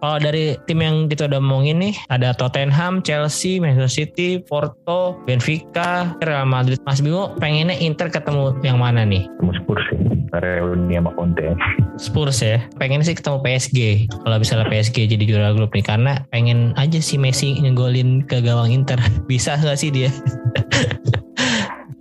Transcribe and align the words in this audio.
Kalau 0.00 0.16
dari 0.16 0.56
tim 0.64 0.80
yang 0.80 0.96
kita 1.12 1.28
udah 1.28 1.38
omongin 1.38 1.76
nih, 1.78 1.94
ada 2.08 2.32
Tottenham, 2.32 3.04
Chelsea, 3.04 3.60
Manchester 3.60 3.92
City, 3.92 4.40
Porto, 4.40 5.20
Benfica, 5.28 6.16
Real 6.24 6.48
Madrid. 6.48 6.80
Mas 6.88 7.04
Bimo 7.04 7.36
pengennya 7.36 7.76
Inter 7.76 8.08
ketemu 8.08 8.56
yang 8.64 8.80
mana 8.80 9.04
nih? 9.04 9.28
Ketemu 9.36 9.52
Spurs 9.60 9.84
sih. 9.92 10.00
Reuni 10.30 10.94
sama 10.96 11.10
Conte. 11.18 11.52
Spurs 12.00 12.38
ya. 12.40 12.62
Pengen 12.80 13.04
sih 13.04 13.12
ketemu 13.12 13.44
PSG. 13.44 13.78
Kalau 14.24 14.36
misalnya 14.40 14.66
PSG 14.72 15.10
jadi 15.10 15.24
juara 15.28 15.52
grup 15.52 15.74
nih, 15.76 15.84
karena 15.84 16.24
pengen 16.32 16.72
aja 16.80 17.02
si 17.02 17.20
Messi 17.20 17.60
ngegolin 17.60 18.24
ke 18.24 18.40
gawang 18.40 18.72
Inter. 18.72 18.96
Bisa 19.30 19.60
nggak 19.60 19.76
sih 19.76 19.92
dia? 19.92 20.08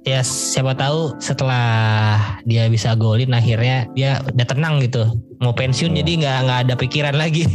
ya 0.08 0.24
siapa 0.24 0.76
tahu 0.76 1.16
setelah 1.20 2.40
dia 2.48 2.72
bisa 2.72 2.96
golin 2.96 3.36
akhirnya 3.36 3.88
dia 3.96 4.24
udah 4.24 4.48
tenang 4.48 4.80
gitu. 4.84 5.12
Mau 5.44 5.52
pensiun 5.56 5.96
jadi 5.96 6.12
nggak 6.24 6.38
nggak 6.46 6.60
ada 6.68 6.74
pikiran 6.80 7.16
lagi. 7.16 7.44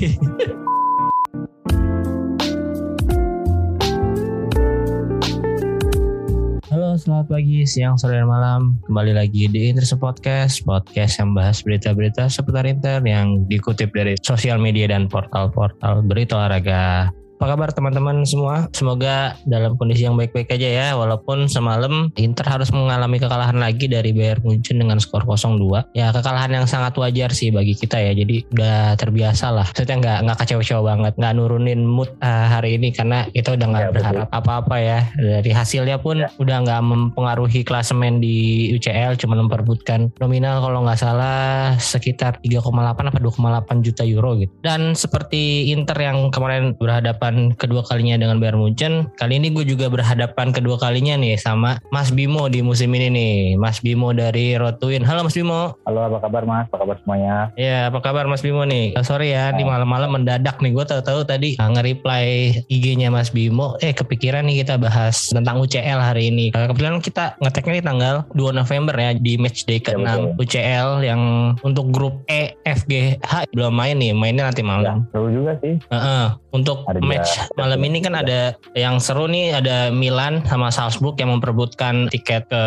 Halo, 6.74 6.98
selamat 6.98 7.30
pagi, 7.30 7.62
siang, 7.70 7.94
sore, 7.94 8.18
dan 8.18 8.26
malam. 8.26 8.82
Kembali 8.90 9.14
lagi 9.14 9.46
di 9.46 9.70
Interest 9.70 9.94
Podcast, 9.94 10.66
podcast 10.66 11.22
yang 11.22 11.30
bahas 11.30 11.62
berita-berita 11.62 12.26
seputar 12.26 12.66
Inter 12.66 12.98
yang 13.06 13.46
dikutip 13.46 13.94
dari 13.94 14.18
sosial 14.26 14.58
media 14.58 14.90
dan 14.90 15.06
portal-portal 15.06 16.02
berita 16.02 16.34
olahraga 16.34 17.14
apa 17.34 17.50
kabar 17.50 17.74
teman-teman 17.74 18.22
semua? 18.22 18.70
Semoga 18.70 19.34
dalam 19.42 19.74
kondisi 19.74 20.06
yang 20.06 20.14
baik-baik 20.14 20.54
aja 20.54 20.68
ya. 20.70 20.86
Walaupun 20.94 21.50
semalam 21.50 22.14
Inter 22.14 22.46
harus 22.46 22.70
mengalami 22.70 23.18
kekalahan 23.18 23.58
lagi 23.58 23.90
dari 23.90 24.14
Bayern 24.14 24.38
Munchen 24.46 24.78
dengan 24.78 25.02
skor 25.02 25.27
0-2. 25.27 25.98
Ya 25.98 26.14
kekalahan 26.14 26.55
yang 26.55 26.66
sangat 26.70 26.94
wajar 26.94 27.34
sih 27.34 27.50
bagi 27.50 27.74
kita 27.74 27.98
ya. 27.98 28.14
Jadi 28.14 28.46
udah 28.55 28.94
terbiasa 28.94 29.50
lah. 29.50 29.66
Maksudnya 29.74 29.96
nggak 29.98 30.18
nggak 30.30 30.38
kecewa-kecewa 30.46 30.82
banget, 30.86 31.12
nggak 31.18 31.32
nurunin 31.34 31.82
mood 31.82 32.10
uh, 32.22 32.46
hari 32.46 32.78
ini 32.78 32.94
karena 32.94 33.27
kita 33.34 33.58
udah 33.58 33.66
nggak 33.66 33.84
ya, 33.84 33.90
berharap 33.90 34.28
apa-apa 34.30 34.77
ya. 34.78 34.98
Dari 35.18 35.50
hasilnya 35.50 35.98
pun 35.98 36.22
ya. 36.22 36.30
udah 36.38 36.56
nggak 36.62 36.82
mempengaruhi 36.86 37.66
klasemen 37.66 38.22
di 38.22 38.70
UCL, 38.78 39.18
cuma 39.18 39.34
memperbutkan 39.34 40.14
nominal 40.22 40.62
kalau 40.62 40.86
nggak 40.86 41.02
salah 41.02 41.74
sekitar 41.82 42.38
3,8 42.46 43.10
apa 43.10 43.18
2,8 43.18 43.82
juta 43.82 44.06
euro 44.06 44.38
gitu. 44.38 44.55
Dan 44.62 44.94
seperti 44.94 45.74
Inter 45.74 45.98
yang 45.98 46.30
kemarin 46.30 46.78
berhadapan 46.78 47.23
berhadapan 47.25 47.56
kedua 47.56 47.83
kalinya 47.89 48.20
dengan 48.20 48.36
Bayern 48.36 48.61
Munchen. 48.61 49.08
Kali 49.17 49.41
ini 49.41 49.48
gue 49.48 49.64
juga 49.64 49.89
berhadapan 49.89 50.53
kedua 50.53 50.77
kalinya 50.77 51.17
nih 51.17 51.41
sama 51.41 51.80
Mas 51.89 52.12
Bimo 52.12 52.53
di 52.53 52.61
musim 52.61 52.92
ini 52.92 53.08
nih. 53.08 53.34
Mas 53.56 53.80
Bimo 53.80 54.12
dari 54.12 54.61
Rotuin. 54.61 55.00
Halo 55.00 55.25
Mas 55.25 55.33
Bimo. 55.33 55.72
Halo, 55.89 56.01
apa 56.05 56.18
kabar 56.20 56.45
Mas? 56.45 56.68
Apa 56.68 56.84
kabar 56.84 56.96
semuanya? 57.01 57.48
Ya, 57.57 57.89
apa 57.89 57.98
kabar 58.05 58.29
Mas 58.29 58.45
Bimo 58.45 58.68
nih? 58.68 58.92
Oh, 59.01 59.07
sorry 59.07 59.33
ya, 59.33 59.57
di 59.57 59.64
malam-malam 59.64 60.20
mendadak 60.20 60.61
nih. 60.61 60.77
Gue 60.77 60.84
tahu-tahu 60.84 61.24
tadi 61.24 61.57
uh, 61.57 61.70
nge-reply 61.73 62.27
IG-nya 62.68 63.08
Mas 63.08 63.33
Bimo. 63.33 63.80
Eh, 63.80 63.96
kepikiran 63.96 64.45
nih 64.45 64.61
kita 64.61 64.77
bahas 64.77 65.33
tentang 65.33 65.57
UCL 65.64 66.01
hari 66.05 66.29
ini. 66.29 66.52
Uh, 66.52 66.68
kebetulan 66.68 67.01
kita 67.01 67.40
ngeteknya 67.40 67.80
di 67.80 67.84
tanggal 67.84 68.14
2 68.36 68.52
November 68.52 68.95
ya 69.01 69.17
di 69.17 69.40
match 69.40 69.64
day 69.64 69.80
ke-6 69.80 70.05
ya, 70.05 70.14
UCL 70.36 70.89
yang 71.01 71.20
untuk 71.64 71.89
grup 71.89 72.20
E, 72.29 72.52
F, 72.68 72.84
G, 72.84 73.17
H 73.24 73.48
belum 73.57 73.73
main 73.73 73.96
nih. 73.96 74.13
Mainnya 74.13 74.52
nanti 74.52 74.61
malam. 74.61 75.08
Ya, 75.08 75.17
seru 75.17 75.33
juga 75.33 75.57
sih. 75.64 75.80
Uh 75.89 75.96
-uh. 75.96 76.27
Untuk 76.55 76.86
Ada 76.86 77.02
match 77.14 77.47
malam 77.55 77.80
ini 77.86 77.98
kan 78.02 78.14
ada 78.19 78.58
yang 78.75 78.98
seru 78.98 79.30
nih 79.30 79.55
ada 79.55 79.95
Milan 79.95 80.42
sama 80.51 80.69
Salzburg 80.75 81.14
yang 81.23 81.30
memperebutkan 81.30 82.11
tiket 82.11 82.51
ke 82.51 82.64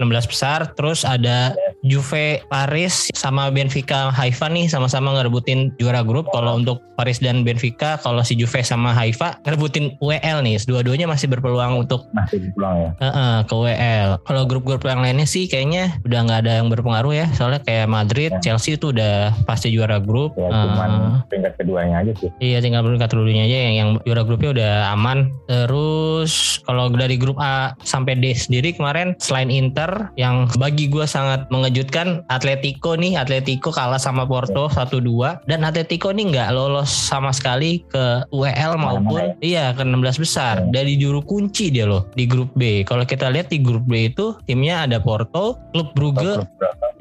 16 0.00 0.32
besar. 0.32 0.72
Terus 0.74 1.04
ada 1.04 1.52
Juve 1.84 2.40
Paris 2.48 3.12
sama 3.12 3.52
Benfica 3.52 4.08
Haifa 4.08 4.48
nih 4.48 4.72
sama-sama 4.72 5.12
ngerebutin 5.20 5.76
juara 5.76 6.00
grup. 6.00 6.32
Kalau 6.32 6.56
untuk 6.56 6.80
Paris 6.96 7.20
dan 7.20 7.44
Benfica 7.44 8.00
kalau 8.00 8.24
si 8.24 8.32
Juve 8.38 8.64
sama 8.64 8.96
Haifa 8.96 9.36
ngerebutin 9.44 10.00
WL 10.00 10.40
nih. 10.40 10.56
Dua-duanya 10.64 11.04
masih 11.04 11.28
berpeluang 11.28 11.84
untuk 11.84 12.08
masih 12.16 12.48
berpeluang 12.48 12.76
ya. 12.80 12.90
Uh 12.96 13.06
-uh, 13.06 13.34
ke 13.44 13.54
WL 13.54 14.08
kalau 14.24 14.42
grup-grup 14.48 14.80
yang 14.88 15.04
lainnya 15.04 15.28
sih 15.28 15.44
kayaknya 15.44 16.00
udah 16.08 16.18
nggak 16.24 16.40
ada 16.48 16.52
yang 16.64 16.72
berpengaruh 16.72 17.12
ya. 17.12 17.26
Soalnya 17.36 17.60
kayak 17.60 17.86
Madrid 17.92 18.32
ya. 18.40 18.40
Chelsea 18.40 18.80
itu 18.80 18.88
udah 18.94 19.36
pasti 19.44 19.68
juara 19.68 20.00
grup. 20.00 20.32
Ya, 20.40 20.48
cuman 20.48 20.90
uh, 20.90 21.28
peringkat 21.28 21.60
keduanya 21.60 22.00
aja 22.00 22.12
sih. 22.16 22.32
Iya 22.40 22.64
tinggal 22.64 22.80
peringkat 22.80 23.12
keduanya 23.12 23.44
aja 23.44 23.58
yang, 23.68 23.74
yang 23.76 23.90
juara 24.08 24.22
grupnya 24.24 24.50
udah 24.56 24.72
aman. 24.96 25.28
Terus 25.52 26.64
kalau 26.64 26.88
dari 26.88 27.20
grup 27.20 27.36
A 27.36 27.76
sampai 27.84 28.16
D 28.16 28.32
sendiri 28.32 28.72
kemarin 28.72 29.12
selain 29.20 29.52
Inter 29.52 30.08
yang 30.16 30.48
bagi 30.56 30.88
gue 30.88 31.04
sangat 31.04 31.44
mengejutkan 31.74 32.22
Atletico 32.30 32.94
nih 32.94 33.18
Atletico 33.18 33.74
kalah 33.74 33.98
sama 33.98 34.22
Porto 34.22 34.70
1-2 34.70 35.50
dan 35.50 35.66
Atletico 35.66 36.14
nih 36.14 36.30
nggak 36.30 36.54
lolos 36.54 36.86
sama 36.86 37.34
sekali 37.34 37.82
ke 37.90 38.22
UEL 38.30 38.78
maupun 38.78 39.34
iya 39.42 39.74
ke 39.74 39.82
16 39.82 40.22
besar 40.22 40.62
iya. 40.62 40.70
dari 40.70 40.94
juru 40.94 41.18
kunci 41.18 41.74
dia 41.74 41.82
loh 41.82 42.06
di 42.14 42.30
grup 42.30 42.54
B. 42.54 42.86
Kalau 42.86 43.02
kita 43.02 43.26
lihat 43.26 43.50
di 43.50 43.58
grup 43.58 43.82
B 43.90 44.06
itu 44.06 44.38
timnya 44.46 44.86
ada 44.86 45.02
Porto, 45.02 45.58
Klub 45.74 45.90
Brugge, 45.98 46.46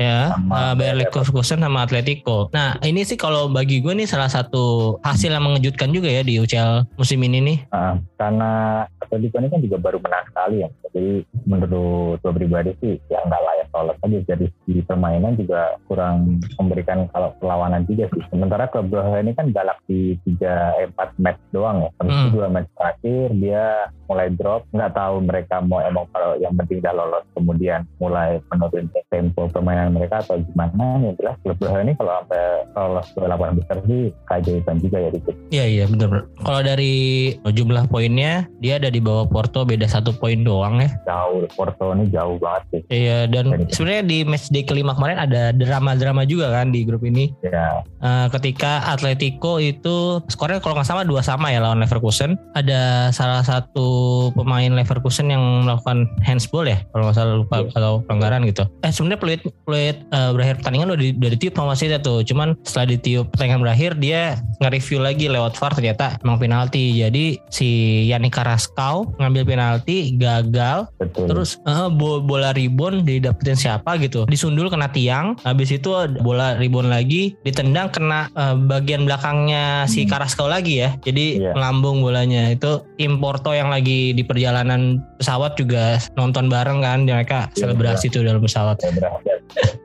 ya 0.01 0.33
uh, 0.33 0.73
Bayer 0.73 0.97
Leverkusen 0.97 1.61
sama 1.61 1.85
Atletico. 1.85 2.49
Nah 2.49 2.73
ini 2.81 3.05
sih 3.05 3.13
kalau 3.13 3.53
bagi 3.53 3.77
gue 3.77 3.93
nih 3.93 4.09
salah 4.09 4.31
satu 4.31 4.97
hasil 5.05 5.29
yang 5.29 5.45
mengejutkan 5.45 5.93
juga 5.93 6.09
ya 6.09 6.25
di 6.25 6.41
UCL 6.41 6.97
musim 6.97 7.21
ini 7.21 7.45
nih. 7.45 7.57
Uh, 7.69 8.01
karena 8.17 8.83
Atletico 9.05 9.37
ini 9.37 9.53
kan 9.53 9.61
juga 9.61 9.77
baru 9.77 10.01
menang 10.01 10.25
sekali 10.33 10.65
ya. 10.65 10.69
Jadi 10.89 11.29
menurut 11.45 12.17
gue 12.25 12.33
pribadi 12.33 12.73
sih 12.81 12.97
ya 13.13 13.21
nggak 13.21 13.37
layak 13.45 13.62
aja. 13.73 14.19
Jadi 14.35 14.45
di 14.69 14.81
permainan 14.85 15.35
juga 15.35 15.77
kurang 15.89 16.39
memberikan 16.61 17.09
kalau 17.09 17.33
perlawanan 17.41 17.83
juga 17.89 18.07
sih. 18.13 18.23
Sementara 18.29 18.69
klub 18.69 18.93
Braga 18.93 19.19
ini 19.19 19.33
kan 19.33 19.49
galak 19.49 19.79
di 19.89 20.15
tiga 20.27 20.77
empat 20.77 21.15
match 21.17 21.41
doang 21.49 21.87
ya. 21.87 21.89
Habis 22.01 22.15
hmm. 22.15 22.31
dua 22.33 22.47
match 22.51 22.69
terakhir 22.77 23.27
dia 23.39 23.65
mulai 24.07 24.27
drop. 24.33 24.67
Nggak 24.71 24.93
tahu 24.93 25.15
mereka 25.25 25.55
mau 25.63 25.81
emang 25.81 26.05
kalau 26.13 26.37
yang 26.37 26.53
penting 26.59 26.83
udah 26.83 26.93
lolos 26.93 27.25
kemudian 27.33 27.81
mulai 27.97 28.37
menurun 28.53 28.87
tempo 29.09 29.49
permainan 29.49 29.95
mereka 29.95 30.21
atau 30.21 30.37
gimana 30.41 31.01
yang 31.01 31.15
jelas 31.17 31.35
klub 31.41 31.57
Braga 31.57 31.79
ini 31.81 31.93
kalau 31.97 32.13
sampai 32.21 32.43
lolos 32.77 33.07
ke 33.13 33.19
delapan 33.19 33.51
besar 33.57 33.77
sih 33.89 34.03
keajaiban 34.29 34.77
juga 34.81 34.97
ya 34.99 35.09
dikit. 35.09 35.35
Iya 35.49 35.65
iya 35.65 35.85
benar. 35.89 36.29
Kalau 36.43 36.61
dari 36.61 36.93
jumlah 37.41 37.85
poinnya 37.89 38.45
dia 38.59 38.77
ada 38.77 38.89
di 38.89 38.99
bawah 38.99 39.25
Porto 39.29 39.63
beda 39.63 39.87
satu 39.89 40.13
poin 40.15 40.41
doang 40.43 40.81
ya. 40.81 40.89
Jauh 41.07 41.45
Porto 41.55 41.93
ini 41.95 42.09
jauh 42.11 42.37
banget 42.37 42.63
sih. 42.69 42.81
Iya 42.91 43.25
dan 43.29 43.62
sebenarnya 43.71 44.03
di 44.03 44.17
match 44.27 44.51
day 44.51 44.65
kelima 44.65 44.97
kemarin 44.97 45.21
ada 45.21 45.55
drama-drama 45.55 46.27
juga 46.27 46.51
kan 46.51 46.73
di 46.73 46.83
grup 46.83 47.05
ini. 47.05 47.31
Iya. 47.45 47.85
Uh, 48.03 48.27
ketika 48.35 48.83
Atletico 48.89 49.61
itu 49.61 50.19
skornya 50.27 50.59
kalau 50.59 50.75
nggak 50.75 50.87
sama 50.89 51.07
dua 51.07 51.23
sama 51.23 51.53
ya 51.53 51.63
lawan 51.63 51.79
Leverkusen. 51.79 52.35
Ada 52.57 53.13
salah 53.15 53.45
satu 53.45 54.29
pemain 54.35 54.73
Leverkusen 54.73 55.31
yang 55.31 55.63
melakukan 55.63 56.09
handsball 56.25 56.67
ya 56.67 56.83
kalau 56.91 57.07
nggak 57.07 57.17
salah 57.17 57.33
lupa 57.39 57.63
yeah. 57.63 57.77
atau 57.77 57.93
pelanggaran 58.03 58.43
gitu. 58.49 58.67
Eh 58.83 58.91
sebenarnya 58.91 59.19
peluit 59.21 59.41
peluit 59.63 59.97
uh, 60.11 60.35
berakhir 60.35 60.59
pertandingan 60.59 60.93
udah, 60.93 61.03
di, 61.03 61.11
udah 61.15 61.31
ditiup 61.37 61.53
sama 61.55 61.71
Wasitnya 61.73 61.99
tuh. 62.03 62.19
Cuman 62.27 62.59
setelah 62.67 62.87
ditiup 62.97 63.31
pertandingan 63.31 63.61
berakhir 63.63 63.91
dia 63.97 64.37
nge-review 64.59 64.99
lagi 64.99 65.25
lewat 65.31 65.55
VAR 65.55 65.71
ternyata 65.73 66.05
emang 66.21 66.37
penalti. 66.41 66.99
Jadi 66.99 67.39
si 67.47 67.69
Yannick 68.09 68.35
Carrasco 68.35 69.13
ngambil 69.17 69.43
penalti 69.47 70.17
gagal. 70.19 70.89
Betul. 70.99 71.31
Terus 71.31 71.61
uh, 71.69 71.87
bola 71.93 72.51
ribon 72.51 73.05
didapetin 73.05 73.52
siapa 73.57 73.97
gitu. 74.01 74.25
Disundul 74.27 74.69
kena 74.69 74.89
tiang. 74.89 75.37
Habis 75.41 75.75
itu 75.75 75.93
bola 76.21 76.55
ribon 76.57 76.89
lagi 76.91 77.33
ditendang 77.41 77.89
kena 77.93 78.29
uh, 78.33 78.55
bagian 78.57 79.05
belakangnya 79.07 79.85
si 79.89 80.03
hmm. 80.03 80.09
Carrasco 80.09 80.45
lagi 80.45 80.83
ya. 80.83 80.95
Jadi 81.01 81.41
yeah. 81.41 81.53
melambung 81.55 82.03
bolanya. 82.03 82.51
Itu 82.53 82.85
tim 82.99 83.17
Porto 83.17 83.55
yang 83.55 83.71
lagi 83.71 84.11
di 84.13 84.23
perjalanan 84.25 85.01
pesawat 85.17 85.55
juga 85.57 85.99
nonton 86.17 86.47
bareng 86.47 86.83
kan. 86.83 87.05
Mereka 87.05 87.53
yeah, 87.53 87.57
selebrasi 87.57 88.09
yeah. 88.09 88.13
tuh 88.13 88.21
dalam 88.25 88.41
pesawat. 88.41 88.77
Yeah, 88.83 89.39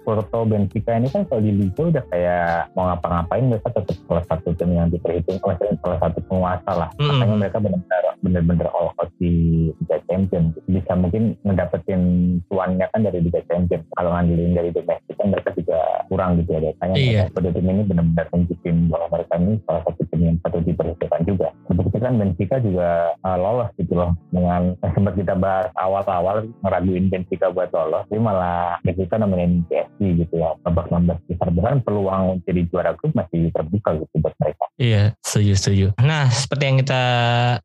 Porto 0.08 0.48
Benfica 0.48 0.96
ini 0.96 1.12
kan 1.12 1.28
kalau 1.28 1.44
di 1.44 1.52
Liga 1.52 1.82
udah 1.84 2.04
kayak 2.08 2.72
mau 2.72 2.88
ngapa-ngapain 2.88 3.44
mereka 3.44 3.68
tetap 3.76 3.96
salah 4.08 4.24
satu 4.24 4.56
tim 4.56 4.72
yang 4.72 4.88
diperhitung 4.88 5.36
salah 5.84 6.00
satu 6.00 6.18
penguasa 6.24 6.70
lah. 6.72 6.88
Mm. 6.96 7.08
Makanya 7.12 7.36
mereka 7.36 7.58
benar-benar 7.60 8.02
bener-bener 8.24 8.66
all 8.72 8.96
out 8.96 9.10
di 9.20 9.68
Liga 9.84 9.98
Champions 10.08 10.56
bisa 10.64 10.92
mungkin 10.96 11.36
ngedapetin 11.44 12.02
tuannya 12.48 12.86
kan 12.88 13.00
dari 13.04 13.20
Liga 13.20 13.44
Champions 13.44 13.57
kalau 13.96 14.10
ngandelin 14.14 14.52
dari 14.54 14.70
domestik 14.70 15.14
kan 15.18 15.28
mereka 15.34 15.50
juga 15.58 15.78
kurang 16.06 16.30
gitu 16.38 16.50
ya 16.54 16.72
kayaknya 16.78 16.96
Iya. 16.98 17.24
pada 17.32 17.48
tim 17.50 17.66
ini 17.66 17.82
benar-benar 17.84 18.26
tunjukin 18.30 18.76
bahwa 18.92 19.06
mereka 19.16 19.34
ini 19.40 19.52
salah 19.64 19.82
satu 19.88 20.02
tim 20.12 20.20
yang 20.22 20.36
patut 20.44 20.62
diperhitungkan 20.64 21.22
juga. 21.26 21.48
Seperti 21.68 21.98
kan 21.98 22.14
Benfica 22.18 22.56
juga 22.62 22.88
uh, 23.24 23.38
lolos 23.38 23.70
gitu 23.78 23.92
loh. 23.96 24.12
Dengan 24.30 24.74
yang 24.82 24.92
sempat 24.94 25.14
kita 25.14 25.34
bahas 25.38 25.68
awal-awal 25.78 26.46
ngeraguin 26.64 27.08
Benfica 27.12 27.48
buat 27.52 27.70
lolos 27.72 28.04
tapi 28.08 28.20
malah 28.20 28.78
Benfica 28.82 29.16
nemenin 29.20 29.62
PSG 29.68 30.00
gitu 30.24 30.34
ya. 30.40 30.54
Babak 30.64 30.90
16 30.90 31.28
besar 31.30 31.48
besar 31.54 31.72
peluang 31.84 32.40
jadi 32.44 32.60
juara 32.68 32.92
grup 32.98 33.12
masih 33.14 33.50
terbuka 33.54 33.96
gitu 33.98 34.14
buat 34.20 34.34
mereka. 34.42 34.64
Iya, 34.78 35.02
setuju 35.26 35.52
setuju. 35.58 35.86
Nah, 35.98 36.30
seperti 36.30 36.62
yang 36.70 36.78
kita 36.78 37.02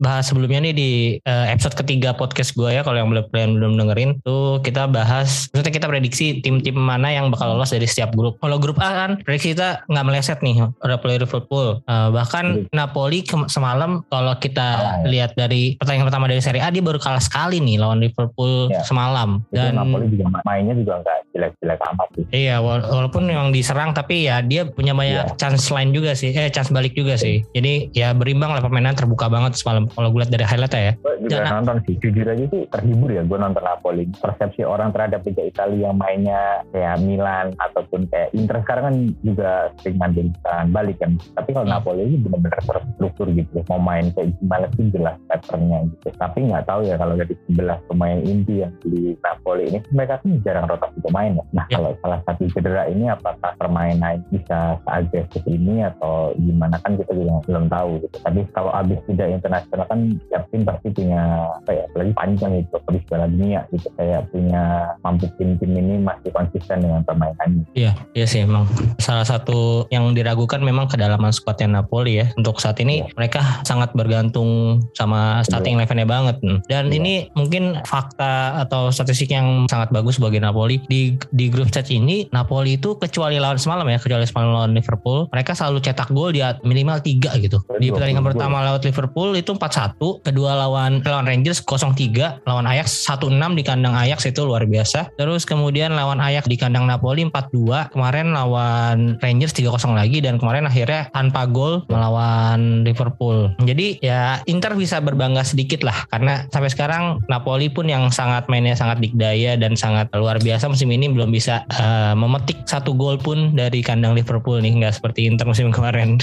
bahas 0.02 0.26
sebelumnya 0.26 0.66
nih 0.66 0.74
di 0.74 0.92
eh, 1.22 1.46
episode 1.54 1.78
ketiga 1.78 2.18
podcast 2.18 2.58
gue 2.58 2.74
ya, 2.74 2.82
kalau 2.82 2.98
yang 2.98 3.10
belum 3.14 3.26
kalian 3.30 3.52
belum 3.62 3.74
dengerin, 3.78 4.12
tuh 4.26 4.58
kita 4.66 4.90
bahas, 4.90 5.46
maksudnya 5.54 5.74
kita 5.74 5.83
prediksi 5.86 6.40
tim-tim 6.40 6.74
mana 6.74 7.10
yang 7.10 7.28
bakal 7.28 7.52
lolos 7.52 7.70
dari 7.70 7.84
setiap 7.84 8.12
grup. 8.12 8.38
Kalau 8.38 8.58
grup 8.58 8.78
A 8.78 8.90
kan, 8.98 9.12
prediksi 9.20 9.52
kita 9.52 9.84
nggak 9.86 10.06
meleset 10.06 10.40
nih, 10.40 10.68
udah 10.76 10.98
play 10.98 11.16
Liverpool. 11.16 11.80
Eh, 11.84 12.10
bahkan 12.10 12.46
Napoli 12.70 13.22
ke- 13.22 13.48
semalam, 13.48 14.04
kalau 14.08 14.36
kita 14.36 14.68
Kalah 14.74 14.96
ya. 15.00 15.06
lihat 15.06 15.32
dari 15.34 15.76
pertandingan 15.76 16.08
pertama 16.08 16.26
dari 16.26 16.40
Serie 16.40 16.60
A, 16.60 16.68
dia 16.68 16.80
baru 16.80 16.98
kalah 16.98 17.20
sekali 17.20 17.58
nih 17.58 17.78
lawan 17.78 18.00
Liverpool 18.00 18.68
Ya. 18.68 18.84
semalam. 18.84 19.44
itu 19.46 19.56
Dan 19.56 19.76
Napoli 19.76 20.06
juga 20.10 20.26
ma- 20.30 20.44
mainnya 20.44 20.74
juga 20.74 21.00
nggak 21.00 21.18
jelek-jelek 21.30 21.80
amat 21.86 22.08
sih 22.12 22.24
Iya, 22.30 22.56
wala- 22.58 22.86
walaupun 22.86 23.24
memang 23.24 23.50
diserang 23.50 23.92
tapi 23.92 24.24
ya 24.24 24.40
dia 24.40 24.66
punya 24.66 24.92
banyak 24.92 25.26
Iya. 25.26 25.36
chance 25.36 25.70
lain 25.70 25.90
juga 25.90 26.14
sih, 26.14 26.30
eh 26.30 26.50
chance 26.50 26.70
balik 26.70 26.92
juga 26.92 27.16
sih. 27.16 27.42
Jadi 27.50 27.92
ya 27.92 28.12
berimbang 28.12 28.50
lah 28.50 28.60
permainan 28.60 28.94
terbuka 28.94 29.28
banget 29.28 29.56
semalam 29.56 29.88
kalau 29.88 30.10
gue 30.10 30.20
lihat 30.20 30.32
dari 30.32 30.44
highlight 30.44 30.74
ya. 30.74 30.94
gue 30.96 31.14
juga 31.22 31.32
Jangan- 31.40 31.54
nonton 31.58 31.78
sih 31.84 31.96
jujur 31.98 32.26
aja 32.26 32.46
sih 32.46 32.62
terhibur 32.66 33.10
ya 33.10 33.22
gue 33.22 33.38
nonton 33.38 33.64
Napoli 33.64 34.04
persepsi 34.14 34.62
orang 34.64 34.90
terhadap 34.90 35.24
Liga 35.24 35.44
Italia 35.44 35.73
yang 35.76 35.96
mainnya 35.98 36.62
kayak 36.72 37.02
Milan 37.02 37.54
ataupun 37.58 38.08
kayak 38.10 38.30
Inter 38.34 38.62
sekarang 38.64 38.84
kan 38.84 38.96
juga 39.22 39.52
sering 39.82 39.98
serangan 40.44 40.70
balik 40.72 40.98
kan. 41.02 41.12
Tapi 41.34 41.50
kalau 41.54 41.66
Hmm. 41.68 41.74
Napoli 41.80 42.02
ini 42.06 42.18
benar-benar 42.22 42.62
terstruktur 42.64 43.28
gitu 43.32 43.58
mau 43.72 43.80
main 43.80 44.12
kayak 44.14 44.30
gimana 44.38 44.68
sih 44.76 44.86
jelas 44.92 45.16
patternnya 45.28 45.80
gitu. 45.90 46.08
Tapi 46.16 46.38
nggak 46.52 46.66
tahu 46.68 46.82
ya 46.86 46.96
kalau 47.00 47.14
dari 47.18 47.34
11 47.50 47.80
pemain 47.90 48.20
inti 48.22 48.56
yang 48.62 48.74
di 48.84 49.16
Napoli 49.20 49.64
ini 49.72 49.80
mereka 49.92 50.20
kan 50.22 50.30
jarang 50.44 50.66
rotasi 50.70 50.98
pemain 51.02 51.32
ya. 51.40 51.44
Nah 51.56 51.66
Ya. 51.72 51.78
kalau 51.80 51.92
salah 52.04 52.20
satu 52.28 52.44
cedera 52.52 52.84
ini 52.92 53.06
apakah 53.10 53.52
permainan 53.58 54.22
bisa 54.30 54.78
seagresif 54.84 55.44
ini 55.48 55.82
atau 55.82 56.36
gimana? 56.38 56.78
Kan 56.84 57.00
kita 57.00 57.16
juga 57.16 57.40
belum 57.48 57.66
tahu 57.72 57.90
gitu. 58.04 58.18
Tapi 58.22 58.40
kalau 58.52 58.72
abis 58.76 59.00
tidak 59.08 59.28
internasional 59.32 59.86
kan 59.88 60.00
tiap 60.30 60.44
tim 60.52 60.62
pasti 60.68 60.88
punya 60.92 61.22
apa 61.64 61.72
ya 61.72 61.84
apalagi 61.90 62.12
panjang 62.14 62.52
gitu 62.62 62.76
habis 62.84 63.04
Piala 63.08 63.28
Dunia 63.32 63.62
gitu 63.72 63.88
kayak 63.98 64.22
punya 64.30 64.64
mampu 65.02 65.26
tim-tim 65.64 65.80
ini 65.80 65.96
masih 66.04 66.30
konsisten 66.36 66.84
dengan 66.84 67.00
permainannya 67.08 67.64
Iya, 67.72 67.96
iya 68.12 68.26
sih 68.28 68.44
emang 68.44 68.68
salah 69.00 69.24
satu 69.24 69.88
yang 69.88 70.12
diragukan 70.12 70.60
memang 70.60 70.92
kedalaman 70.92 71.32
skuadnya 71.32 71.80
Napoli 71.80 72.20
ya. 72.20 72.28
Untuk 72.36 72.60
saat 72.60 72.78
ini 72.84 73.08
Iya. 73.08 73.16
mereka 73.16 73.42
sangat 73.64 73.96
bergantung 73.96 74.84
sama 74.94 75.40
starting 75.48 75.80
eleven-nya 75.80 76.06
banget. 76.06 76.38
Dan 76.68 76.92
Iya. 76.92 76.98
ini 77.00 77.14
mungkin 77.34 77.80
fakta 77.88 78.60
atau 78.68 78.92
statistik 78.92 79.32
yang 79.32 79.66
sangat 79.72 79.90
bagus 79.96 80.20
bagi 80.20 80.44
Napoli 80.44 80.84
di 80.92 81.16
di 81.32 81.48
grup 81.48 81.72
stage 81.72 81.96
ini 81.96 82.28
Napoli 82.36 82.76
itu 82.76 83.00
kecuali 83.00 83.40
lawan 83.40 83.58
semalam 83.58 83.88
ya, 83.88 83.98
kecuali 83.98 84.28
semalam 84.28 84.52
lawan 84.52 84.72
Liverpool, 84.76 85.32
mereka 85.32 85.56
selalu 85.56 85.80
cetak 85.80 86.10
gol 86.12 86.36
di 86.36 86.44
minimal 86.66 87.00
3 87.00 87.40
gitu. 87.40 87.64
Di 87.80 87.90
20 87.90 87.96
pertandingan 87.96 88.26
pertama 88.26 88.66
lawan 88.66 88.82
Liverpool 88.84 89.30
itu 89.38 89.56
4-1, 89.56 90.20
kedua 90.26 90.58
lawan 90.58 91.00
lawan 91.06 91.26
Rangers 91.26 91.64
0-3, 91.64 92.44
lawan 92.44 92.66
Ajax 92.68 93.06
1-6 93.08 93.56
di 93.56 93.64
kandang 93.64 93.96
Ajax 93.96 94.28
itu 94.28 94.44
luar 94.44 94.66
biasa. 94.68 95.14
Terus 95.16 95.46
kemudian 95.54 95.94
lawan 95.94 96.18
Ajax 96.18 96.50
di 96.50 96.58
kandang 96.58 96.90
Napoli 96.90 97.30
4-2, 97.30 97.94
kemarin 97.94 98.34
lawan 98.34 99.22
Rangers 99.22 99.54
3-0 99.54 99.94
lagi 99.94 100.20
dan 100.20 100.42
kemarin 100.42 100.66
akhirnya 100.66 101.14
tanpa 101.14 101.46
gol 101.46 101.86
melawan 101.88 102.82
Liverpool. 102.82 103.54
Jadi 103.62 104.02
ya 104.02 104.42
Inter 104.50 104.74
bisa 104.74 104.98
berbangga 104.98 105.46
sedikit 105.46 105.86
lah 105.86 106.10
karena 106.10 106.50
sampai 106.50 106.74
sekarang 106.74 107.22
Napoli 107.30 107.70
pun 107.70 107.86
yang 107.86 108.10
sangat 108.10 108.50
mainnya 108.50 108.74
sangat 108.74 108.98
dikdaya 109.00 109.56
dan 109.56 109.78
sangat 109.78 110.10
luar 110.18 110.42
biasa 110.42 110.68
musim 110.68 110.90
ini 110.90 111.08
belum 111.14 111.30
bisa 111.30 111.62
eh, 111.70 112.14
memetik 112.18 112.66
satu 112.66 112.98
gol 112.98 113.22
pun 113.22 113.54
dari 113.54 113.86
kandang 113.86 114.18
Liverpool 114.18 114.58
nih 114.60 114.82
nggak 114.82 114.98
seperti 114.98 115.30
Inter 115.30 115.46
musim 115.46 115.70
kemarin. 115.70 116.18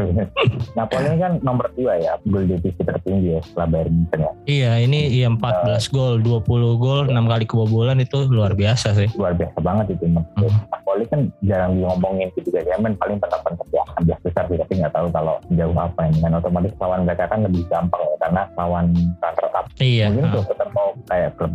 Napoli 0.78 1.06
ini 1.10 1.18
kan 1.18 1.32
nomor 1.42 1.66
dua 1.74 1.98
ya 1.98 2.14
gol 2.30 2.46
defisit 2.46 2.86
tertinggi 2.86 3.34
ya 3.34 3.40
setelah 3.42 3.66
Bayern 3.70 3.92
Munchen 3.94 4.20
ya 4.22 4.32
Iya 4.50 4.72
ini 4.82 5.00
iya 5.10 5.28
14 5.30 5.94
gol, 5.94 6.14
20 6.24 6.82
gol, 6.82 7.00
6 7.06 7.14
kali 7.14 7.44
kebobolan 7.46 7.98
itu 8.02 8.26
luar 8.26 8.49
biasa 8.54 8.94
sih. 8.96 9.08
luar 9.16 9.34
biasa 9.36 9.58
banget 9.60 9.86
itu 9.96 10.04
Hmm. 10.10 10.56
Napoli 10.72 11.04
kan 11.06 11.20
jarang 11.44 11.78
ngomongin 11.78 12.28
di 12.34 12.40
Liga 12.48 12.60
Jerman 12.66 12.96
paling 12.96 13.20
pasti 13.20 13.76
akan 13.76 14.02
biasa 14.08 14.22
besar 14.24 14.44
sih 14.48 14.58
tapi 14.58 14.72
nggak 14.80 14.92
tahu 14.94 15.06
kalau 15.12 15.36
jauh 15.52 15.76
apa 15.76 16.00
ini 16.08 16.18
kan 16.24 16.32
otomatis 16.34 16.72
lawan 16.80 17.00
mereka 17.04 17.24
kan 17.28 17.40
lebih 17.44 17.62
gampang 17.68 18.00
ya 18.00 18.16
karena 18.24 18.42
lawan 18.56 18.86
runner 19.20 19.48
up 19.54 19.64
Iya. 19.78 20.06
mungkin 20.10 20.24
ah. 20.26 20.32
tuh 20.34 20.44
ketemu 20.50 20.84
kayak 21.08 21.30
klub 21.38 21.52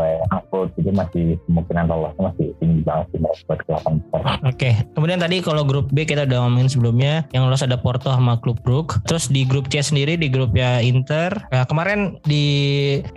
kayak 0.00 0.20
Frankfurt 0.28 0.70
itu 0.76 0.90
masih 0.92 1.24
kemungkinan 1.46 1.84
lolosnya 1.88 2.22
masih 2.32 2.46
tinggi 2.58 2.80
banget 2.82 3.06
sih 3.12 3.18
mereka 3.22 3.38
buat 3.46 3.58
ke 3.60 3.66
delapan 3.68 3.92
besar 4.00 4.20
Oke, 4.46 4.70
kemudian 4.94 5.18
tadi 5.18 5.36
kalau 5.42 5.62
grup 5.66 5.90
B 5.90 6.06
kita 6.06 6.22
udah 6.28 6.38
ngomongin 6.46 6.70
sebelumnya 6.70 7.26
yang 7.34 7.48
lolos 7.48 7.64
ada 7.64 7.78
Porto 7.80 8.12
sama 8.12 8.38
klub 8.38 8.60
Brugge. 8.62 8.98
Terus 9.08 9.26
di 9.26 9.42
grup 9.48 9.66
C 9.72 9.80
sendiri 9.82 10.14
di 10.14 10.28
grupnya 10.30 10.78
Inter. 10.82 11.34
Nah, 11.50 11.64
kemarin 11.66 12.20
di 12.22 12.44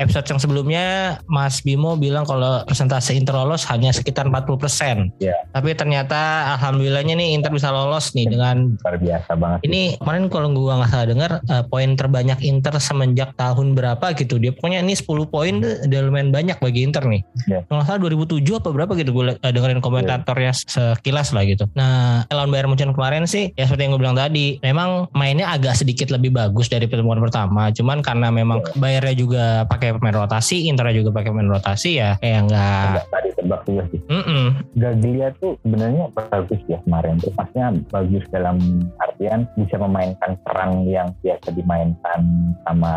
episode 0.01 0.25
yang 0.25 0.39
sebelumnya 0.41 0.85
Mas 1.29 1.61
Bimo 1.61 1.99
bilang 1.99 2.25
kalau 2.25 2.63
persentase 2.99 3.15
Inter 3.15 3.35
lolos 3.39 3.63
hanya 3.71 3.95
sekitar 3.95 4.27
40%. 4.27 5.23
Iya. 5.23 5.35
Tapi 5.55 5.71
ternyata 5.73 6.51
alhamdulillahnya 6.59 7.15
nih 7.15 7.39
Inter 7.39 7.55
bisa 7.55 7.71
lolos 7.71 8.11
nih 8.11 8.27
dengan 8.27 8.75
luar 8.83 8.95
biasa 8.99 9.31
banget. 9.39 9.59
Ini 9.63 9.81
kemarin 10.03 10.27
kalau 10.27 10.51
gua 10.51 10.83
nggak 10.83 10.91
salah 10.91 11.07
dengar 11.07 11.31
eh, 11.39 11.63
poin 11.71 11.89
terbanyak 11.95 12.39
Inter 12.43 12.75
semenjak 12.77 13.33
tahun 13.39 13.73
berapa 13.73 14.11
gitu. 14.19 14.35
Dia 14.37 14.51
pokoknya 14.51 14.83
ini 14.83 14.93
10 14.93 15.07
poin 15.31 15.55
udah 15.63 15.99
lumayan 16.03 16.29
banyak 16.35 16.59
bagi 16.59 16.83
Inter 16.83 17.07
nih. 17.07 17.23
Kalau 17.47 17.79
nggak 17.79 17.87
salah 17.87 17.99
2007 18.03 18.59
apa 18.59 18.69
berapa 18.75 18.91
gitu 18.99 19.11
gue 19.15 19.23
dengerin 19.39 19.79
komentatornya 19.79 20.51
sekilas 20.53 21.31
lah 21.31 21.43
gitu. 21.47 21.65
Nah 21.79 22.27
lawan 22.27 22.51
Bayern 22.51 22.69
Munchen 22.69 22.91
kemarin 22.91 23.23
sih 23.23 23.55
ya 23.55 23.65
seperti 23.65 23.87
yang 23.87 23.91
gue 23.95 24.01
bilang 24.03 24.17
tadi 24.19 24.59
memang 24.59 25.07
mainnya 25.15 25.47
agak 25.55 25.79
sedikit 25.79 26.11
lebih 26.11 26.35
bagus 26.35 26.67
dari 26.67 26.85
pertemuan 26.85 27.23
pertama. 27.23 27.71
Cuman 27.71 28.03
karena 28.03 28.27
memang 28.29 28.61
Bayernnya 28.75 29.15
juga 29.15 29.45
pakai 29.65 29.95
pemain 29.95 30.15
rotasi 30.25 30.67
Internya 30.67 30.91
juga 30.91 31.15
pakai 31.15 31.29
pemain 31.31 31.49
rotasi 31.49 32.01
ya 32.01 32.19
kayak 32.19 32.49
nggak 32.49 32.88
Tadi 32.97 33.29
tebak 33.37 33.61
juga 33.67 33.83
sih. 33.93 33.99
Mm-mm. 34.09 34.45
Gaglia 34.75 35.27
tuh 35.37 35.55
sebenarnya 35.61 36.05
bagus 36.13 36.61
ya 36.65 36.77
kemarin. 36.83 37.21
Tuh 37.21 37.31
maksudnya 37.35 37.67
bagus 37.89 38.23
dalam 38.33 38.57
artian 38.99 39.45
bisa 39.53 39.75
memainkan 39.77 40.39
serang 40.47 40.87
yang 40.87 41.13
biasa 41.21 41.53
dimainkan 41.53 42.19
sama 42.65 42.93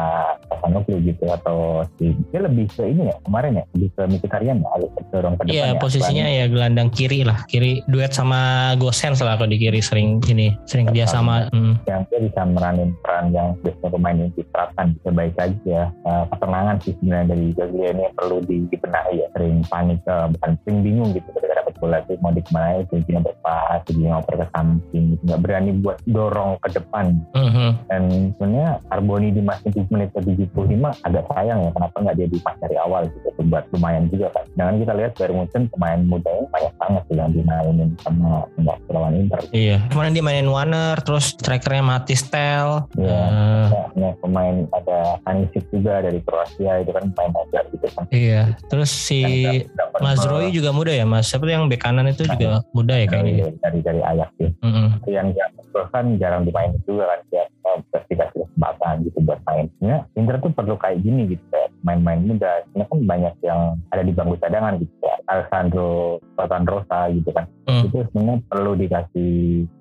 Pasanoglu 0.48 1.00
gitu 1.02 1.24
atau 1.28 1.82
si 1.98 2.14
dia 2.30 2.40
lebih 2.44 2.68
ke 2.70 2.86
ini 2.86 3.08
ya 3.10 3.16
kemarin 3.26 3.60
ya 3.60 3.64
lebih 3.76 3.90
ke 3.96 4.02
Mkhitaryan 4.06 4.62
ya 4.62 4.68
agak 4.76 4.90
dorong 5.10 5.34
ke 5.36 5.42
depan 5.48 5.54
Iya 5.54 5.66
ya. 5.74 5.80
posisinya 5.80 6.26
ya 6.28 6.44
gelandang 6.48 6.88
kiri 6.92 7.26
lah. 7.26 7.44
Kiri 7.48 7.82
duet 7.88 8.12
sama 8.14 8.72
Gosens 8.78 9.20
lah 9.20 9.36
kalau 9.36 9.50
di 9.50 9.58
kiri 9.58 9.80
sering 9.82 10.22
ini 10.30 10.54
sering 10.68 10.88
kerja 10.88 11.08
sama 11.08 11.48
hmm. 11.50 11.84
yang 11.88 12.06
dia 12.08 12.20
bisa 12.22 12.42
meranin 12.46 12.94
peran 13.02 13.34
yang 13.34 13.56
biasanya 13.60 13.90
pemain 13.90 14.16
ini 14.16 14.30
diterapkan 14.36 14.86
bisa 14.96 15.10
baik 15.10 15.34
ya 15.66 15.84
Eh, 16.02 16.24
ketenangan 16.34 16.76
sih 16.82 16.92
sebenarnya 16.98 17.26
dari 17.34 17.46
Gaglia 17.54 17.88
ini 17.94 18.02
yang 18.10 18.14
perlu 18.18 18.36
di- 18.42 18.66
dibenahi 18.68 19.22
ya 19.22 19.26
sering 19.34 19.56
panik 19.82 20.00
eh, 20.06 20.26
bukan 20.38 20.50
bingung 20.86 21.10
gitu 21.10 21.28
ketika 21.34 21.54
dapat 21.58 21.71
bola 21.82 21.98
itu 21.98 22.14
mau 22.16 22.30
dikemana 22.30 22.78
itu 22.78 22.94
dia 23.02 23.18
berpas 23.18 23.82
dia 23.84 24.08
ngoper 24.08 24.34
ke 24.36 24.46
samping 24.48 25.04
gitu. 25.10 25.22
nggak 25.24 25.40
berani 25.42 25.70
buat 25.76 25.98
dorong 26.06 26.54
ke 26.60 26.68
depan 26.72 27.06
Mhm. 27.34 27.68
dan 27.84 28.02
sebenarnya 28.32 28.68
Arboni 28.88 29.28
di 29.28 29.42
masih 29.42 29.68
di 29.68 29.82
menit 29.90 30.14
ke 30.14 30.20
75 30.22 30.94
agak 31.02 31.26
sayang 31.28 31.58
ya 31.60 31.70
kenapa 31.72 31.96
nggak 31.98 32.16
dia 32.16 32.28
di 32.28 32.38
pas 32.38 32.54
dari 32.56 32.76
awal 32.78 33.02
gitu 33.08 33.26
Itu 33.28 33.42
buat 33.44 33.64
lumayan 33.70 34.06
juga 34.06 34.30
kan 34.30 34.44
dengan 34.52 34.74
kita 34.78 34.92
lihat 34.94 35.12
Bayern 35.16 35.34
Munchen 35.34 35.62
pemain 35.66 35.98
mudanya 35.98 36.44
banyak 36.46 36.74
banget 36.76 37.02
tuh 37.02 37.16
yang 37.16 37.30
dimainin 37.32 37.90
sama 37.98 38.30
sama 38.52 38.72
lawan 38.88 39.12
Inter 39.16 39.40
Iya 39.50 39.78
kemarin 39.88 40.12
dia 40.12 40.22
mainin 40.22 40.46
Warner 40.46 40.96
terus 41.00 41.34
strikernya 41.34 41.82
Matis 41.82 42.22
Tel 42.24 42.86
Iya. 42.94 43.22
Eh, 43.24 43.68
Ya, 43.92 44.08
pemain 44.18 44.66
ada 44.72 45.20
Anisic 45.22 45.68
juga 45.68 46.00
dari 46.00 46.18
Kroasia 46.18 46.80
itu 46.80 46.90
kan 46.90 47.12
pemain 47.12 47.30
muda 47.30 47.60
gitu 47.68 47.86
kan. 47.92 48.04
iya 48.08 48.42
terus 48.66 48.88
si 48.88 49.20
Yang 49.44 49.68
Mas 50.00 50.22
Roy 50.22 50.48
juga 50.48 50.70
muda 50.70 50.90
ya 50.90 51.04
Mas 51.04 51.28
siapa 51.28 51.44
yang 51.46 51.68
bek 51.72 51.80
kanan 51.80 52.12
itu 52.12 52.28
juga 52.28 52.60
muda 52.76 52.94
ya 53.00 53.06
kayaknya 53.08 53.32
ya? 53.32 53.48
dari 53.64 53.80
dari, 53.80 54.00
Ajax 54.04 54.30
sih. 54.36 54.50
Mm-mm. 54.60 55.00
Yang 55.08 55.28
yang 55.40 55.50
kan 55.88 56.04
jarang 56.20 56.44
dimainin 56.44 56.76
juga 56.84 57.08
kan 57.08 57.20
eh, 57.32 57.48
pasti 57.88 58.12
kasih 58.18 58.38
kesempatan 58.44 58.94
gitu 59.08 59.18
buat 59.24 59.40
main. 59.48 59.66
Ya, 59.80 60.04
Inter 60.18 60.36
tuh 60.42 60.52
perlu 60.52 60.76
kayak 60.76 61.00
gini 61.00 61.32
gitu 61.32 61.44
kayak 61.48 61.72
main-main 61.82 62.20
muda. 62.22 62.62
Ini 62.76 62.84
kan 62.86 62.98
banyak 63.04 63.34
yang 63.42 63.60
ada 63.88 64.02
di 64.04 64.12
bangku 64.12 64.36
cadangan 64.38 64.76
gitu 64.78 64.92
ya. 65.00 65.14
Alessandro 65.32 66.18
Rosa 66.36 67.08
gitu 67.14 67.30
kan 67.32 67.46
Hmm. 67.62 67.86
itu 67.86 68.02
sebenarnya 68.10 68.42
perlu 68.50 68.74
dikasih 68.74 69.34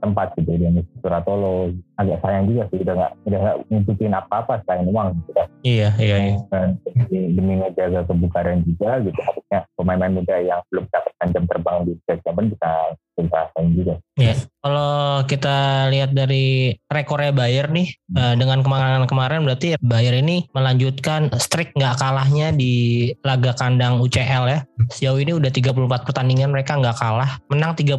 tempat 0.05 0.37
gitu 0.37 0.53
dia 0.53 0.69
mesti 0.69 0.93
Suratolo 1.01 1.73
agak 1.97 2.21
sayang 2.21 2.45
juga 2.45 2.69
sih 2.69 2.77
udah 2.77 2.93
nggak 2.93 3.13
udah 3.25 3.39
nggak 3.41 3.57
ngikutin 3.73 4.13
apa-apa 4.21 4.53
selain 4.69 4.85
uang 4.85 5.07
gitu 5.17 5.31
kan 5.33 5.47
Iya, 5.65 5.89
iya, 5.97 6.15
iya. 6.29 6.35
dan 6.53 6.77
demi, 7.09 7.57
ngejaga 7.57 8.05
kebugaran 8.05 8.61
juga 8.69 9.01
gitu 9.01 9.17
harusnya 9.25 9.59
pemain-pemain 9.77 10.13
muda 10.13 10.35
yang 10.45 10.61
belum 10.69 10.85
dapatkan 10.93 11.27
jam 11.33 11.43
terbang 11.49 11.77
di 11.89 11.93
Liga 11.97 12.31
bisa 12.37 12.71
dirasain 13.17 13.69
juga 13.73 13.95
Iya. 14.21 14.33
Kalau 14.61 15.25
kita 15.25 15.57
lihat 15.89 16.13
dari 16.13 16.77
rekornya 16.85 17.33
Bayer 17.33 17.65
nih 17.73 17.80
eh, 17.89 18.35
dengan 18.37 18.61
kemenangan 18.61 19.05
kemarin 19.09 19.41
berarti 19.47 19.75
Bayer 19.81 20.19
ini 20.19 20.45
melanjutkan 20.51 21.31
streak 21.37 21.73
nggak 21.77 21.97
kalahnya 21.97 22.53
di 22.53 23.07
laga 23.25 23.55
kandang 23.57 23.99
UCL 24.03 24.43
ya. 24.49 24.59
Sejauh 24.91 25.19
ini 25.21 25.37
udah 25.37 25.51
34 25.53 26.07
pertandingan 26.07 26.49
mereka 26.51 26.77
nggak 26.77 26.97
kalah, 26.97 27.39
menang 27.47 27.77
31, 27.77 27.97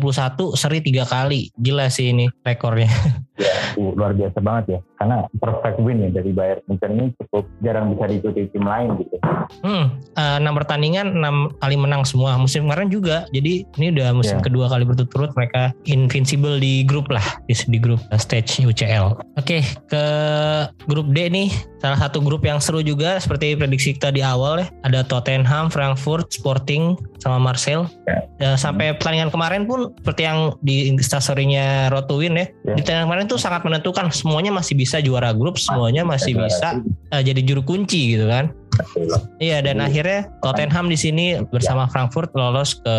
seri 0.59 0.79
tiga 0.85 1.07
kali. 1.07 1.51
Gila 1.59 1.89
sih 1.89 2.13
ini 2.13 2.29
rekornya. 2.43 2.91
ya 3.41 3.55
luar 3.81 4.13
biasa 4.13 4.39
banget 4.45 4.65
ya 4.77 4.81
karena 5.01 5.17
perfect 5.41 5.81
win 5.81 6.05
ya 6.05 6.11
dari 6.13 6.31
Bayern 6.37 6.63
Munchen 6.69 6.95
ini 6.95 7.07
cukup 7.17 7.49
jarang 7.65 7.97
bisa 7.97 8.05
diikuti 8.07 8.47
tim 8.53 8.63
lain 8.69 9.01
gitu 9.01 9.17
Hmm, 9.63 10.01
enam 10.17 10.55
pertandingan, 10.57 11.13
enam 11.13 11.53
kali 11.61 11.77
menang 11.77 12.03
semua. 12.09 12.35
Musim 12.41 12.67
kemarin 12.67 12.89
juga. 12.89 13.29
Jadi 13.31 13.67
ini 13.79 13.87
udah 13.95 14.15
musim 14.17 14.41
Iya. 14.41 14.45
kedua 14.49 14.67
kali 14.67 14.83
berturut-turut 14.89 15.31
mereka 15.37 15.71
invincible 15.87 16.57
di 16.59 16.83
grup 16.83 17.11
lah 17.13 17.23
di, 17.47 17.55
di 17.69 17.79
grup 17.79 18.01
eh, 18.11 18.19
stage 18.19 18.65
UCL. 18.65 19.39
Oke, 19.39 19.62
ke 19.89 20.05
grup 20.87 21.11
D 21.11 21.29
nih. 21.31 21.49
Salah 21.83 21.99
satu 21.99 22.23
grup 22.23 22.47
yang 22.47 22.63
seru 22.63 22.79
juga 22.79 23.19
seperti 23.19 23.59
prediksi 23.59 23.99
kita 23.99 24.15
di 24.15 24.23
awal 24.23 24.63
ya. 24.63 24.67
Ada 24.87 25.01
Tottenham, 25.07 25.67
Frankfurt, 25.67 26.31
Sporting, 26.31 26.95
sama 27.19 27.43
Marcel. 27.43 27.91
Ya. 28.07 28.19
Ya, 28.39 28.51
sampai 28.59 28.95
pertandingan 28.95 29.31
kemarin 29.31 29.67
pun 29.67 29.95
seperti 30.03 30.27
yang 30.27 30.55
di 30.63 30.91
instastorynya 30.91 31.91
Road 31.91 32.07
to 32.07 32.19
Win 32.19 32.39
ya. 32.39 32.47
Ya. 32.67 32.75
Di 32.79 32.81
pertandingan 32.87 33.07
kemarin 33.11 33.25
tuh 33.27 33.39
sangat 33.39 33.63
menentukan. 33.67 34.11
Semuanya 34.15 34.55
masih 34.55 34.75
bisa 34.79 35.03
juara 35.03 35.35
grup, 35.35 35.59
semuanya 35.59 36.07
masih 36.07 36.39
bisa 36.39 36.83
eh, 37.11 37.23
jadi 37.23 37.43
juru 37.43 37.63
kunci 37.67 38.19
gitu 38.19 38.31
kan. 38.31 38.55
Iya 39.43 39.61
dan 39.61 39.79
Jadi- 39.79 39.87
akhirnya 39.89 40.21
Tottenham 40.41 40.87
di 40.89 40.99
sini 40.99 41.27
bersama 41.51 41.89
Frankfurt 41.91 42.33
lolos 42.33 42.79
ke 42.81 42.97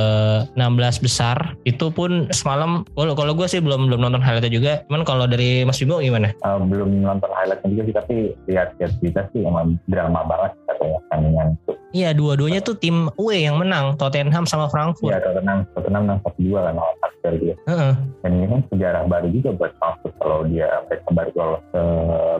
16 0.56 1.02
besar. 1.02 1.58
Itu 1.66 1.90
pun 1.90 2.30
semalam 2.30 2.86
kalau 2.94 3.14
kalau 3.18 3.34
gue 3.34 3.48
sih 3.50 3.60
belum 3.60 3.90
belum 3.90 4.02
nonton 4.02 4.22
highlightnya 4.22 4.54
juga. 4.54 4.74
Cuman 4.88 5.04
kalau 5.04 5.26
dari 5.26 5.66
Mas 5.66 5.80
Bimo 5.82 6.00
gimana? 6.00 6.32
Uh, 6.46 6.62
belum 6.62 7.04
nonton 7.04 7.30
highlightnya 7.34 7.70
juga 7.74 7.82
sih 7.84 7.96
tapi 7.96 8.16
lihat-lihat 8.50 8.92
berita 9.02 9.22
sih 9.34 9.42
emang 9.46 9.78
drama 9.90 10.22
banget 10.26 10.52
katanya 10.70 11.00
tandingan 11.10 11.48
itu 11.58 11.74
Iya 11.94 12.10
dua-duanya 12.12 12.60
tuh 12.60 12.74
tim 12.74 13.06
away 13.16 13.46
yang 13.46 13.56
menang 13.56 13.94
Tottenham 13.96 14.44
sama 14.44 14.66
Frankfurt. 14.66 15.14
ya 15.14 15.22
Tottenham 15.22 15.62
Tottenham 15.72 16.02
menang 16.04 16.20
satu 16.22 16.40
dua 16.42 16.60
kan 16.66 16.74
lawan 16.74 16.96
Arsenal 17.00 17.34
dia 17.38 17.56
Heeh. 17.64 17.94
dan 18.20 18.32
ini 18.34 18.46
kan 18.50 18.60
sejarah 18.68 19.04
baru 19.06 19.28
juga 19.30 19.50
buat 19.54 19.72
Frankfurt 19.78 20.14
kalau 20.18 20.40
dia 20.44 20.68
mereka 20.86 21.10
baru 21.10 21.32
lolos 21.34 21.64
ke 21.70 21.84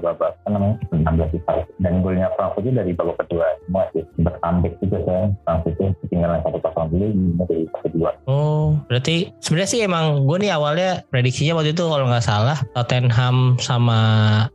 babak 0.02 0.32
apa 0.34 0.50
namanya 0.50 0.76
16 0.92 1.36
besar 1.38 1.58
dan 1.78 1.94
golnya 2.02 2.28
Frankfurt 2.34 2.66
itu 2.66 2.74
dari 2.74 2.92
babak 2.92 3.18
kedua 3.22 3.46
semua 3.64 3.84
sih 3.94 4.04
bertambik 4.18 4.74
juga 4.82 4.98
saya 5.06 5.24
Frankfurt 5.46 5.74
itu 5.78 5.86
ketinggalan 6.02 6.40
satu 6.42 6.58
kosong 6.60 6.88
dulu 6.90 7.06
ini 7.06 7.26
dari 7.46 7.64
babak 7.70 7.82
kedua 7.86 8.10
Oh 8.26 8.80
berarti 8.90 9.16
sebenarnya 9.38 9.70
sih 9.70 9.82
emang 9.84 10.26
gue 10.26 10.38
nih 10.40 10.52
awalnya 10.52 10.90
prediksinya 11.08 11.54
waktu 11.54 11.72
itu 11.72 11.84
kalau 11.84 12.10
nggak 12.10 12.24
salah 12.24 12.58
Tottenham 12.74 13.60
sama 13.62 14.00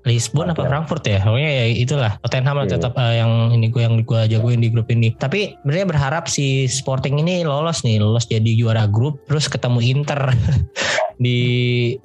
Lisbon 0.02 0.50
apa 0.50 0.64
Oke. 0.64 0.68
Frankfurt 0.68 1.04
ya. 1.04 1.20
Pokoknya 1.20 1.50
ya 1.52 1.64
itulah 1.70 2.12
Tottenham 2.24 2.56
lah 2.56 2.66
Iya. 2.66 2.74
tetap 2.76 2.92
eh, 2.96 3.14
yang 3.20 3.32
ini 3.52 3.66
gue 3.68 3.80
yang 3.80 3.94
gue 4.02 4.20
jagoin 4.26 4.58
di 4.58 4.68
grup 4.68 4.87
ini. 4.90 5.14
Tapi 5.16 5.56
sebenarnya 5.60 5.86
berharap 5.88 6.24
si 6.26 6.68
Sporting 6.68 7.20
ini 7.20 7.44
lolos 7.46 7.84
nih, 7.86 8.00
lolos 8.00 8.26
jadi 8.26 8.52
juara 8.56 8.84
grup 8.88 9.22
terus 9.28 9.46
ketemu 9.46 9.80
Inter 9.84 10.32
di 11.24 11.38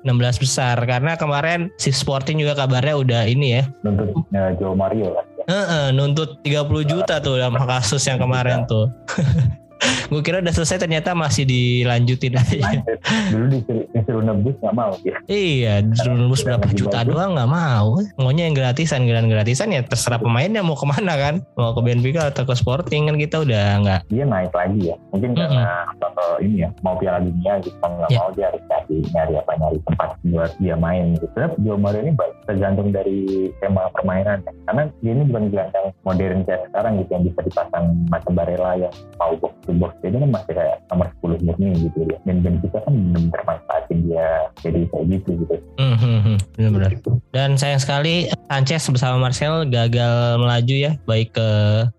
16 0.01 0.43
besar 0.43 0.75
karena 0.89 1.13
kemarin 1.13 1.69
si 1.77 1.93
Sporting 1.93 2.41
juga 2.41 2.57
kabarnya 2.57 2.97
udah 2.97 3.21
ini 3.29 3.61
ya 3.61 3.63
nuntut 3.85 4.09
uh, 4.33 4.51
Joe 4.57 4.73
Mario 4.73 5.13
Heeh, 5.43 5.91
nuntut 5.91 6.39
30 6.39 6.87
juta 6.87 7.19
tuh 7.19 7.35
dalam 7.35 7.59
kasus 7.67 7.99
yang 8.07 8.15
kemarin 8.15 8.63
tuh. 8.63 8.87
Gue 10.07 10.21
kira 10.21 10.39
udah 10.39 10.51
selesai 10.51 10.77
ternyata 10.79 11.11
masih 11.11 11.43
dilanjutin 11.43 12.35
aja. 12.35 12.81
dulu 13.29 13.45
disuruh, 13.49 13.85
disuruh 13.89 14.23
nebus 14.23 14.55
nggak 14.59 14.75
mau 14.75 14.91
dia 15.01 15.17
Iya, 15.25 15.81
disuruh 15.81 16.17
nembus 16.17 16.41
berapa 16.41 16.67
juta 16.69 17.03
doang 17.03 17.33
nggak 17.33 17.49
mau. 17.49 17.99
Maunya 18.15 18.45
yang 18.45 18.53
gratisan, 18.53 19.05
gran 19.05 19.27
gratisan 19.27 19.69
ya 19.69 19.81
terserah 19.81 20.17
pemainnya 20.17 20.61
mau 20.61 20.75
ke 20.75 20.85
mana 20.85 21.13
kan. 21.15 21.35
Mau 21.55 21.73
ke 21.73 21.81
Benfica 21.81 22.29
atau 22.29 22.43
ke 22.43 22.53
Sporting 22.53 23.07
kan 23.07 23.15
kita 23.15 23.41
udah 23.41 23.65
nggak. 23.79 24.01
dia 24.07 24.23
naik 24.23 24.53
lagi 24.53 24.93
ya 24.93 24.95
mungkin 25.09 25.33
Mm-mm. 25.33 25.41
karena 25.41 25.67
contoh 25.97 26.29
ini 26.37 26.55
ya 26.61 26.69
mau 26.81 26.93
piala 26.95 27.19
dunia 27.19 27.57
gitu 27.59 27.73
nggak 27.75 28.09
Ya. 28.09 28.19
mau 28.19 28.29
dia 28.31 28.45
harus 28.51 28.63
nyari 28.89 29.07
nyari 29.15 29.33
apa 29.39 29.51
nyari 29.59 29.77
tempat 29.87 30.09
buat 30.27 30.51
dia 30.59 30.75
main 30.75 31.15
gitu. 31.15 31.25
Sebenarnya 31.31 31.55
Joe 31.63 31.79
Mario 31.79 32.01
ini 32.03 32.11
tergantung 32.43 32.89
dari 32.91 33.19
tema 33.63 33.87
permainan 33.95 34.43
ya. 34.43 34.51
karena 34.67 34.83
dia 34.99 35.11
ini 35.15 35.23
bukan 35.27 35.45
gelandang 35.51 35.87
modern 36.03 36.39
kayak 36.43 36.61
sekarang 36.69 36.93
gitu 36.99 37.09
yang 37.15 37.23
bisa 37.23 37.39
dipasang 37.47 37.85
macam 38.11 38.31
Barella 38.35 38.71
yang 38.75 38.93
mau 39.19 39.33
box 39.39 39.53
to 39.63 39.71
box. 39.77 39.91
Jadi 40.03 40.15
kan 40.19 40.31
masih 40.31 40.53
kayak 40.53 40.77
nomor 40.91 41.07
10 41.23 41.45
murni 41.47 41.69
gitu 41.87 41.99
ya. 42.07 42.17
Dan 42.27 42.37
Benfica 42.43 42.79
kan 42.83 42.93
benar-benar 42.93 43.59
manfaatin 43.93 44.09
dia 44.09 44.29
jadi 44.62 44.79
kayak 44.89 45.05
gitu 45.09 45.29
gitu 45.45 45.55
Hmm, 45.73 45.97
hmm, 45.97 46.19
hmm, 46.21 46.38
benar-benar. 46.53 46.91
Dan 47.33 47.57
sayang 47.57 47.81
sekali 47.81 48.29
Sanchez 48.45 48.85
bersama 48.93 49.17
Marcel 49.17 49.65
gagal 49.65 50.38
melaju 50.38 50.75
ya, 50.77 50.91
baik 51.09 51.33
ke 51.33 51.50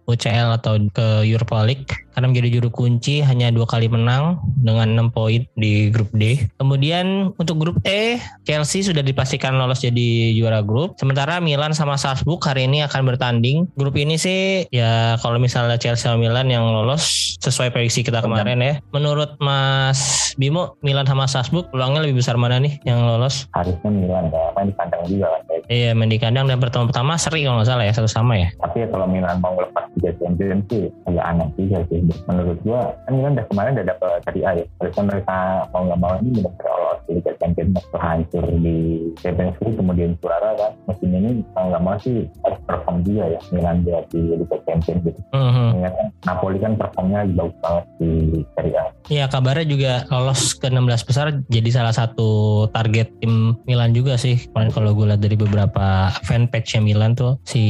UCL 0.07 0.63
atau 0.63 0.79
ke 0.95 1.27
Europa 1.27 1.67
League 1.67 1.91
karena 2.15 2.31
menjadi 2.31 2.49
juru 2.59 2.71
kunci 2.71 3.19
hanya 3.27 3.51
dua 3.51 3.67
kali 3.67 3.91
menang 3.91 4.39
dengan 4.63 5.11
6 5.11 5.11
poin 5.11 5.43
di 5.59 5.91
grup 5.91 6.07
D. 6.15 6.47
Kemudian 6.63 7.35
untuk 7.35 7.59
grup 7.59 7.77
E, 7.83 8.23
Chelsea 8.47 8.87
sudah 8.87 9.03
dipastikan 9.03 9.59
lolos 9.59 9.83
jadi 9.83 10.31
juara 10.39 10.63
grup. 10.63 10.95
Sementara 11.03 11.43
Milan 11.43 11.75
sama 11.75 11.99
Salzburg 11.99 12.39
hari 12.47 12.71
ini 12.71 12.87
akan 12.87 13.03
bertanding. 13.11 13.67
Grup 13.75 13.99
ini 13.99 14.15
sih 14.15 14.71
ya 14.71 15.19
kalau 15.19 15.43
misalnya 15.43 15.75
Chelsea 15.75 16.07
sama 16.07 16.23
Milan 16.23 16.47
yang 16.47 16.63
lolos 16.63 17.35
sesuai 17.43 17.75
prediksi 17.75 18.07
kita 18.07 18.23
kemarin 18.23 18.63
ya. 18.63 18.79
Menurut 18.95 19.35
Mas 19.43 20.31
Bimo, 20.39 20.79
Milan 20.87 21.11
sama 21.11 21.27
Salzburg 21.27 21.67
peluangnya 21.85 22.09
lebih 22.09 22.25
besar 22.25 22.41
mana 22.41 22.57
nih 22.65 22.81
yang 22.89 23.05
lolos? 23.05 23.45
harusnya 23.53 23.93
Milan 23.93 24.33
ya 24.33 24.49
main 24.57 24.73
di 24.73 24.75
kandang 24.81 25.05
juga 25.05 25.29
kan 25.29 25.41
Iya 25.65 25.91
main 25.93 26.09
di 26.13 26.17
kandang 26.21 26.45
dan 26.49 26.61
pertemuan 26.61 26.89
pertama 26.89 27.17
seri 27.21 27.45
kalau 27.45 27.61
nggak 27.61 27.69
salah 27.69 27.85
ya 27.85 27.93
satu 27.93 28.09
sama 28.09 28.37
ya. 28.41 28.49
tapi 28.61 28.85
ya 28.85 28.89
kalau 28.89 29.05
Milan 29.05 29.37
mau 29.45 29.53
lepas 29.57 29.85
Liga 29.97 30.13
Champions 30.21 30.65
sih 30.69 30.91
agak 31.09 31.25
aneh 31.25 31.49
juga 31.57 31.79
sih. 31.89 32.01
Menurut 32.29 32.59
gua 32.67 32.93
kan 33.07 33.13
Milan 33.17 33.33
udah 33.39 33.47
kemarin 33.49 33.73
udah 33.79 33.87
dapet 33.89 34.09
Serie 34.29 34.45
A 34.45 34.51
ya. 34.61 34.65
Harusnya 34.81 35.05
mereka 35.09 35.37
mau 35.73 35.83
nggak 35.87 36.01
mau 36.03 36.13
ini 36.21 36.29
benar-benar 36.37 36.77
lolos 36.77 37.01
Liga 37.09 37.33
Champions. 37.41 37.73
Hancur 37.95 38.45
di 38.61 38.77
Champions 39.25 39.57
League 39.65 39.79
kemudian 39.81 40.11
juara 40.21 40.51
kan. 40.59 40.73
Musim 40.85 41.09
ini 41.15 41.31
mau 41.57 41.65
nggak 41.73 41.83
mau 41.85 41.97
sih 41.97 42.29
harus 42.45 42.61
perform 42.69 42.97
juga 43.07 43.25
ya 43.33 43.41
Milan 43.55 43.77
dia 43.87 43.99
di 44.13 44.21
Liga 44.37 44.57
Champions 44.69 45.01
gitu. 45.01 45.21
Mhm. 45.33 45.65
Mengingat 45.73 45.93
kan 45.97 46.07
Napoli 46.29 46.59
kan 46.61 46.73
performnya 46.77 47.21
bagus 47.33 47.57
banget 47.65 47.85
di 47.97 48.11
Serie 48.53 48.77
A. 48.77 48.85
Iya 49.09 49.25
kabarnya 49.33 49.67
juga 49.69 49.93
lolos 50.13 50.53
ke 50.59 50.67
16 50.69 51.09
besar 51.09 51.27
jadi 51.49 51.64
salah 51.71 51.93
satu 51.93 52.65
target 52.73 53.13
tim 53.21 53.55
Milan 53.69 53.93
juga 53.93 54.17
sih. 54.17 54.41
Kemarin 54.51 54.73
kalau 54.73 54.91
gue 54.97 55.07
lihat 55.13 55.23
dari 55.23 55.37
beberapa 55.37 56.11
fanpage 56.25 56.81
Milan 56.81 57.13
tuh 57.13 57.37
si 57.45 57.65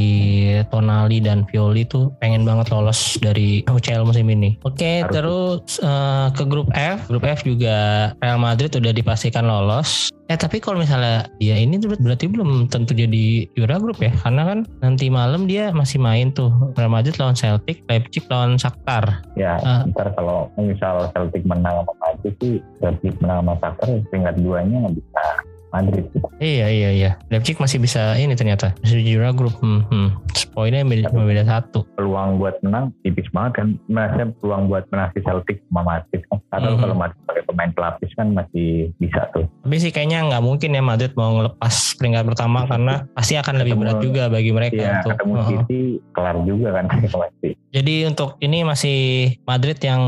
Tonali 0.70 1.18
dan 1.18 1.42
Violi 1.50 1.84
tuh 1.84 2.14
pengen 2.22 2.46
banget 2.46 2.70
lolos 2.70 3.18
dari 3.18 3.66
UCL 3.66 4.06
musim 4.06 4.30
ini. 4.30 4.56
Oke 4.62 5.02
Harus. 5.02 5.12
terus 5.12 5.62
eh, 5.82 6.26
ke 6.32 6.44
grup 6.46 6.70
F, 6.72 7.10
grup 7.10 7.26
F 7.26 7.42
juga 7.42 8.10
Real 8.22 8.38
Madrid 8.38 8.70
udah 8.70 8.94
dipastikan 8.94 9.44
lolos. 9.44 10.13
Eh 10.24 10.36
tapi 10.36 10.56
kalau 10.56 10.80
misalnya 10.80 11.28
dia 11.36 11.52
ini 11.54 11.76
tuh 11.76 11.92
berarti 11.94 12.24
belum 12.26 12.64
tentu 12.66 12.96
jadi 12.96 13.44
juara 13.52 13.76
grup 13.76 14.00
ya 14.00 14.08
karena 14.14 14.42
kan 14.46 14.58
nanti 14.80 15.12
malam 15.12 15.44
dia 15.44 15.68
masih 15.70 16.00
main 16.00 16.32
tuh 16.32 16.48
Real 16.72 16.88
Madrid 16.88 17.12
lawan 17.16 17.36
Celtic, 17.36 17.84
Leipzig 17.84 18.24
lawan 18.26 18.56
Shakhtar. 18.56 19.20
ya 19.36 19.60
Ah. 19.60 19.84
ntar 19.84 20.16
kalau 20.16 20.48
misal 20.56 21.12
Celtic 21.12 21.44
menang 21.44 21.84
sama 21.84 21.92
Madrid 22.02 22.34
sih 22.40 22.56
Celtic 22.80 23.12
menang 23.20 23.44
sama 23.44 23.54
Shakhtar 23.58 23.88
peringkat 24.08 24.34
duanya 24.38 24.76
nggak 24.80 24.96
bisa 24.96 25.22
Madrid 25.70 26.06
gitu. 26.08 26.26
Iya 26.38 26.66
iya 26.70 26.90
iya. 26.94 27.10
Leipzig 27.28 27.58
masih 27.58 27.82
bisa 27.82 28.14
ini 28.14 28.32
ternyata 28.32 28.72
bisa 28.78 28.94
juara 28.96 29.28
grup. 29.30 29.58
Hmm, 29.58 29.82
hmm. 29.84 30.08
Poinnya 30.54 30.80
beda, 30.80 31.10
cuma 31.10 31.26
beda 31.26 31.42
satu. 31.42 31.82
peluang 31.94 32.38
buat 32.38 32.54
menang 32.62 32.94
tipis 33.02 33.26
banget 33.28 33.52
kan 33.58 33.66
merasa 33.90 34.30
peluang 34.38 34.70
buat 34.70 34.86
menang 34.88 35.10
si 35.10 35.20
Celtic 35.20 35.58
sama 35.66 35.82
Madrid 35.84 36.22
kan 36.24 36.38
atau 36.54 36.70
Mhm. 36.70 36.80
kalau 36.80 36.94
Madrid 36.94 37.23
pemain 37.54 37.70
pelapis 37.70 38.10
kan 38.12 38.28
masih 38.28 38.90
bisa 38.98 39.30
tuh 39.30 39.46
Tapi 39.62 39.76
sih 39.78 39.88
kayaknya 39.88 40.26
nggak 40.26 40.42
mungkin 40.42 40.70
ya 40.70 40.82
Madrid 40.82 41.14
mau 41.14 41.30
ngelepas 41.32 41.70
peringkat 41.94 42.26
pertama 42.26 42.66
karena 42.66 43.06
pasti 43.10 43.34
akan 43.34 43.54
lebih 43.56 43.72
Ketemu- 43.72 43.82
berat 43.86 43.98
juga 44.02 44.22
bagi 44.26 44.50
mereka 44.50 44.74
Iya 44.76 44.90
untuk. 44.96 45.10
ketemu 45.14 45.32
Heeh. 45.32 45.48
City 45.48 45.80
kelar 46.10 46.36
juga 46.42 46.68
kan 46.72 46.84
pasti 47.14 47.50
Jadi 47.70 47.94
untuk 48.04 48.28
ini 48.38 48.58
masih 48.62 48.98
Madrid 49.44 49.78
yang 49.78 50.02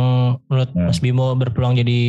menurut 0.45 0.69
Hmm. 0.69 0.87
Mas 0.87 0.99
Bimo 0.99 1.33
berpeluang 1.33 1.75
jadi 1.75 2.03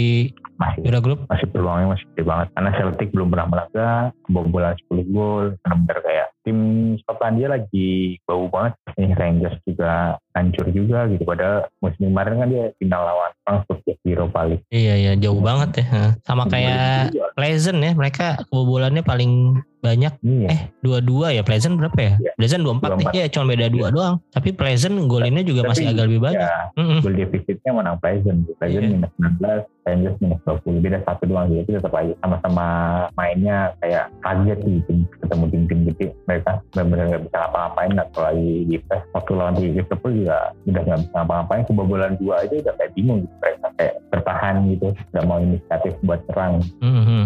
masih 0.56 0.82
juara 0.82 1.00
grup. 1.00 1.20
masih 1.27 1.46
peluangnya 1.48 1.94
masih 1.94 2.06
gede 2.10 2.24
banget 2.24 2.48
karena 2.51 2.72
Celtic 2.74 3.10
belum 3.10 3.29
pernah 3.29 3.48
melaga 3.48 3.89
kebobolan 4.24 4.74
10 4.84 5.06
gol 5.08 5.46
benar-benar 5.60 5.98
kayak 6.01 6.27
tim 6.41 6.58
Skotlandia 6.98 7.48
lagi 7.48 7.89
bau 8.24 8.48
banget 8.48 8.74
ini 8.96 9.13
Rangers 9.13 9.58
juga 9.63 10.17
hancur 10.38 10.70
juga 10.70 11.10
gitu. 11.10 11.24
Padahal 11.24 11.65
musim 11.82 12.08
kemarin 12.08 12.38
kan 12.38 12.48
dia 12.48 12.65
final 12.77 13.01
lawan 13.01 13.32
Frankfurt 13.41 13.82
ya 13.84 13.96
di 13.98 14.10
Europa 14.13 14.39
League. 14.46 14.63
Iya 14.70 14.94
iya 14.96 15.12
jauh 15.17 15.41
banget 15.41 15.82
ya. 15.82 15.86
Sama 16.22 16.46
kayak 16.46 17.17
Pleasant 17.34 17.77
ya, 17.77 17.94
mereka 17.94 18.41
kebobolannya 18.50 19.01
paling 19.01 19.32
banyak 19.77 20.10
Iya. 20.20 20.48
eh 20.50 20.62
dua-dua 20.82 21.29
ya 21.32 21.46
Pleasant 21.46 21.77
berapa 21.77 21.94
ya? 21.96 22.13
Iya. 22.17 22.32
Pleasant 22.34 22.62
24 22.62 22.98
nih 22.98 23.06
24. 23.08 23.13
ya 23.13 23.25
cuma 23.29 23.46
beda 23.48 23.67
dua 23.70 23.88
doang. 23.89 24.15
Tapi 24.27 24.50
Pleasant 24.51 24.96
golinnya 25.06 25.41
juga 25.41 25.62
Tapi, 25.62 25.70
masih 25.70 25.86
agak 25.88 26.06
lebih 26.10 26.22
banyak. 26.24 26.41
Ya, 26.41 26.58
Mm-mm. 26.75 27.00
gol 27.00 27.13
defisitnya 27.13 27.72
menang 27.72 27.98
Pleasant. 27.98 28.39
Pleasant 28.58 28.84
Iya. 28.84 28.91
minus 28.91 29.12
19, 29.15 29.62
Rangers 29.86 30.17
minus 30.20 30.39
20. 30.44 30.82
Beda 30.82 31.00
satu 31.06 31.24
doang 31.24 31.48
gitu. 31.48 31.70
Tetap 31.72 31.94
aja 31.94 32.13
sama-sama 32.20 32.65
mainnya 33.13 33.58
kayak 33.79 34.06
kaget 34.20 34.60
gitu. 34.65 34.91
Ketemu 35.15 35.44
tim-tim 35.48 35.79
gede. 35.88 36.06
Mereka 36.25 36.51
benar-benar 36.74 37.06
nggak 37.08 37.24
bisa 37.24 37.38
ngapa-ngapain. 37.39 37.94
Atau 37.98 38.22
lagi 38.25 38.51
di 38.65 38.77
press. 38.82 39.03
Waktu 39.13 39.32
lawan 39.32 39.53
di 39.56 39.65
Liverpool 39.72 40.12
juga 40.12 40.26
udah 40.65 40.81
nggak 40.84 41.00
bisa 41.00 41.13
ngapa-ngapain. 41.15 41.63
Kebobolan 41.63 42.13
dua 42.17 42.41
aja 42.41 42.55
udah 42.57 42.74
kayak 42.75 42.91
bingung 42.93 43.19
gitu. 43.22 43.34
Mereka 43.38 43.67
kayak 43.75 43.93
bertahan 44.10 44.55
gitu. 44.69 44.88
Nggak 45.12 45.25
mau 45.25 45.39
inisiatif 45.39 45.93
buat 46.01 46.22
serang. 46.25 46.53
Mhm. 46.79 47.22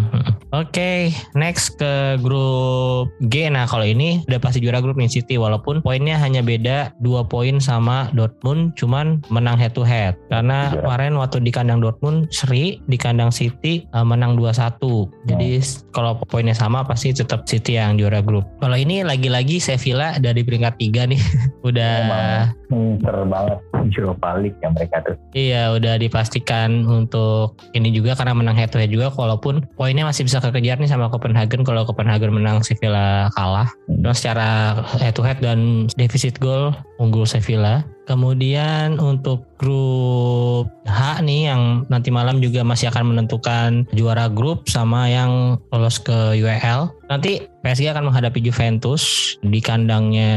Oke, 0.52 0.92
next 1.34 1.76
ke 1.76 2.20
grup 2.20 3.08
G. 3.24 3.48
Nah, 3.48 3.64
kalau 3.64 3.84
ini 3.84 4.20
udah 4.26 4.38
pasti 4.38 4.60
juara 4.60 4.80
grup 4.80 4.96
nih 4.96 5.08
City 5.10 5.36
walaupun 5.36 5.80
poinnya 5.80 6.18
hanya 6.18 6.42
beda 6.42 6.92
2 7.00 7.24
poin 7.26 7.58
sama 7.58 8.12
Dortmund, 8.12 8.76
cuman 8.76 9.24
menang 9.28 9.56
head 9.56 9.72
to 9.72 9.82
head. 9.82 10.20
Karena 10.28 10.70
Iya. 10.70 10.84
kemarin 10.84 11.14
waktu 11.16 11.40
di 11.40 11.50
kandang 11.50 11.80
Dortmund 11.80 12.28
seri, 12.30 12.84
di 12.84 12.96
kandang 12.96 13.32
City 13.32 13.88
eh, 13.88 14.04
menang 14.04 14.36
2-1. 14.36 15.08
Jadi 15.24 15.56
s- 15.56 15.88
kalau 15.90 16.20
poinnya 16.22 16.52
sama 16.54 16.84
pasti 16.84 17.12
tetap 17.12 17.44
City 17.46 17.76
yang 17.76 17.96
juara 17.96 18.20
grup. 18.20 18.44
Kalau 18.60 18.76
ini 18.76 19.02
lagi-lagi 19.02 19.58
Sevilla 19.58 20.18
dari 20.18 20.42
peringkat 20.42 20.76
3 20.78 21.08
nih. 21.08 21.22
udah 21.64 21.92
Emang 22.04 22.91
pinter 22.92 23.16
banget. 23.24 23.60
Europa 23.92 24.40
League 24.40 24.60
ya 24.60 24.70
mereka 24.72 25.04
tuh. 25.04 25.16
Iya 25.32 25.76
udah 25.76 25.96
dipastikan 26.00 26.84
untuk 26.88 27.56
ini 27.72 27.92
juga 27.92 28.16
karena 28.16 28.36
menang 28.36 28.56
head 28.56 28.72
to 28.72 28.80
head 28.80 28.92
juga 28.92 29.12
walaupun 29.16 29.64
poinnya 29.80 30.04
masih 30.08 30.28
bisa 30.28 30.44
kekejar 30.44 30.80
nih 30.80 30.92
sama 30.92 31.08
Copenhagen 31.08 31.64
kalau 31.64 31.88
Copenhagen 31.88 32.36
menang 32.36 32.64
Sevilla 32.64 33.32
kalah. 33.36 33.72
Dan 33.88 34.14
secara 34.16 34.80
head 35.00 35.16
to 35.16 35.24
head 35.24 35.40
dan 35.40 35.88
defisit 35.96 36.36
gol 36.40 36.76
unggul 37.00 37.24
Sevilla. 37.24 37.84
Kemudian 38.10 38.98
untuk 38.98 39.46
grup 39.62 40.68
H 40.90 41.22
nih 41.22 41.54
yang 41.54 41.86
nanti 41.88 42.10
malam 42.10 42.42
juga 42.42 42.66
masih 42.66 42.90
akan 42.90 43.14
menentukan 43.14 43.86
juara 43.94 44.26
grup 44.28 44.66
sama 44.66 45.06
yang 45.06 45.62
lolos 45.70 46.02
ke 46.02 46.36
UEL. 46.42 46.90
Nanti 47.08 47.46
PSG 47.62 47.94
akan 47.94 48.10
menghadapi 48.10 48.42
Juventus 48.42 49.36
di 49.46 49.62
kandangnya 49.62 50.34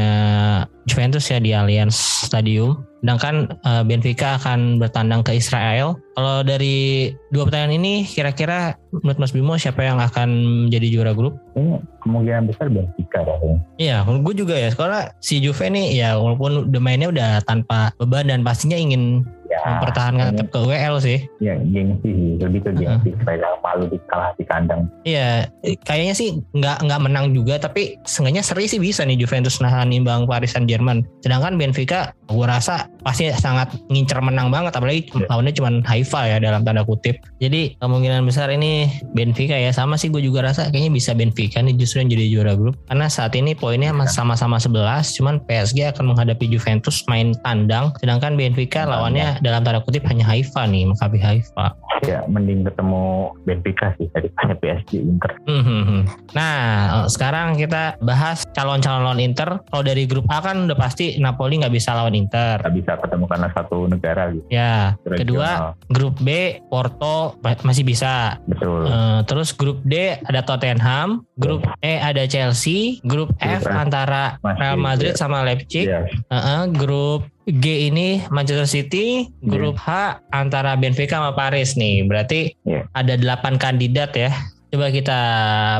Juventus 0.85 1.25
ya 1.25 1.41
di 1.41 1.51
Allianz 1.57 1.97
Stadium. 2.29 2.85
Sedangkan 3.05 3.53
eh, 3.61 3.83
Benfica 3.85 4.41
akan 4.41 4.81
bertandang 4.81 5.21
ke 5.21 5.37
Israel. 5.37 6.01
Kalau 6.17 6.41
dari 6.41 7.13
dua 7.29 7.45
pertandingan 7.45 7.77
ini 7.77 7.93
kira-kira 8.01 8.81
menurut 8.89 9.21
Mas 9.21 9.29
Bimo 9.29 9.53
siapa 9.61 9.85
yang 9.85 10.01
akan 10.01 10.29
menjadi 10.65 10.87
juara 10.89 11.13
grup? 11.13 11.37
Ini 11.53 11.85
kemungkinan 12.01 12.49
besar 12.49 12.73
Benfica 12.73 13.21
ya. 13.21 13.37
Iya, 13.77 13.97
gue 14.09 14.33
juga 14.33 14.57
ya. 14.57 14.73
Karena 14.73 15.13
si 15.21 15.37
Juve 15.37 15.69
nih 15.69 16.01
ya 16.01 16.17
walaupun 16.17 16.73
udah 16.73 16.81
mainnya 16.81 17.13
udah 17.13 17.45
tanpa 17.45 17.93
beban 18.01 18.25
dan 18.25 18.41
pastinya 18.41 18.73
ingin 18.73 19.21
Ya, 19.55 19.61
mempertahankan 19.71 20.25
tetap 20.35 20.47
ke 20.51 20.59
WL 20.61 20.95
sih. 20.99 21.19
ya 21.39 21.55
gengsi 21.55 22.11
sih 22.11 22.31
lebih 22.37 22.59
ke 22.59 22.71
gengsi 22.75 23.15
supaya 23.15 23.39
gak 23.39 23.55
malu 23.61 23.85
dikalah 23.87 24.35
di 24.35 24.43
kandang 24.43 24.81
Iya, 25.01 25.47
kayaknya 25.81 26.11
sih 26.11 26.29
nggak 26.51 26.83
nggak 26.83 27.01
menang 27.01 27.31
juga, 27.31 27.55
tapi 27.55 27.95
seenggaknya 28.03 28.41
seri 28.41 28.65
sih 28.65 28.77
bisa 28.77 29.01
nih 29.01 29.15
Juventus 29.15 29.57
nahan 29.57 29.89
imbang 29.89 30.25
Paris 30.25 30.51
Saint 30.51 30.65
Germain. 30.65 31.07
Sedangkan 31.21 31.55
Benfica, 31.55 32.11
gue 32.25 32.43
rasa 32.43 32.89
pasti 33.01 33.31
sangat 33.31 33.71
ngincer 33.87 34.19
menang 34.19 34.49
banget, 34.49 34.73
apalagi 34.73 35.07
Iya. 35.07 35.29
lawannya 35.29 35.53
cuma 35.53 35.69
Haifa 35.85 36.21
ya 36.25 36.37
dalam 36.37 36.61
tanda 36.61 36.81
kutip. 36.81 37.15
Jadi 37.37 37.77
kemungkinan 37.77 38.25
besar 38.25 38.49
ini 38.49 38.89
Benfica 39.13 39.55
ya 39.55 39.69
sama 39.69 39.95
sih 39.95 40.09
gue 40.09 40.19
juga 40.19 40.43
rasa 40.43 40.67
kayaknya 40.67 40.91
bisa 40.91 41.13
Benfica 41.13 41.61
nih 41.61 41.75
justru 41.75 42.01
yang 42.01 42.09
jadi 42.11 42.25
juara 42.27 42.53
grup. 42.53 42.75
Karena 42.85 43.07
saat 43.07 43.31
ini 43.33 43.53
poinnya 43.53 43.93
Iya. 43.93 44.09
sama-sama 44.09 44.57
11, 44.57 45.13
cuman 45.13 45.39
PSG 45.41 45.87
akan 45.87 46.11
menghadapi 46.11 46.45
Juventus 46.45 47.05
main 47.05 47.31
tandang, 47.39 47.93
sedangkan 47.97 48.35
Benfica 48.35 48.83
lawannya 48.83 49.37
dalam 49.45 49.61
tanda 49.61 49.79
kutip 49.79 50.01
hanya 50.05 50.25
Haifa 50.25 50.65
nih, 50.65 50.83
Maccabi 50.85 51.19
Haifa. 51.19 51.77
ya 52.03 52.21
mending 52.27 52.61
ketemu 52.61 53.05
Benfica 53.41 53.95
sih 53.95 54.11
daripada 54.11 54.53
PSG 54.53 54.99
Inter 54.99 55.31
Hmm. 55.41 56.03
Nah, 56.33 56.57
eh, 56.95 57.07
sekarang 57.07 57.55
kita 57.55 57.95
bahas 57.99 58.43
calon-calon 58.51 59.05
lawan 59.05 59.17
Inter. 59.17 59.61
Kalau 59.63 59.81
dari 59.81 60.03
grup 60.03 60.25
A 60.27 60.37
kan 60.39 60.65
udah 60.65 60.75
pasti 60.75 61.15
Napoli 61.15 61.57
nggak 61.57 61.71
bisa 61.71 61.93
lawan 61.93 62.13
Inter. 62.13 62.57
gak 62.57 62.73
bisa 62.73 62.97
ketemu 62.97 63.25
karena 63.25 63.47
satu 63.49 63.77
negara 63.85 64.23
gitu 64.29 64.45
Ya, 64.49 64.97
Regional. 64.99 65.17
kedua 65.17 65.49
grup 65.87 66.15
B 66.19 66.29
Porto 66.65 67.15
ma- 67.39 67.61
masih 67.63 67.83
bisa. 67.83 68.37
betul 68.43 68.85
Eh, 68.85 69.19
terus 69.23 69.49
grup 69.51 69.79
D 69.81 69.93
ada 70.19 70.41
Tottenham, 70.41 71.23
grup 71.33 71.63
E 71.79 71.93
ada 71.95 72.25
Chelsea, 72.25 72.97
grup 73.01 73.31
F 73.35 73.61
F 73.61 73.71
antara 73.71 74.35
Real 74.41 74.75
Madrid 74.75 75.13
ya. 75.13 75.17
sama 75.17 75.41
Leipzig. 75.41 75.85
Iya, 75.85 76.05
Eh, 76.05 76.35
eh, 76.35 76.61
grup 76.71 77.29
G 77.45 77.93
ini 77.93 78.25
Manchester 78.33 78.65
City, 78.65 79.29
grup 79.45 79.77
H 79.77 80.17
antara 80.33 80.73
Benfica 80.73 81.21
sama 81.21 81.37
Paris 81.37 81.77
nih. 81.77 82.01
Berarti 82.09 82.57
Iya. 82.65 82.89
ada 82.97 83.13
8 83.17 83.61
kandidat 83.61 84.17
ya. 84.17 84.33
Coba 84.73 84.89
kita 84.89 85.19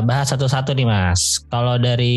bahas 0.06 0.30
satu-satu 0.30 0.72
nih 0.72 0.86
Mas. 0.86 1.42
Kalau 1.50 1.76
dari 1.76 2.16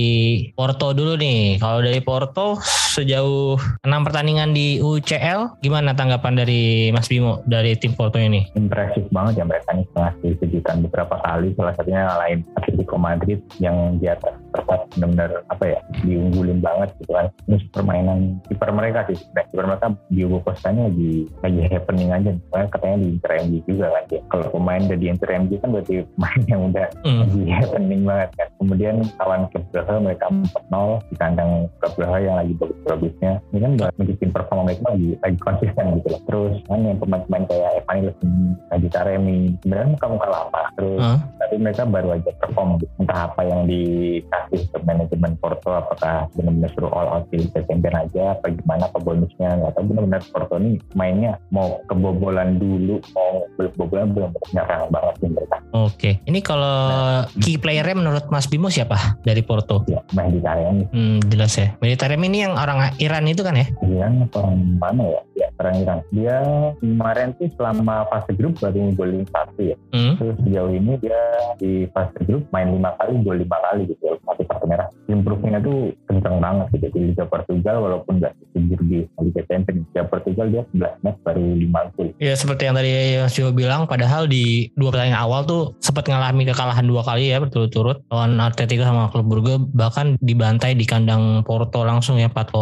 Porto 0.54 0.94
dulu 0.94 1.18
nih. 1.18 1.58
Kalau 1.58 1.82
dari 1.82 2.00
Porto 2.00 2.62
sejauh 2.90 3.56
6 3.86 4.06
pertandingan 4.06 4.52
di 4.52 4.82
UCL, 4.82 5.62
gimana 5.62 5.94
tanggapan 5.94 6.34
dari 6.36 6.90
Mas 6.90 7.06
Bimo 7.06 7.46
dari 7.46 7.78
tim 7.78 7.94
Porto 7.94 8.18
ini? 8.18 8.50
impresif 8.56 9.06
banget 9.10 9.42
ya 9.42 9.46
mereka 9.46 9.70
nih 9.74 9.86
ngasih 9.94 10.32
kejutan 10.40 10.82
beberapa 10.82 11.16
kali 11.20 11.54
salah 11.54 11.74
satunya 11.74 12.06
lain 12.18 12.42
Atletico 12.56 12.96
Madrid 12.96 13.40
yang 13.58 13.98
di 13.98 14.08
atas 14.08 14.34
kertas 14.50 14.82
benar-benar 14.96 15.46
apa 15.48 15.64
ya 15.66 15.80
diunggulin 16.02 16.58
banget 16.60 16.90
gitu 16.98 17.14
kan 17.14 17.30
terus 17.46 17.64
permainan 17.70 18.42
kiper 18.50 18.70
mereka 18.74 19.06
sih 19.06 19.18
sebenarnya 19.18 19.48
kiper 19.52 19.66
mereka 19.68 19.88
Diogo 20.10 20.40
Costanya 20.42 20.90
lagi 20.90 21.14
lagi 21.46 21.60
happening 21.70 22.10
aja 22.10 22.30
soalnya 22.50 22.68
katanya 22.74 22.98
di 22.98 23.08
Inter 23.14 23.32
MG 23.38 23.54
juga 23.70 23.86
kan 23.94 24.04
ya 24.10 24.22
kalau 24.30 24.46
pemain 24.50 24.82
udah 24.82 24.98
di 24.98 25.08
Inter 25.08 25.30
MG 25.30 25.52
kan 25.62 25.70
berarti 25.70 25.94
pemain 26.16 26.42
yang 26.50 26.62
udah 26.74 26.88
Hmm. 27.00 27.20
lagi 27.24 27.42
happening 27.48 28.02
banget 28.04 28.30
kan 28.36 28.48
kemudian 28.60 28.96
lawan 29.22 29.42
klub 29.54 29.64
Braga 29.72 29.94
mereka 30.02 30.26
4-0 30.28 31.00
di 31.08 31.16
kandang 31.16 31.52
Braga 31.80 32.18
yang 32.20 32.36
lagi 32.36 32.54
bagus-bagusnya 32.84 33.44
ini 33.52 33.60
kan 33.60 33.72
udah 33.76 33.90
menunjukin 34.00 34.30
performa 34.32 34.62
mereka 34.66 34.84
lagi 34.92 35.10
lagi 35.20 35.38
konsisten 35.44 35.86
gitu 36.00 36.08
loh 36.10 36.22
terus 36.28 36.54
kan 36.68 36.80
yang 36.82 36.98
pemain-pemain 37.00 37.46
kayak 37.50 37.72
Evan 37.84 37.98
Ilsen 38.08 38.32
Adi 38.72 38.88
Taremi 38.90 39.40
sebenarnya 39.64 39.90
muka-muka 39.96 40.28
lama 40.32 40.62
terus 40.80 41.02
Hah? 41.04 41.20
tapi 41.44 41.56
mereka 41.60 41.84
baru 41.84 42.10
aja 42.16 42.32
perform 42.40 42.70
gitu. 42.80 42.92
entah 43.00 43.20
apa 43.32 43.42
yang 43.44 43.62
dikasih 43.68 44.62
ke 44.72 44.78
manajemen 44.88 45.34
Porto 45.40 45.72
apakah 45.76 46.30
benar-benar 46.36 46.72
suruh 46.76 46.92
all 46.94 47.08
out 47.20 47.26
di 47.30 47.44
Champion 47.52 47.96
aja 48.00 48.24
apa 48.38 48.46
gimana 48.54 48.88
apa 48.88 48.98
bonusnya 49.02 49.50
nggak 49.60 49.72
tahu 49.76 49.84
benar-benar 49.92 50.22
Porto 50.32 50.56
ini 50.62 50.80
mainnya 50.96 51.36
mau 51.52 51.82
kebobolan 51.92 52.58
dulu 52.58 53.02
mau 53.12 53.44
kebobolan 53.60 54.10
belum 54.16 54.32
nyerang 54.56 54.88
banget 54.90 55.14
sih 55.20 55.30
mereka 55.30 55.58
Oke. 55.70 56.18
Ini 56.26 56.42
kalau 56.42 57.22
key 57.46 57.62
playernya 57.62 57.94
menurut 57.94 58.26
Mas 58.34 58.50
Bimo 58.50 58.74
siapa 58.74 59.22
dari 59.22 59.46
Porto? 59.46 59.86
ya 59.86 60.02
main 60.18 60.34
di 60.34 60.42
Taremi 60.42 60.82
Hmm, 60.90 61.22
jelas 61.30 61.54
ya. 61.54 61.78
Militerem 61.78 62.18
ini 62.26 62.42
yang 62.50 62.58
orang 62.78 62.94
Iran 63.02 63.26
itu 63.26 63.42
kan 63.42 63.56
ya? 63.58 63.66
Iran 63.82 64.30
orang 64.30 64.58
mana 64.78 65.04
ya 65.10 65.22
ya 65.40 65.48
orang 65.58 65.76
Iran 65.80 66.00
dia 66.12 66.38
kemarin 66.84 67.30
tuh 67.40 67.50
selama 67.56 68.06
fase 68.12 68.32
grup 68.36 68.60
baru 68.60 68.92
golin 68.94 69.24
satu 69.32 69.62
ya 69.64 69.78
Hmm. 69.90 70.22
terus 70.22 70.38
sejauh 70.46 70.70
ini 70.70 71.02
dia 71.02 71.18
di 71.58 71.90
fase 71.90 72.14
grup 72.30 72.46
main 72.54 72.70
lima 72.70 72.94
kali 73.02 73.18
gol 73.26 73.42
lima 73.42 73.58
kali 73.58 73.90
gitu 73.90 74.04
ya 74.06 74.14
satu 74.22 74.46
kartu 74.46 74.66
merah 74.70 74.88
improve-nya 75.10 75.58
tuh 75.66 75.90
kenceng 76.06 76.38
banget 76.38 76.68
gitu 76.78 76.88
di 76.94 77.00
Liga 77.10 77.26
Portugal 77.26 77.76
walaupun 77.82 78.22
nggak 78.22 78.34
sejujur 78.54 78.80
di 78.86 78.98
Liga 79.18 79.42
Champions 79.50 79.82
Liga 79.90 80.04
Portugal 80.06 80.46
dia 80.54 80.64
11 80.78 81.02
match 81.02 81.20
baru 81.26 81.42
5 81.58 81.96
gol 81.98 82.08
Ya 82.20 82.34
seperti 82.36 82.68
yang 82.68 82.76
tadi 82.76 82.92
Mas 83.18 83.34
Bimo 83.34 83.52
bilang, 83.56 83.88
padahal 83.88 84.28
di 84.28 84.68
dua 84.76 84.92
pertandingan 84.92 85.24
awal 85.24 85.48
tuh 85.48 85.74
sempat 85.80 86.04
ngalami 86.06 86.44
kekalahan 86.46 86.84
dua 86.84 87.02
kali 87.02 87.32
ya 87.32 87.40
berturut-turut 87.40 88.04
lawan 88.12 88.36
Atletico 88.38 88.84
sama 88.84 89.08
klub 89.08 89.26
Brugge 89.26 89.56
bahkan 89.72 90.20
dibantai 90.20 90.76
di 90.76 90.84
kandang 90.84 91.42
Porto 91.48 91.88
langsung 91.88 92.20
ya 92.20 92.28
4-0. 92.28 92.59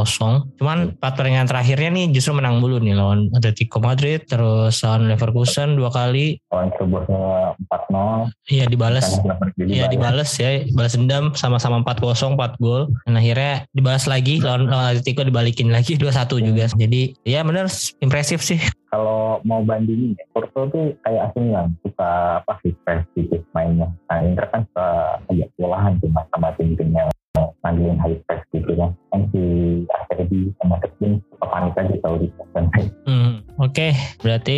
Cuman 0.60 0.93
empat 0.93 1.15
pertandingan 1.15 1.47
terakhirnya 1.47 1.89
nih 1.89 2.05
justru 2.12 2.36
menang 2.36 2.60
dulu 2.60 2.77
nih 2.77 2.93
lawan 2.93 3.31
Atletico 3.31 3.79
Madrid 3.79 4.21
terus 4.27 4.83
lawan 4.83 5.07
Leverkusen 5.07 5.73
dua 5.73 5.89
kali. 5.89 6.38
lawan 6.51 6.69
Coburnya 6.75 7.55
4-0 7.71 8.29
Iya 8.47 8.65
dibales. 8.67 9.07
jadi 9.55 9.69
Iya 9.69 9.86
dibales 9.88 10.31
ya, 10.36 10.49
balas 10.71 10.93
dendam 10.93 11.31
sama-sama 11.33 11.81
4-0 11.81 12.36
4 12.36 12.60
gol. 12.60 12.91
Dan 13.05 13.15
akhirnya 13.15 13.65
dibalas 13.71 14.05
lagi 14.05 14.38
lawan, 14.38 14.67
lawan 14.67 14.91
Atletico 14.91 15.23
dibalikin 15.23 15.71
lagi 15.71 15.95
2-1 16.01 16.43
juga. 16.43 16.65
Jadi 16.69 17.15
ya 17.23 17.41
bener 17.41 17.65
impresif 17.99 18.41
sih. 18.41 18.60
kalau 18.88 19.43
mau 19.43 19.60
bandingin 19.67 20.15
ya, 20.15 20.23
Porto 20.31 20.71
tuh 20.71 20.95
kayak 21.03 21.29
AC 21.29 21.43
Milan 21.43 21.75
suka 21.83 22.39
apa 22.39 22.55
sih 22.63 22.71
sedikit 23.12 23.43
mainnya 23.51 23.91
nah 24.07 24.23
Inter 24.23 24.47
kan 24.47 24.63
suka 24.63 24.88
agak 25.27 25.51
kelelahan 25.60 25.99
tuh 25.99 26.07
mas 26.07 26.23
sama 26.31 26.55
tim-tim 26.55 26.95
yang 27.38 27.45
manggilin 27.62 27.97
high 27.97 28.17
press 28.26 28.41
gitu 28.50 28.71
kan 28.73 28.89
kan 29.08 29.21
si 29.30 29.41
terjadi 30.10 30.39
sama 30.58 30.76
tim 30.97 31.12
panik 31.39 31.73
aja 31.76 31.95
kalau 32.02 32.17
di 32.17 32.28
Hmm, 33.08 33.45
Oke, 33.58 33.93
berarti 34.19 34.58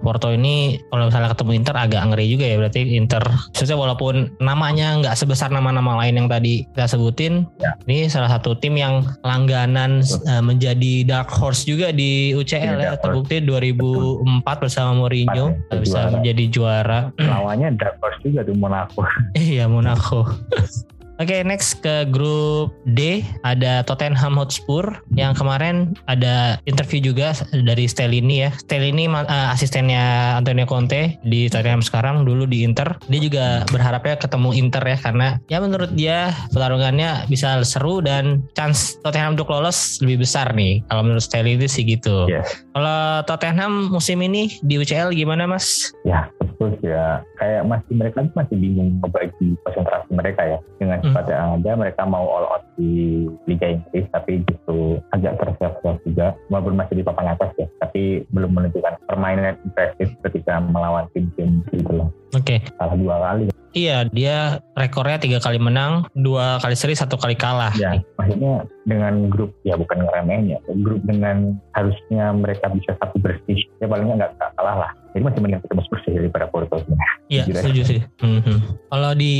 Porto 0.00 0.30
ini 0.30 0.78
kalau 0.88 1.06
misalnya 1.06 1.30
ketemu 1.30 1.52
Inter 1.52 1.76
agak 1.76 2.02
ngeri 2.04 2.26
juga 2.30 2.46
ya. 2.46 2.56
Berarti 2.56 2.80
Inter, 2.94 3.20
maksudnya 3.20 3.76
walaupun 3.76 4.14
namanya 4.38 4.96
nggak 4.96 5.14
sebesar 5.14 5.50
nama-nama 5.50 5.98
lain 5.98 6.16
yang 6.16 6.28
tadi 6.28 6.64
kita 6.64 6.86
sebutin, 6.88 7.44
Ya. 7.58 7.74
ini 7.84 8.06
salah 8.06 8.30
satu 8.30 8.54
tim 8.54 8.74
yang 8.74 9.02
langganan 9.20 10.00
eh, 10.02 10.40
menjadi 10.40 11.04
dark 11.04 11.28
horse 11.28 11.62
juga 11.64 11.90
di 11.90 12.32
UCL 12.32 12.78
ya. 12.78 12.94
dark 12.94 13.02
Terbukti 13.02 13.42
2004 13.42 14.22
bersama 14.58 14.90
Mourinho 14.96 15.52
ya, 15.66 15.76
bisa 15.76 16.00
juara. 16.00 16.14
menjadi 16.14 16.44
juara. 16.48 17.00
lawannya 17.18 17.68
Dark 17.74 17.98
Horse 17.98 18.20
juga 18.22 18.40
tuh 18.42 18.54
Monaco 18.54 19.02
Iya 19.36 19.66
Monaco. 19.66 20.20
Oke 21.20 21.44
next 21.44 21.84
ke 21.84 22.08
grup 22.08 22.72
D 22.96 23.20
ada 23.44 23.84
Tottenham 23.84 24.40
Hotspur 24.40 25.04
yang 25.12 25.36
kemarin 25.36 25.92
ada 26.08 26.56
interview 26.64 27.12
juga 27.12 27.36
dari 27.52 27.84
Stellini 27.84 28.48
ya. 28.48 28.50
Stellini 28.56 29.04
eh, 29.04 29.52
asistennya 29.52 30.40
Antonio 30.40 30.64
Conte 30.64 31.20
di 31.20 31.52
Tottenham 31.52 31.84
sekarang 31.84 32.24
dulu 32.24 32.48
di 32.48 32.64
Inter. 32.64 32.96
Dia 33.12 33.20
juga 33.20 33.44
berharapnya 33.68 34.16
ketemu 34.16 34.56
Inter 34.56 34.80
ya 34.80 34.96
karena 34.96 35.28
ya 35.52 35.60
menurut 35.60 35.92
dia 35.92 36.32
pertarungannya 36.56 37.28
bisa 37.28 37.60
seru 37.68 38.00
dan 38.00 38.40
chance 38.56 38.96
Tottenham 39.04 39.36
untuk 39.36 39.52
lolos 39.52 40.00
lebih 40.00 40.24
besar 40.24 40.56
nih. 40.56 40.80
Kalau 40.88 41.04
menurut 41.04 41.20
Stellini 41.20 41.68
sih 41.68 41.84
gitu. 41.84 42.32
Yes. 42.32 42.64
Kalau 42.72 43.28
Tottenham 43.28 43.92
musim 43.92 44.24
ini 44.24 44.56
di 44.64 44.80
UCL 44.80 45.12
gimana 45.12 45.44
Mas? 45.44 45.92
ya 46.08 46.32
betul 46.40 46.76
sih 46.80 46.92
ya 46.92 47.20
kayak 47.36 47.62
masih 47.68 47.92
mereka 47.92 48.24
tuh 48.24 48.36
masih 48.36 48.56
bingung 48.56 49.00
membagi 49.00 49.56
konsentrasi 49.64 50.10
mereka 50.12 50.42
ya 50.44 50.58
dengan 50.80 50.98
Hmm. 51.12 51.26
yang 51.30 51.50
ada 51.60 51.70
mereka 51.76 52.02
mau 52.06 52.24
all 52.26 52.46
out 52.48 52.64
di 52.78 53.26
Liga 53.46 53.66
Inggris 53.76 54.06
tapi 54.14 54.42
justru 54.46 54.98
agak 55.12 55.38
tersiap-siap 55.38 55.96
juga 56.06 56.34
walaupun 56.48 56.78
masih 56.78 57.00
di 57.00 57.04
papan 57.04 57.34
atas 57.34 57.50
ya 57.58 57.66
tapi 57.78 58.24
belum 58.30 58.50
menunjukkan 58.54 58.94
permainan 59.06 59.58
impresif 59.66 60.08
ketika 60.24 60.58
melawan 60.62 61.06
tim-tim 61.12 61.62
gitu 61.70 61.90
loh 61.90 62.08
Oke. 62.34 62.62
salah 62.78 62.96
dua 62.96 63.16
kali 63.20 63.46
Iya, 63.70 64.02
dia 64.10 64.58
rekornya 64.74 65.22
tiga 65.22 65.38
kali 65.38 65.62
menang, 65.62 66.02
dua 66.18 66.58
kali 66.58 66.74
seri, 66.74 66.98
satu 66.98 67.14
kali 67.14 67.38
kalah. 67.38 67.70
ya 67.78 68.02
maksudnya 68.18 68.66
dengan 68.84 69.28
grup 69.28 69.52
ya 69.62 69.76
bukan 69.76 70.04
ngeremehin 70.04 70.56
ya 70.56 70.58
grup 70.80 71.04
dengan 71.04 71.60
harusnya 71.76 72.32
mereka 72.32 72.72
bisa 72.72 72.96
satu 72.96 73.20
bersih 73.20 73.60
ya 73.78 73.86
paling 73.86 74.08
nggak 74.08 74.32
kalah 74.56 74.88
lah 74.88 74.90
jadi 75.10 75.26
masih 75.26 75.40
mending 75.42 75.60
ketemu 75.60 75.82
Spurs 75.84 76.02
sih 76.06 76.14
daripada 76.14 76.46
Porto 76.48 76.76
sebenarnya 76.80 77.18
Iya, 77.30 77.46
setuju 77.46 77.82
sih. 77.86 78.00
Mhm. 78.26 78.90
Kalau 78.90 79.14
di 79.14 79.34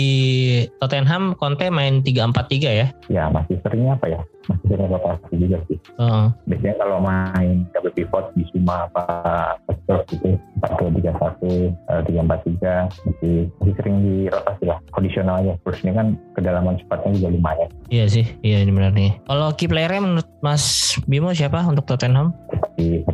Tottenham, 0.78 1.34
Conte 1.34 1.66
main 1.74 2.06
3-4-3 2.06 2.70
ya. 2.70 2.86
ya 3.10 3.26
masih 3.34 3.58
seringnya 3.66 3.98
apa 3.98 4.06
ya 4.06 4.20
masih 4.46 4.66
sering 4.72 4.88
rotasi 4.90 5.34
juga 5.36 5.58
sih 5.68 5.78
Heeh. 5.98 6.26
biasanya 6.46 6.74
kalau 6.80 6.96
main 6.98 7.66
double 7.70 7.92
pivot 7.92 8.26
di 8.34 8.42
Suma 8.50 8.86
apa 8.88 9.04
terus 9.86 10.02
gitu 10.10 10.38
empat 10.58 10.70
dua 10.78 10.90
tiga 10.94 11.12
satu 11.18 11.50
eh, 11.70 12.00
tiga 12.06 12.20
empat 12.22 12.40
tiga 12.46 12.74
masih 13.04 13.34
masih 13.58 13.74
sering 13.78 13.96
dirotasi 14.02 14.64
lah 14.66 14.78
kondisional 14.90 15.38
aja 15.42 15.54
terus 15.62 15.78
ini 15.82 15.92
kan 15.92 16.06
kedalaman 16.34 16.78
cepatnya 16.82 17.10
juga 17.20 17.28
lumayan 17.34 17.68
Iya 17.90 18.06
sih, 18.06 18.22
iya 18.46 18.62
ini 18.62 18.70
benar 18.70 18.94
nih. 18.94 19.18
Kalau 19.30 19.54
key 19.54 19.70
playernya 19.70 20.02
menurut 20.02 20.26
Mas 20.42 20.64
Bimo 21.06 21.30
siapa 21.30 21.62
untuk 21.62 21.86
Tottenham? 21.86 22.34
Harry 22.74 23.06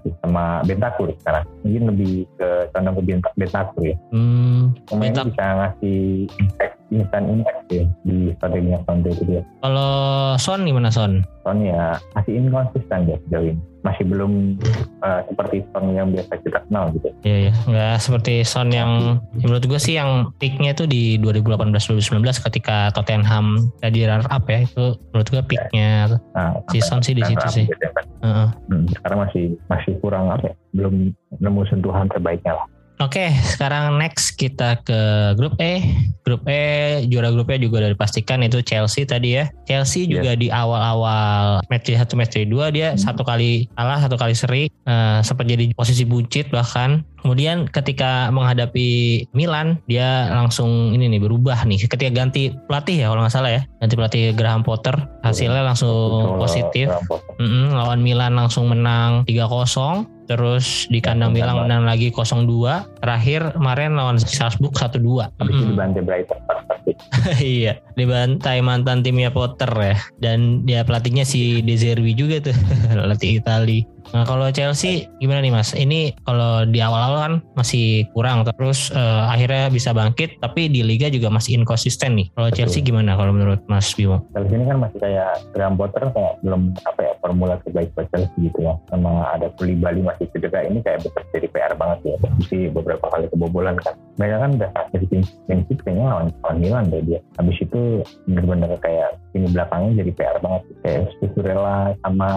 sih 0.00 0.12
sama 0.22 0.62
Bentakur 0.62 1.10
sekarang 1.18 1.44
mungkin 1.60 1.82
lebih 1.90 2.12
ke 2.36 2.48
condong 2.70 2.94
ke 2.94 3.02
Benta- 3.04 3.34
Bentakur 3.34 3.82
ya 3.82 3.96
Hmm, 4.08 4.70
pemainnya 4.86 5.24
Bentak- 5.24 5.28
bisa 5.28 5.44
ngasih 5.50 5.98
impact 6.38 6.74
instant 6.88 7.26
impact 7.26 7.60
ya 7.68 7.84
di 8.06 8.16
strateginya 8.38 8.78
Conte 8.86 9.08
itu 9.10 9.22
dia 9.26 9.42
kalau 9.60 9.92
Son 10.38 10.60
gimana 10.62 10.88
Son? 10.88 11.20
soalnya 11.42 11.98
masih 12.14 12.32
inkonsisten 12.38 13.00
ya 13.04 13.16
sejauh 13.26 13.46
ini 13.50 13.62
masih 13.84 14.04
belum 14.08 14.56
eh, 15.04 15.20
seperti 15.28 15.56
Son 15.70 15.92
yang 15.92 16.08
biasa 16.08 16.32
kita 16.40 16.58
kenal 16.66 16.88
gitu 16.96 17.08
Iya 17.20 17.36
ya, 17.48 17.52
nggak 17.68 17.94
seperti 18.00 18.34
Son 18.42 18.72
yang 18.72 19.20
ya 19.36 19.44
menurut 19.44 19.64
gue 19.68 19.80
sih 19.80 19.94
yang 20.00 20.32
peaknya 20.40 20.72
itu 20.72 20.88
di 20.88 21.20
2018-2019 21.20 22.24
ketika 22.50 22.88
Tottenham 22.96 23.70
jadi 23.84 24.08
runner 24.08 24.28
up 24.32 24.44
ya 24.48 24.64
itu 24.64 24.96
menurut 25.12 25.28
gue 25.28 25.42
peaknya 25.44 26.16
nah, 26.32 26.56
si 26.72 26.80
Son 26.80 27.04
sih 27.04 27.12
di 27.12 27.22
situ 27.22 27.46
sih. 27.52 27.64
gitu 27.68 27.78
ya 27.78 27.92
kan. 27.92 28.04
Heeh. 28.24 28.48
Hmm, 28.72 28.84
sekarang 28.88 29.18
masih 29.28 29.44
masih 29.68 29.92
kurang 30.00 30.32
apa 30.32 30.52
ya, 30.52 30.54
belum 30.72 31.12
nemu 31.38 31.60
sentuhan 31.68 32.08
terbaiknya 32.08 32.56
lah. 32.56 32.66
Oke, 33.02 33.26
sekarang 33.42 33.98
next 33.98 34.38
kita 34.38 34.78
ke 34.86 35.00
grup 35.34 35.58
E. 35.58 35.82
Grup 36.22 36.46
E 36.46 37.02
juara 37.10 37.34
grupnya 37.34 37.58
juga 37.58 37.82
udah 37.82 37.90
dipastikan 37.90 38.38
itu 38.46 38.62
Chelsea 38.62 39.02
tadi 39.02 39.34
ya. 39.34 39.50
Chelsea 39.66 40.06
juga 40.06 40.38
di 40.38 40.46
awal-awal 40.46 41.58
match 41.66 41.90
day 41.90 41.98
1 41.98 42.14
match 42.14 42.38
day 42.38 42.46
2 42.46 42.70
dia 42.70 42.94
Hmm. 42.94 43.00
satu 43.02 43.26
kali 43.26 43.66
kalah, 43.74 43.98
satu 43.98 44.14
kali 44.14 44.34
seri, 44.38 44.62
eh, 44.70 45.18
sempat 45.26 45.44
jadi 45.50 45.74
posisi 45.74 46.06
buncit 46.06 46.54
bahkan. 46.54 47.02
Kemudian 47.24 47.64
ketika 47.66 48.28
menghadapi 48.28 48.88
Milan, 49.32 49.80
dia 49.88 50.28
langsung 50.28 50.92
ini 50.92 51.08
nih 51.08 51.24
berubah 51.24 51.64
nih. 51.64 51.88
Ketika 51.88 52.12
ganti 52.12 52.52
pelatih 52.68 53.00
ya 53.00 53.06
kalau 53.08 53.24
nggak 53.24 53.32
salah 53.32 53.48
ya, 53.50 53.62
ganti 53.80 53.94
pelatih 53.96 54.22
Graham 54.36 54.60
Potter, 54.60 54.92
hasilnya 55.24 55.64
langsung 55.64 55.88
Kalau- 56.36 56.44
positif. 56.44 56.92
Potter. 57.08 57.24
Mm-mm, 57.40 57.72
lawan 57.72 58.04
Milan 58.04 58.36
langsung 58.36 58.68
menang 58.68 59.24
3-0 59.24 60.04
terus 60.24 60.88
di 60.88 61.00
kandang 61.00 61.36
Milan 61.36 61.64
menang. 61.64 61.84
lagi 61.84 62.08
0-2 62.08 62.48
terakhir 62.96 63.52
kemarin 63.52 63.92
lawan 63.92 64.16
Salzburg 64.16 64.72
1-2 64.72 65.28
Habis 65.36 65.52
itu 65.52 65.64
dibantai 65.68 66.00
Brighton 66.00 66.40
iya 67.40 67.76
dibantai 67.92 68.60
mantan 68.60 69.00
timnya 69.00 69.28
Potter 69.28 69.68
ya. 69.68 69.96
Dan 70.16 70.64
dia 70.64 70.80
pelatihnya 70.80 71.24
si 71.24 71.60
De 71.60 71.76
Zerbi 71.76 72.12
juga 72.12 72.40
tuh 72.40 72.56
pelatih 72.94 73.40
Itali 73.40 73.84
nah 74.14 74.22
kalau 74.22 74.46
Chelsea 74.54 75.10
gimana 75.18 75.42
nih 75.42 75.50
mas 75.50 75.74
ini 75.74 76.14
kalau 76.22 76.62
di 76.64 76.78
awal-awal 76.78 77.18
kan 77.18 77.34
masih 77.58 78.06
kurang 78.14 78.46
terus 78.46 78.94
eh, 78.94 79.22
akhirnya 79.26 79.68
bisa 79.74 79.90
bangkit 79.90 80.38
tapi 80.38 80.70
di 80.70 80.86
Liga 80.86 81.10
juga 81.10 81.28
masih 81.34 81.58
inkonsisten 81.58 82.14
nih 82.14 82.30
kalau. 82.38 82.54
Chelsea 82.54 82.78
gimana 82.78 83.18
kalau 83.18 83.34
menurut 83.34 83.58
Mas 83.66 83.90
Bimo 83.98 84.22
Chelsea 84.30 84.54
ini 84.54 84.70
kan 84.70 84.78
masih 84.78 84.98
kayak 85.02 85.42
Graham 85.50 85.74
Potter 85.74 86.06
kayak 86.14 86.38
belum 86.46 86.62
apa 86.86 87.00
ya 87.02 87.12
formula 87.24 87.56
terbaik 87.64 87.90
buat 87.96 88.06
Chelsea 88.12 88.36
gitu 88.38 88.58
ya. 88.62 88.74
Sama 88.92 89.24
ada 89.32 89.48
Koulibaly 89.56 90.04
masih 90.04 90.28
cedera 90.30 90.60
ini 90.68 90.84
kayak 90.84 91.02
betul 91.02 91.24
jadi 91.32 91.48
PR 91.48 91.74
banget 91.74 91.98
ya. 92.04 92.14
Mesti 92.20 92.58
beberapa 92.70 93.06
kali 93.08 93.26
kebobolan 93.32 93.80
kan. 93.80 93.96
Mereka 94.20 94.36
kan 94.38 94.50
udah 94.60 94.70
tim 94.92 95.22
prinsip 95.48 95.78
kayaknya 95.82 96.04
lawan, 96.06 96.28
lawan 96.44 96.56
Milan 96.60 96.84
deh 96.92 97.02
dia. 97.02 97.20
Habis 97.40 97.56
itu 97.64 98.04
bener-bener 98.28 98.76
kayak 98.78 99.16
ini 99.34 99.46
belakangnya 99.50 100.02
jadi 100.02 100.10
PR 100.14 100.38
banget. 100.42 100.62
Kayak 100.82 101.02
Strukturela 101.18 101.76
sama 102.02 102.28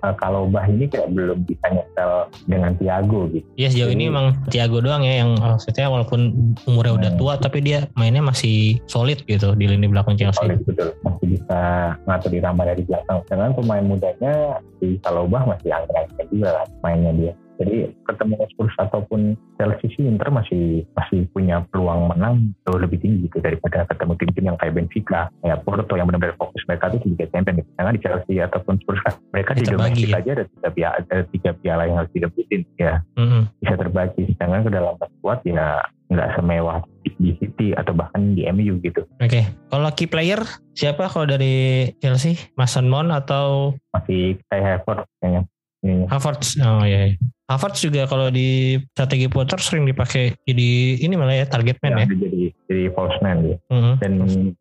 uh, 0.00 0.14
Kalobah 0.16 0.64
ini 0.68 0.88
kayak 0.88 1.12
belum 1.12 1.44
bisa 1.44 1.66
nyetel 1.68 2.12
dengan 2.48 2.72
Thiago 2.80 3.28
gitu. 3.32 3.46
Ya 3.60 3.68
sejauh 3.68 3.92
ini 3.92 4.08
emang 4.08 4.36
Thiago 4.48 4.80
doang 4.80 5.04
ya 5.04 5.24
yang 5.24 5.36
maksudnya 5.36 5.86
walaupun 5.88 6.54
umurnya 6.64 6.94
udah 6.96 7.10
Hmm. 7.16 7.20
tua 7.22 7.34
tapi 7.40 7.62
dia 7.64 7.88
mainnya 7.96 8.20
masih 8.20 8.76
solid 8.84 9.22
gitu 9.24 9.54
di 9.54 9.64
lini 9.64 9.88
belakang 9.88 10.18
Chelsea. 10.18 10.36
solid 10.36 10.60
betul 10.66 10.92
masih 11.00 11.26
bisa 11.38 11.60
ngatur 12.04 12.32
irama 12.34 12.62
dari 12.66 12.82
belakang 12.84 13.18
dengan 13.30 13.50
pemain 13.56 13.84
mudanya 13.86 14.34
di 14.82 15.00
Kalobah 15.00 15.48
masih 15.48 15.70
angin-angin 15.72 16.26
juga 16.28 16.50
kan 16.60 16.68
mainnya 16.84 17.12
dia 17.16 17.32
jadi 17.56 17.90
ketemu 18.04 18.34
Spurs 18.52 18.76
ataupun 18.78 19.34
Chelsea 19.56 19.88
sih 19.96 20.04
Inter 20.04 20.28
masih 20.28 20.84
masih 20.92 21.24
punya 21.32 21.64
peluang 21.72 22.12
menang 22.12 22.52
jauh 22.68 22.80
lebih 22.80 23.00
tinggi 23.00 23.28
gitu 23.28 23.40
daripada 23.40 23.88
ketemu 23.88 24.12
tim-tim 24.20 24.44
yang 24.52 24.58
kayak 24.60 24.74
Benfica 24.76 25.32
kayak 25.40 25.58
Porto 25.64 25.94
yang 25.96 26.06
benar-benar 26.08 26.36
fokus 26.36 26.62
mereka 26.68 26.92
tuh 26.92 27.00
di 27.02 27.16
Liga 27.16 27.26
Champions 27.32 27.58
gitu. 27.64 27.70
karena 27.76 27.90
di 27.92 28.00
Chelsea 28.00 28.34
ataupun 28.40 28.74
Spurs 28.84 29.00
kan 29.04 29.14
mereka 29.32 29.50
di 29.56 29.64
domestik 29.64 30.10
ya. 30.12 30.20
aja 30.20 30.30
ada 30.36 30.44
tiga 30.46 30.68
piala 30.72 30.94
ada 31.00 31.16
tiga 31.32 31.50
piala 31.56 31.82
yang 31.88 31.96
harus 32.04 32.12
direbutin 32.12 32.60
ya 32.76 32.94
Mm-mm. 33.16 33.42
bisa 33.64 33.74
terbagi 33.74 34.22
sedangkan 34.36 34.62
ke 34.68 34.70
dalam 34.72 34.94
squad 35.00 35.40
ya 35.44 35.80
nggak 36.06 36.38
semewah 36.38 36.86
di 37.18 37.34
City 37.38 37.74
atau 37.74 37.90
bahkan 37.96 38.34
di 38.36 38.46
MU 38.50 38.78
gitu 38.82 39.02
Oke, 39.18 39.42
kalau 39.72 39.90
key 39.94 40.06
player 40.06 40.38
siapa 40.76 41.10
kalau 41.10 41.26
dari 41.26 41.88
Chelsea? 41.98 42.38
Mason 42.54 42.86
Mount 42.86 43.10
atau 43.10 43.74
masih 43.90 44.38
kayak 44.46 44.86
Havertz 44.86 45.10
kayaknya 45.18 45.42
Ini. 45.86 46.10
Havertz? 46.10 46.58
Oh 46.58 46.82
iya. 46.82 47.14
iya. 47.14 47.16
Havertz 47.46 47.78
juga 47.78 48.10
kalau 48.10 48.26
di 48.26 48.74
strategi 48.90 49.30
Potter 49.30 49.62
sering 49.62 49.86
dipakai 49.86 50.34
jadi 50.42 50.98
ini 50.98 51.14
malah 51.14 51.38
ya 51.38 51.46
target 51.46 51.78
man 51.78 51.94
Ya, 51.94 51.98
ya. 52.02 52.06
jadi 52.10 52.42
jadi 52.66 52.84
false 52.90 53.18
man 53.22 53.38
dia. 53.46 53.56
Mm-mm. 53.70 53.94
Dan 54.02 54.12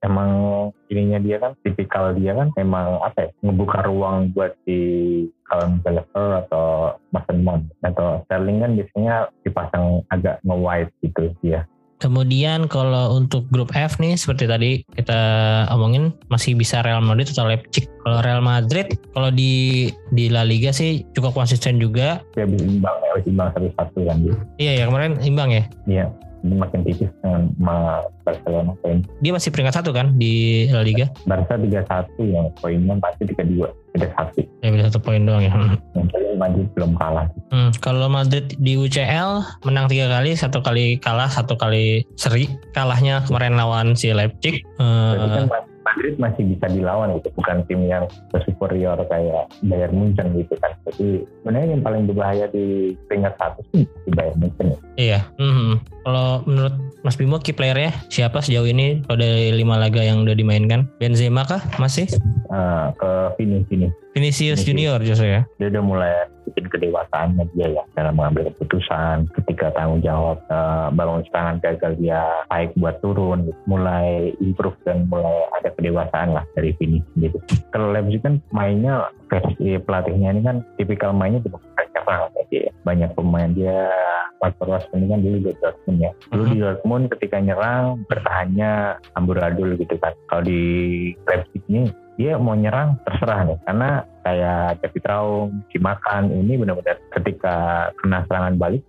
emang 0.05 0.31
ininya 0.93 1.17
dia 1.17 1.41
kan 1.41 1.57
tipikal 1.65 2.13
dia 2.13 2.37
kan 2.37 2.53
emang 2.61 3.01
apa 3.01 3.25
ya 3.25 3.29
ngebuka 3.41 3.89
ruang 3.89 4.29
buat 4.37 4.53
di 4.69 4.81
Callum 5.49 5.81
Gallagher 5.81 6.45
atau 6.45 6.93
Mason 7.09 7.41
Mount 7.41 7.65
atau 7.81 8.21
Sterling 8.29 8.61
kan 8.61 8.71
biasanya 8.77 9.15
dipasang 9.41 10.05
agak 10.13 10.37
nge-wide 10.45 10.93
gitu 11.01 11.33
dia. 11.41 11.65
Kemudian 11.95 12.67
kalau 12.67 13.15
untuk 13.15 13.47
grup 13.47 13.71
F 13.71 13.97
nih 14.03 14.19
seperti 14.19 14.45
tadi 14.51 14.71
kita 14.99 15.19
omongin 15.71 16.11
masih 16.27 16.51
bisa 16.51 16.83
Real 16.83 16.99
Madrid 16.99 17.31
atau 17.31 17.47
Leipzig. 17.47 17.87
Kalau 18.03 18.19
Real 18.19 18.43
Madrid 18.43 18.91
kalau 19.15 19.31
di 19.31 19.87
di 20.11 20.27
La 20.27 20.43
Liga 20.43 20.75
sih 20.75 21.07
cukup 21.15 21.31
konsisten 21.31 21.79
juga. 21.79 22.19
Bisa 22.35 22.43
imbang 22.45 22.97
ya, 22.99 23.11
bisa 23.15 23.27
imbang 23.31 23.49
satu-satu 23.55 23.99
kan 24.03 24.17
dia. 24.21 24.35
Iya 24.59 24.71
ya 24.75 24.83
kemarin 24.91 25.11
imbang 25.23 25.49
ya. 25.55 25.63
Iya, 25.87 26.05
makin 26.53 26.85
tipis 26.85 27.09
dengan 27.21 27.49
Barcelona 28.21 28.77
poin. 28.85 29.01
Dia 29.21 29.33
masih 29.33 29.49
peringkat 29.49 29.81
satu 29.81 29.89
kan 29.89 30.13
di 30.17 30.65
La 30.69 30.85
Liga. 30.85 31.09
Barca 31.25 31.57
31 31.57 31.81
yang 32.21 32.53
poinnya 32.61 32.93
pasti 33.01 33.25
32. 33.25 33.65
beda 33.95 34.11
satu 34.11 34.43
Ya 34.59 34.75
beda 34.75 34.83
satu 34.91 34.99
poin 34.99 35.23
doang 35.23 35.39
ya. 35.39 35.55
Hmm. 35.55 35.79
yang 35.95 36.07
paling 36.11 36.35
Madrid 36.35 36.67
belum 36.75 36.91
kalah 36.99 37.25
Hmm, 37.49 37.71
kalau 37.79 38.11
Madrid 38.11 38.51
di 38.59 38.75
UCL 38.75 39.63
menang 39.63 39.87
tiga 39.87 40.11
kali, 40.11 40.35
satu 40.35 40.59
kali 40.59 40.99
kalah, 40.99 41.31
satu 41.31 41.55
kali 41.55 42.03
seri. 42.19 42.51
Kalahnya 42.75 43.23
kemarin 43.23 43.55
lawan 43.55 43.95
si 43.95 44.11
Leipzig. 44.11 44.59
Berarti 44.75 45.39
Eh, 45.39 45.47
kan 45.47 45.63
Madrid 45.85 46.15
masih 46.19 46.43
bisa 46.49 46.65
dilawan 46.67 47.13
gitu 47.15 47.29
bukan 47.37 47.61
tim 47.69 47.85
yang 47.87 48.03
superior 48.43 48.97
kayak 49.07 49.47
Bayern 49.63 49.95
Munchen 49.95 50.33
gitu 50.33 50.57
kan 50.59 50.73
jadi 50.89 51.23
sebenarnya 51.23 51.67
yang 51.77 51.83
paling 51.85 52.03
berbahaya 52.09 52.45
di 52.49 52.97
peringkat 53.05 53.37
satu 53.37 53.61
sih 53.71 53.85
di 53.85 54.11
Bayern 54.11 54.35
Munchen 54.41 54.65
ya. 54.73 54.77
iya. 54.97 55.19
Hmm. 55.37 55.77
Kalau 56.05 56.45
menurut 56.45 56.77
Mas 57.01 57.17
Bimo 57.17 57.41
key 57.41 57.49
playernya 57.49 57.89
siapa 58.13 58.37
sejauh 58.37 58.69
ini 58.69 59.01
kalau 59.09 59.25
dari 59.25 59.49
lima 59.57 59.81
laga 59.81 60.05
yang 60.05 60.21
udah 60.21 60.37
dimainkan? 60.37 60.85
Benzema 61.01 61.41
kah 61.49 61.65
masih? 61.81 62.05
Eh, 62.53 62.87
ke 62.93 63.11
Vini 63.41 63.65
Vini 63.65 63.89
Vinicius 64.13 64.61
Vinicius. 64.61 64.69
Junior 64.69 64.99
justru 65.01 65.27
ya. 65.27 65.41
dia 65.57 65.67
udah 65.73 65.81
mulai 65.81 66.13
bikin 66.45 66.69
kedewasaannya 66.69 67.49
dia 67.57 67.81
ya 67.81 67.83
dalam 67.97 68.21
mengambil 68.21 68.53
keputusan 68.53 69.33
ketika 69.33 69.73
tanggung 69.73 70.05
jawab 70.05 70.37
eh, 70.45 70.87
bangun 70.93 71.25
serangan 71.33 71.57
gagal 71.57 71.97
dia 71.97 72.21
baik 72.53 72.69
buat 72.77 73.01
turun 73.01 73.49
mulai 73.65 74.29
improve 74.37 74.77
dan 74.85 75.09
mulai 75.09 75.49
ada 75.57 75.73
kedewasaan 75.73 76.37
lah 76.37 76.45
dari 76.53 76.77
Vini 76.77 77.01
gitu 77.17 77.41
kalau 77.73 77.89
Leipzig 77.89 78.21
kan 78.21 78.37
mainnya 78.53 79.09
versi 79.25 79.81
pelatihnya 79.81 80.37
ini 80.37 80.41
kan 80.45 80.61
tipikal 80.77 81.09
mainnya 81.17 81.41
nyerang 82.05 82.29
kayak 82.37 82.47
dia 82.53 82.69
banyak 82.85 83.09
pemain 83.17 83.51
dia 83.51 83.89
faktor 84.37 84.77
ini 84.93 85.05
kan 85.09 85.19
dulu 85.23 85.37
di 85.41 85.51
Dortmund 85.57 85.94
ya 85.99 86.11
dulu 86.31 86.43
di 86.51 86.57
Dortmund 86.61 87.11
ketika 87.17 87.37
nyerang 87.41 88.03
bertahannya 88.07 88.99
amburadul 89.15 89.75
gitu 89.79 89.95
kan. 89.99 90.13
Kalau 90.29 90.43
di 90.45 90.61
Leipzig 91.27 91.63
ini 91.71 91.89
dia 92.15 92.39
mau 92.39 92.55
nyerang 92.55 92.95
terserah 93.03 93.43
nih. 93.43 93.59
Karena 93.67 93.89
kayak 94.23 94.81
David 94.81 95.03
Raum, 95.05 95.49
Cimakan 95.71 96.31
ini 96.31 96.55
benar-benar 96.55 96.97
ketika 97.19 97.89
kena 97.99 98.23
serangan 98.27 98.55
balik 98.55 98.81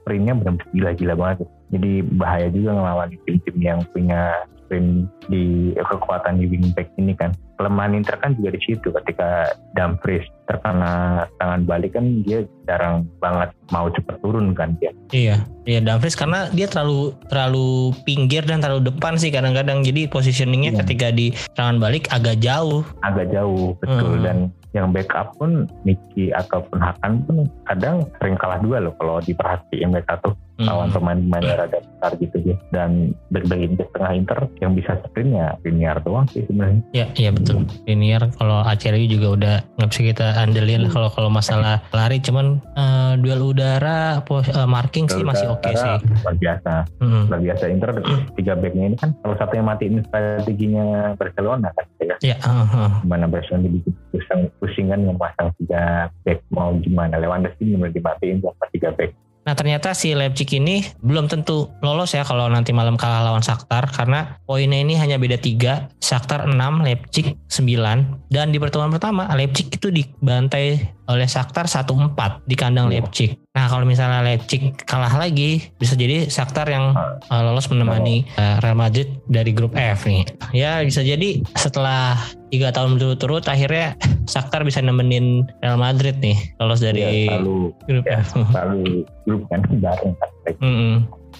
sprintnya 0.00 0.34
benar-benar 0.36 0.68
gila-gila 0.72 1.14
banget. 1.16 1.48
Jadi 1.70 1.92
bahaya 2.18 2.48
juga 2.50 2.70
ngelawan 2.74 3.10
tim-tim 3.28 3.56
yang 3.62 3.80
punya 3.94 4.48
sprint 4.70 5.10
di 5.26 5.74
kekuatan 5.74 6.38
di 6.38 6.46
wingback 6.46 6.86
ini 6.94 7.18
kan 7.18 7.34
kelemahan 7.58 7.98
Inter 7.98 8.14
kan 8.22 8.38
juga 8.38 8.54
di 8.54 8.62
situ 8.62 8.94
ketika 8.94 9.50
Dumfries 9.74 10.22
terkena 10.46 11.26
serangan 11.36 11.66
balik 11.66 11.98
kan 11.98 12.22
dia 12.22 12.46
jarang 12.64 13.02
banget 13.18 13.50
mau 13.68 13.90
cepat 13.90 14.22
turun 14.22 14.54
kan 14.54 14.78
dia 14.78 14.94
Iya, 15.10 15.42
iya 15.66 15.82
Dumfries 15.82 16.14
karena 16.14 16.46
dia 16.54 16.70
terlalu 16.70 17.18
terlalu 17.26 17.90
pinggir 18.06 18.46
dan 18.46 18.62
terlalu 18.62 18.94
depan 18.94 19.18
sih 19.18 19.34
kadang-kadang. 19.34 19.82
Jadi 19.82 20.06
positioningnya 20.06 20.70
Iya. 20.70 20.78
ketika 20.86 21.10
di 21.10 21.34
serangan 21.50 21.82
balik 21.82 22.06
agak 22.14 22.38
jauh. 22.38 22.86
agak 23.02 23.34
jauh 23.34 23.74
betul 23.82 24.14
Hmm. 24.14 24.22
dan 24.22 24.38
yang 24.70 24.94
backup 24.94 25.34
pun 25.34 25.66
Miki 25.82 26.30
ataupun 26.30 26.78
Hakan 26.78 27.26
pun 27.26 27.42
kadang 27.66 28.06
sering 28.22 28.38
kalah 28.38 28.62
juga 28.62 28.78
loh 28.78 28.94
kalau 29.02 29.18
diperhatiin 29.18 29.90
mereka 29.90 30.14
tuh. 30.22 30.30
Lawan 30.66 30.88
pemain-pemain 30.92 31.42
yang 31.44 31.58
rada 31.64 31.78
besar 31.80 32.12
gitu 32.20 32.36
ya. 32.44 32.56
Dan 32.72 33.16
back-back 33.32 33.60
di 33.72 33.84
tengah 33.96 34.12
Inter 34.12 34.38
yang 34.60 34.72
bisa 34.76 34.96
sprint 35.04 35.32
ya 35.36 35.56
Liniar 35.64 35.96
doang 36.04 36.26
sih 36.28 36.44
sebenarnya. 36.44 36.80
Ya, 36.92 37.06
iya 37.16 37.30
betul. 37.32 37.64
Linear 37.88 38.28
kalau 38.36 38.60
Acerbi 38.64 39.06
juga 39.08 39.28
udah 39.36 39.54
nggak 39.80 39.88
bisa 39.92 40.02
kita 40.12 40.26
andelin 40.36 40.88
kalau 40.92 41.08
kalau 41.12 41.30
masalah 41.32 41.80
lari. 41.92 42.20
Cuman 42.20 42.60
eh, 42.76 43.12
duel 43.20 43.40
udara, 43.40 44.20
pos- 44.24 44.50
eh, 44.50 44.68
marking 44.68 45.08
sih 45.08 45.24
masih 45.24 45.52
oke 45.52 45.64
Karena 45.64 46.00
sih. 46.00 46.08
luar 46.24 46.36
biasa. 46.36 46.72
Mm-mm. 47.00 47.24
luar 47.32 47.40
biasa. 47.40 47.64
Inter 47.68 47.90
tiga 48.38 48.52
backnya 48.56 48.84
ini 48.92 48.96
kan 48.96 49.10
salah 49.24 49.36
satu 49.40 49.52
yang 49.56 49.66
matiin 49.68 50.02
strateginya 50.08 51.14
Barcelona 51.16 51.68
kan 51.76 51.86
ya. 52.00 52.16
Ya, 52.20 52.36
eh, 52.36 52.66
eh. 52.76 52.90
gimana 53.04 53.24
Barcelona 53.28 53.68
dibikin 53.68 53.94
pusing, 54.12 54.40
pusing 54.60 54.86
kan 54.92 55.00
memasang 55.04 55.48
tiga 55.60 56.08
back 56.24 56.40
mau 56.52 56.72
gimana. 56.80 57.16
Lewandowski 57.16 57.76
benar 57.76 57.92
dimatiin 57.92 58.40
sama 58.44 58.66
tiga 58.72 58.90
back 58.96 59.12
Nah 59.40 59.56
ternyata 59.56 59.96
si 59.96 60.12
Leipzig 60.12 60.52
ini 60.52 60.84
belum 61.00 61.24
tentu 61.24 61.72
lolos 61.80 62.12
ya 62.12 62.22
kalau 62.28 62.46
nanti 62.52 62.76
malam 62.76 63.00
kalah 63.00 63.24
lawan 63.24 63.40
Shakhtar 63.40 63.88
karena 63.88 64.36
poinnya 64.44 64.84
ini 64.84 65.00
hanya 65.00 65.16
beda 65.16 65.40
3, 65.40 65.96
Shakhtar 65.96 66.44
6, 66.44 66.56
Leipzig 66.84 67.40
9 67.48 68.28
dan 68.28 68.52
di 68.52 68.60
pertemuan 68.60 68.92
pertama 68.92 69.24
Leipzig 69.32 69.72
itu 69.72 69.88
dibantai 69.88 70.92
oleh 71.10 71.26
Shakhtar 71.26 71.66
1-4 71.66 72.46
di 72.46 72.54
kandang 72.54 72.86
Iya. 72.86 73.02
Leipzig. 73.02 73.34
Nah 73.50 73.66
kalau 73.66 73.82
misalnya 73.82 74.22
Leipzig 74.22 74.62
kalah 74.82 75.10
lagi 75.12 75.58
bisa 75.76 75.92
jadi 75.92 76.24
Shakhtar 76.24 76.70
yang 76.70 76.94
uh, 76.94 77.42
lolos 77.42 77.66
menemani 77.66 78.22
uh, 78.36 78.62
Real 78.62 78.74
Madrid 78.74 79.10
dari 79.26 79.50
grup 79.50 79.74
F 79.74 80.06
nih. 80.06 80.22
Ya 80.54 80.78
bisa 80.80 81.02
jadi 81.02 81.42
setelah 81.54 82.14
tiga 82.48 82.70
tahun 82.70 82.94
berturut-turut 82.94 83.42
akhirnya 83.44 83.98
Shakhtar 84.24 84.62
bisa 84.62 84.78
nemenin 84.78 85.50
Real 85.58 85.76
Madrid 85.76 86.14
nih 86.18 86.38
lolos 86.56 86.78
dari 86.78 87.26
ya, 87.26 87.36
selalu 87.36 87.58
grup 87.84 88.04
ya. 88.06 88.18
F. 88.20 88.28
selalu 88.38 88.82
grup 89.26 89.42
kan 89.46 89.60
bareng 89.82 90.12
kan 90.14 90.30
Mm-mm. 90.62 90.94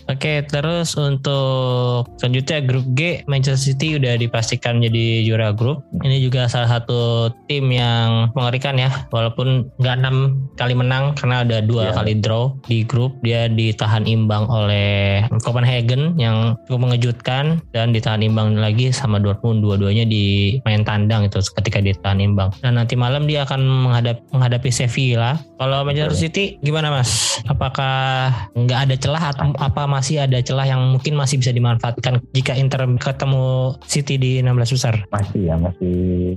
Oke, 0.09 0.45
terus 0.47 0.97
untuk 0.97 2.09
selanjutnya 2.17 2.59
grup 2.65 2.87
G 2.97 3.27
Manchester 3.27 3.61
City 3.75 4.01
udah 4.01 4.17
dipastikan 4.17 4.81
jadi 4.81 5.27
juara 5.27 5.53
grup. 5.53 5.85
Ini 6.01 6.23
juga 6.23 6.49
salah 6.49 6.81
satu 6.81 7.29
tim 7.51 7.69
yang 7.69 8.33
mengerikan 8.33 8.79
ya, 8.79 8.89
walaupun 9.13 9.69
nggak 9.77 9.97
enam 10.01 10.17
kali 10.57 10.73
menang 10.73 11.13
karena 11.19 11.43
ada 11.45 11.59
dua 11.61 11.91
Iya. 11.91 11.97
kali 11.97 12.13
draw 12.23 12.53
di 12.69 12.85
grup. 12.85 13.17
Dia 13.25 13.51
ditahan 13.51 14.05
imbang 14.07 14.47
oleh 14.47 15.25
Copenhagen 15.43 16.15
yang 16.21 16.55
cukup 16.69 16.91
mengejutkan 16.91 17.59
dan 17.73 17.91
ditahan 17.91 18.21
imbang 18.23 18.55
lagi 18.55 18.93
sama 18.93 19.19
Dortmund 19.19 19.65
dua-duanya 19.65 20.05
di 20.07 20.57
main 20.63 20.85
tandang 20.85 21.27
itu 21.27 21.41
ketika 21.59 21.81
ditahan 21.83 22.21
imbang. 22.21 22.53
Dan 22.61 22.77
nanti 22.79 22.95
malam 22.95 23.25
dia 23.27 23.43
akan 23.49 23.61
menghadap 23.89 24.21
menghadapi 24.31 24.71
Sevilla. 24.71 25.41
Kalau 25.59 25.83
Manchester 25.83 26.17
City 26.17 26.57
gimana 26.61 26.93
Mas? 26.93 27.41
Apakah 27.49 28.29
nggak 28.55 28.79
ada 28.89 28.95
celah 28.97 29.25
atau 29.33 29.51
apa 29.57 29.83
masih 29.90 30.22
ada 30.22 30.38
celah 30.38 30.70
yang 30.70 30.94
mungkin 30.94 31.18
masih 31.18 31.42
bisa 31.42 31.50
dimanfaatkan 31.50 32.22
jika 32.31 32.55
Inter 32.55 32.87
ketemu 33.03 33.74
City 33.83 34.14
di 34.14 34.38
16 34.38 34.76
besar? 34.79 34.94
masih 35.11 35.50
ya 35.50 35.57
masih 35.59 35.96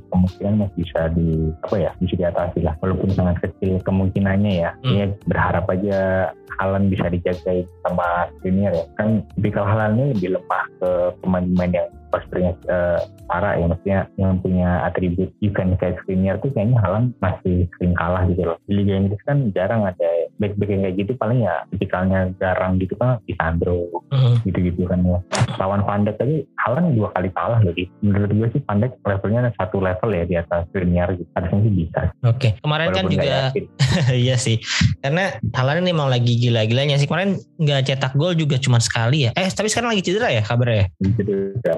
kemungkinan 0.10 0.54
masih 0.66 0.78
bisa 0.82 1.02
di 1.14 1.54
apa 1.62 1.76
ya 1.78 1.92
bisa 2.02 2.14
diatasi 2.18 2.60
lah. 2.66 2.74
Walaupun 2.82 3.10
sangat 3.14 3.38
kecil 3.46 3.78
kemungkinannya 3.86 4.54
ya. 4.66 4.72
Hmm. 4.82 4.96
ya 4.98 5.06
berharap 5.30 5.70
aja 5.70 6.00
Halan 6.62 6.94
bisa 6.94 7.10
dijaga 7.10 7.66
sama 7.82 8.30
Skriniar 8.40 8.74
ya. 8.78 8.86
Kan 8.98 9.26
Halan 9.54 9.98
ini 9.98 10.06
lebih 10.14 10.30
lemah 10.38 10.64
ke 10.78 10.90
pemain-pemain 11.26 11.72
yang 11.74 11.90
pastinya 12.14 12.52
parah 13.26 13.58
ya. 13.58 13.66
Maksudnya 13.66 14.00
yang 14.22 14.38
punya 14.38 14.70
atribut 14.86 15.34
defense 15.42 15.78
kayak 15.82 15.98
Skriniar 16.06 16.38
tuh 16.42 16.54
kayaknya 16.54 16.78
Halan 16.82 17.10
masih 17.18 17.66
sering 17.78 17.98
kalah 17.98 18.24
gitu 18.30 18.46
loh. 18.46 18.58
Di 18.70 18.74
Liga 18.78 18.94
Inggris 18.94 19.22
kan 19.26 19.50
jarang 19.58 19.82
ada 19.86 20.10
back-back 20.44 20.70
yang 20.76 20.82
kayak 20.84 20.96
gitu 21.00 21.12
paling 21.16 21.40
ya 21.48 21.64
tipikalnya 21.72 22.36
garang 22.36 22.76
gitu 22.76 23.00
kan 23.00 23.24
di 23.24 23.32
Sandro 23.40 24.04
Hmm. 24.14 24.38
gitu-gitu 24.46 24.86
kan 24.86 25.02
ya. 25.02 25.20
Lawan 25.58 25.82
Pandek 25.82 26.22
tadi 26.22 26.46
Haaland 26.62 26.94
dua 26.94 27.10
kali 27.18 27.34
kalah 27.34 27.58
loh. 27.66 27.74
Di. 27.74 27.90
Menurut 28.06 28.30
gue 28.30 28.48
sih 28.54 28.62
Pandek 28.62 28.94
levelnya 29.02 29.50
satu 29.58 29.82
level 29.82 30.10
ya 30.14 30.24
di 30.28 30.36
atas 30.38 30.70
Skriniar 30.70 31.18
gitu. 31.18 31.26
Harusnya 31.34 31.60
sih 31.66 31.74
bisa. 31.74 32.02
Oke, 32.22 32.50
kemarin 32.62 32.94
kan 32.94 33.10
Walaupun 33.10 33.18
nggak 33.18 33.54
juga 33.56 34.14
iya 34.28 34.36
sih. 34.38 34.62
Karena 35.02 35.34
Haaland 35.56 35.82
ini 35.88 35.98
emang 35.98 36.14
lagi 36.14 36.38
gila-gilanya 36.38 37.02
sih. 37.02 37.10
Kemarin 37.10 37.42
nggak 37.58 37.90
cetak 37.90 38.14
gol 38.14 38.38
juga 38.38 38.62
cuma 38.62 38.78
sekali 38.78 39.26
ya. 39.26 39.32
Eh, 39.34 39.50
tapi 39.50 39.72
sekarang 39.72 39.98
lagi 39.98 40.06
cedera 40.06 40.30
ya 40.30 40.46
kabarnya 40.46 40.78
ya? 40.78 40.88
Gitu, 41.02 41.34
ya. 41.66 41.74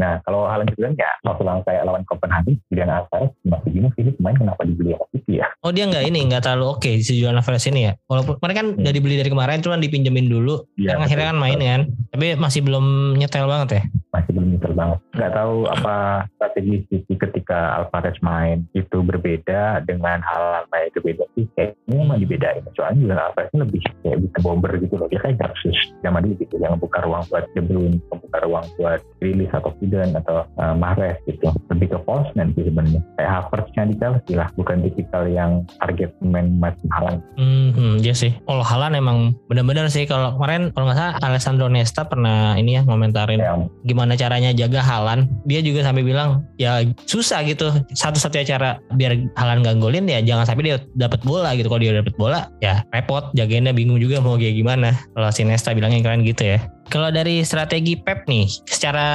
Nah 0.00 0.20
kalau 0.24 0.48
Haaland 0.48 0.72
juga 0.72 0.92
ya 0.96 1.10
waktu 1.24 1.42
lawan 1.44 1.60
kayak 1.68 1.82
lawan 1.84 2.02
Copenhagen 2.08 2.56
Julian 2.72 2.88
Alvarez 2.88 3.32
masih 3.44 3.70
gini 3.72 3.88
sih 3.96 4.12
pemain 4.16 4.36
kenapa 4.36 4.64
dibeli 4.64 4.96
City 5.12 5.44
ya? 5.44 5.48
Oh 5.60 5.72
dia 5.72 5.84
nggak 5.84 6.04
ini 6.08 6.24
nggak 6.28 6.40
terlalu 6.44 6.78
oke 6.78 6.90
si 7.04 7.20
Julian 7.20 7.36
Alvarez 7.36 7.68
ini 7.68 7.90
ya. 7.90 7.92
Walaupun 8.06 8.38
kemarin 8.38 8.56
kan 8.56 8.66
Hmm. 8.68 8.80
udah 8.82 8.92
dibeli 8.92 9.14
dari 9.16 9.30
kemarin 9.30 9.58
cuma 9.60 9.76
dipinjemin 9.76 10.26
dulu. 10.26 10.62
Iya, 10.76 10.96
kan 10.96 11.06
akhirnya 11.06 11.26
kan 11.32 11.38
main 11.38 11.58
kan. 11.58 11.82
Tapi 12.12 12.26
masih 12.36 12.60
belum 12.62 12.84
nyetel 13.16 13.46
banget 13.46 13.70
ya. 13.72 13.84
masih 14.16 14.32
belum 14.32 14.48
nyesel 14.48 14.72
banget. 14.72 14.98
Nggak 15.12 15.32
tahu 15.36 15.56
apa 15.68 15.94
strategi 16.32 16.74
City 16.88 17.14
ketika 17.20 17.58
Alvarez 17.76 18.16
main 18.24 18.64
itu 18.72 19.04
berbeda 19.04 19.84
dengan 19.84 20.24
hal 20.24 20.64
main 20.72 20.88
itu 20.88 21.04
beda 21.04 21.28
sih. 21.36 21.44
Kayaknya 21.52 21.96
emang 22.00 22.18
dibedain. 22.24 22.64
Soalnya 22.72 22.96
juga 22.96 23.14
Alvarez 23.28 23.52
lebih 23.52 23.80
kayak 24.00 24.18
bisa 24.24 24.38
bomber 24.40 24.72
gitu 24.80 24.96
loh. 24.96 25.04
Dia 25.12 25.20
kayak 25.20 25.36
Garsus 25.36 25.76
zaman 26.00 26.24
dulu 26.24 26.40
gitu. 26.40 26.56
Yang 26.56 26.80
buka 26.80 26.98
ruang 27.04 27.28
buat 27.28 27.44
De 27.52 27.60
Bruyne, 27.60 28.00
membuka 28.08 28.38
ruang 28.40 28.64
buat 28.80 29.00
rilis 29.20 29.52
atau 29.52 29.70
Zidane 29.76 30.16
atau 30.16 30.48
uh, 30.56 30.72
Mahrez 30.72 31.20
gitu. 31.28 31.52
Lebih 31.68 31.88
ke 31.92 31.98
false 32.08 32.32
nanti 32.32 32.64
sebenarnya. 32.64 33.04
Kayak 33.20 33.32
Havertz-nya 33.36 33.82
di 33.84 33.94
Chelsea 34.00 34.32
lah. 34.32 34.48
Bukan 34.56 34.80
tipikal 34.80 35.28
yang 35.28 35.60
target 35.76 36.08
pemain 36.24 36.48
macam 36.56 36.88
Haaland. 36.88 37.20
Hmm, 37.36 37.75
hmm, 37.76 37.94
iya 38.02 38.14
sih. 38.16 38.32
Kalau 38.48 38.64
Haaland 38.64 38.96
emang 38.96 39.18
benar-benar 39.46 39.86
sih. 39.92 40.08
Kalau 40.08 40.34
kemarin 40.34 40.72
kalau 40.72 40.88
nggak 40.88 40.98
salah 40.98 41.14
Alessandro 41.22 41.66
Nesta 41.68 42.08
pernah 42.08 42.56
ini 42.56 42.80
ya 42.80 42.82
ngomentarin 42.88 43.38
Yang 43.38 43.60
gimana 43.84 44.12
caranya 44.16 44.50
jaga 44.56 44.80
Halan. 44.80 45.28
Dia 45.44 45.60
juga 45.60 45.84
sampai 45.84 46.02
bilang 46.02 46.42
ya 46.56 46.82
susah 47.04 47.44
gitu. 47.44 47.70
Satu-satunya 47.92 48.46
cara 48.56 48.70
biar 48.96 49.16
Halan 49.36 49.62
gak 49.62 49.78
golin 49.78 50.08
ya 50.08 50.24
jangan 50.24 50.48
sampai 50.48 50.72
dia 50.72 50.76
dapat 50.96 51.20
bola 51.22 51.52
gitu. 51.54 51.68
Kalau 51.68 51.82
dia 51.84 51.94
dapat 51.94 52.14
bola 52.16 52.50
ya 52.64 52.82
repot. 52.90 53.30
Jagainnya 53.36 53.76
bingung 53.76 54.00
juga 54.00 54.18
mau 54.18 54.34
kayak 54.40 54.56
gimana. 54.56 54.96
Kalau 55.14 55.28
si 55.30 55.44
Nesta 55.44 55.76
bilangnya 55.76 56.02
keren 56.02 56.24
gitu 56.26 56.56
ya 56.56 56.60
kalau 56.86 57.10
dari 57.10 57.42
strategi 57.42 57.98
Pep 57.98 58.26
nih, 58.30 58.46
secara 58.66 59.08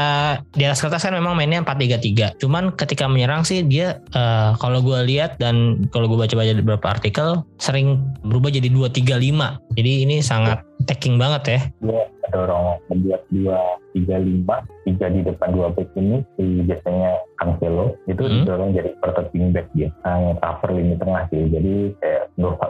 di 0.51 0.63
atas 0.67 0.83
kertas 0.83 1.07
kan 1.07 1.15
memang 1.15 1.33
mainnya 1.37 1.63
4-3-3. 1.63 2.41
Cuman 2.41 2.75
ketika 2.75 3.07
menyerang 3.07 3.47
sih 3.47 3.63
dia 3.63 4.03
uh, 4.15 4.55
kalau 4.59 4.83
gue 4.83 4.99
lihat 5.07 5.39
dan 5.39 5.87
kalau 5.89 6.11
gue 6.11 6.19
baca-baca 6.19 6.51
beberapa 6.59 6.87
artikel 6.91 7.47
sering 7.57 8.01
berubah 8.27 8.51
jadi 8.51 8.67
2-3-5. 8.67 9.77
Jadi 9.79 9.91
ini 10.03 10.15
sangat 10.19 10.63
taking 10.85 11.15
banget 11.15 11.43
ya. 11.47 11.59
Dia 11.81 12.03
dorong 12.31 12.79
membuat 12.87 13.21
dua 13.29 13.59
tiga 13.91 14.17
lima 14.17 14.63
tiga 14.87 15.05
di 15.11 15.21
depan 15.21 15.51
dua 15.51 15.67
back 15.75 15.91
ini 15.99 16.23
si 16.39 16.63
biasanya 16.63 17.19
Cancelo 17.37 17.99
itu 18.07 18.23
hmm. 18.23 18.47
didorong 18.47 18.71
jadi 18.71 18.89
protecting 19.03 19.51
back 19.51 19.67
dia 19.75 19.91
yang 20.07 20.39
cover 20.39 20.69
lini 20.71 20.95
tengah 20.95 21.27
sih 21.27 21.43
jadi 21.51 21.73
kayak 21.99 22.10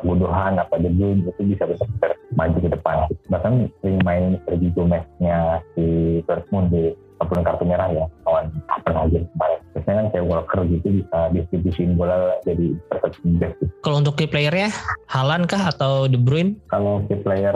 Gundogan 0.01 0.57
apa 0.57 0.75
Jebul 0.81 1.21
itu 1.21 1.41
bisa 1.45 1.69
benar 1.69 2.11
maju 2.33 2.57
ke 2.57 2.69
depan. 2.71 2.97
Bahkan 3.29 3.53
sering 3.81 3.99
main 4.01 4.41
Sergio 4.47 4.73
Gomez-nya 4.73 5.61
si 5.75 6.19
Dortmund 6.25 6.73
di 6.73 6.91
walaupun 7.21 7.45
kartu 7.45 7.63
merah 7.69 7.85
ya 7.93 8.05
kawan 8.25 8.49
apa 8.65 8.89
aja 9.05 9.19
kemarin. 9.21 9.59
Biasanya 9.77 9.95
kan 10.01 10.07
kayak 10.09 10.25
Walker 10.25 10.61
gitu 10.65 10.87
bisa 10.89 11.17
distribusiin 11.29 11.93
bola 11.93 12.33
jadi 12.41 12.73
perfect 12.89 13.21
best. 13.37 13.61
Kalau 13.85 14.01
untuk 14.01 14.17
key 14.17 14.25
playernya 14.25 14.73
Halan 15.05 15.45
kah 15.45 15.69
atau 15.69 16.09
De 16.09 16.17
Bruyne? 16.17 16.57
Kalau 16.73 17.05
key 17.05 17.21
player 17.21 17.53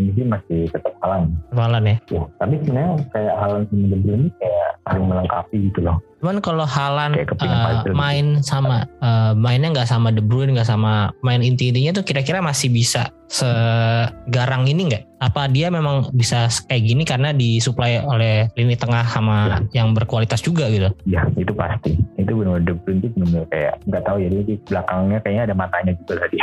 ini 0.00 0.10
sih 0.16 0.24
masih 0.24 0.60
tetap 0.72 0.96
Halan 1.04 1.36
Halan 1.52 1.84
ya 1.84 1.96
ya 2.08 2.22
tapi 2.40 2.54
sebenarnya 2.64 2.92
kayak 3.12 3.34
Halan 3.36 3.62
sama 3.68 3.86
De 3.92 3.98
Bruyne 4.00 4.28
kayak 4.40 4.68
saling 4.88 5.06
melengkapi 5.06 5.56
gitu 5.68 5.80
loh 5.84 5.98
Cuman 6.20 6.36
kalau 6.44 6.68
Halan 6.68 7.16
uh, 7.16 7.80
main 7.96 8.44
sama 8.44 8.84
uh, 9.00 9.32
mainnya 9.32 9.72
nggak 9.72 9.88
sama 9.88 10.12
De 10.12 10.20
Bruyne 10.20 10.52
nggak 10.52 10.68
sama 10.68 11.16
main 11.24 11.40
inti-intinya 11.40 11.96
tuh 11.96 12.04
kira-kira 12.04 12.44
masih 12.44 12.68
bisa 12.68 13.08
segarang 13.30 14.68
ini 14.68 14.92
nggak? 14.92 15.04
Apa 15.16 15.48
dia 15.48 15.72
memang 15.72 16.12
bisa 16.12 16.52
kayak 16.68 16.82
gini 16.84 17.08
karena 17.08 17.32
disuplai 17.32 18.04
oleh 18.04 18.52
lini 18.52 18.76
tengah 18.76 19.08
sama 19.08 19.64
ya. 19.72 19.80
yang 19.80 19.96
berkualitas 19.96 20.44
juga 20.44 20.68
gitu? 20.68 20.92
Ya 21.08 21.24
itu 21.40 21.56
pasti. 21.56 21.96
Itu 22.20 22.36
benar 22.36 22.60
De 22.68 22.76
Bruyne 22.76 23.00
itu 23.00 23.16
benar 23.16 23.48
kayak 23.48 23.80
nggak 23.88 24.04
tahu 24.04 24.20
ya 24.20 24.28
dia 24.28 24.44
di 24.44 24.54
belakangnya 24.68 25.18
kayaknya 25.24 25.42
ada 25.48 25.56
matanya 25.56 25.92
juga 26.04 26.20
tadi. 26.20 26.36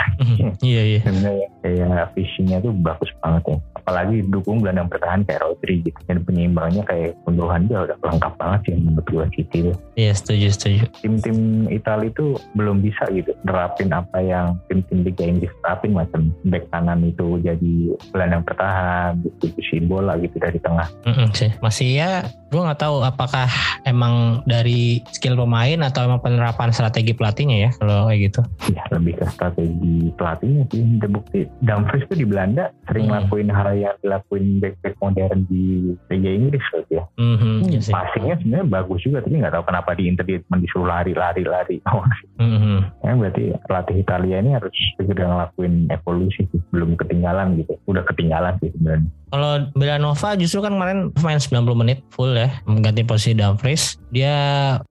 iya 0.66 0.82
iya. 0.98 1.00
Sebenarnya 1.06 1.48
kayak 1.62 2.18
fishingnya 2.18 2.58
tuh 2.66 2.74
bagus 2.82 3.14
banget 3.22 3.47
Apalagi 3.78 4.26
dukung 4.28 4.60
gelandang 4.60 4.92
bertahan 4.92 5.24
kayak 5.24 5.42
Rodri 5.46 5.86
gitu. 5.86 6.00
Dan 6.10 6.28
penyeimbangnya 6.28 6.84
kayak 6.84 7.16
Gundogan 7.24 7.72
dia 7.72 7.88
udah 7.88 7.98
lengkap 8.04 8.34
banget 8.36 8.60
sih 8.68 8.74
menurut 8.76 9.08
gue 9.08 9.26
City 9.38 9.58
itu. 9.64 9.74
Iya 9.96 10.12
setuju 10.12 10.48
setuju. 10.52 10.84
Tim-tim 11.00 11.38
Italia 11.72 12.12
itu 12.12 12.36
belum 12.58 12.84
bisa 12.84 13.08
gitu 13.16 13.32
nerapin 13.48 13.90
apa 13.96 14.18
yang 14.20 14.60
tim-tim 14.68 15.08
Liga 15.08 15.24
Inggris 15.24 15.54
terapin 15.64 15.96
macam 15.96 16.34
back 16.44 16.68
kanan 16.74 17.00
itu 17.08 17.40
jadi 17.40 17.74
gelandang 18.12 18.44
bertahan, 18.44 19.24
distribusi 19.24 19.80
bola 19.88 20.20
gitu 20.20 20.36
dari 20.36 20.60
tengah. 20.60 20.88
Mm 21.08 21.14
-mm, 21.16 21.28
sih. 21.32 21.52
Masih 21.64 21.88
ya 21.96 22.12
gue 22.48 22.62
nggak 22.62 22.80
tahu 22.80 23.04
apakah 23.04 23.48
emang 23.84 24.44
dari 24.48 25.04
skill 25.12 25.36
pemain 25.36 25.80
atau 25.84 26.08
emang 26.08 26.24
penerapan 26.24 26.72
strategi 26.72 27.12
pelatihnya 27.12 27.58
ya 27.68 27.70
kalau 27.80 28.08
kayak 28.08 28.32
gitu. 28.32 28.42
Ya 28.72 28.84
lebih 28.92 29.20
ke 29.20 29.26
strategi 29.32 30.12
pelatihnya 30.16 30.64
sih. 30.72 30.84
Terbukti 30.98 31.40
Dumfries 31.64 32.08
itu 32.08 32.24
di 32.24 32.28
Belanda 32.28 32.72
sering 32.88 33.12
hmm. 33.12 33.16
lakuin 33.20 33.50
hal 33.52 33.76
yang 33.76 33.96
dilakuin 34.00 34.64
back-back 34.64 34.96
modern 35.04 35.44
di 35.52 35.94
Liga 36.08 36.32
Inggris 36.32 36.66
loh 36.74 36.86
ya 36.88 37.04
mm-hmm, 37.20 37.56
iya 37.70 37.80
passingnya 37.92 38.36
sebenarnya 38.40 38.68
bagus 38.68 39.00
juga 39.04 39.20
tapi 39.24 39.36
nggak 39.40 39.54
tahu 39.54 39.64
kenapa 39.68 39.90
di 39.96 40.04
Inter 40.08 40.26
dia 40.26 40.40
disuruh 40.44 40.88
lari 40.88 41.14
lari 41.14 41.44
lari. 41.44 41.78
Mm-hmm. 41.84 42.78
ya 43.06 43.12
berarti 43.16 43.44
pelatih 43.68 43.98
Italia 44.00 44.38
ini 44.40 44.52
harus 44.56 44.74
segera 44.96 45.26
ngelakuin 45.28 45.90
evolusi 45.92 46.42
sih. 46.50 46.62
belum 46.72 47.00
ketinggalan 47.00 47.58
gitu. 47.62 47.74
Udah 47.88 48.04
ketinggalan 48.06 48.60
sih 48.60 48.70
sebenarnya 48.76 49.10
kalau 49.32 49.68
Belanova 49.76 50.40
justru 50.40 50.64
kan 50.64 50.76
kemarin 50.76 51.12
main 51.20 51.40
90 51.40 51.64
menit 51.76 52.00
full 52.16 52.32
ya 52.32 52.52
mengganti 52.64 53.04
posisi 53.04 53.36
Dumfries. 53.36 54.00
Dia 54.16 54.36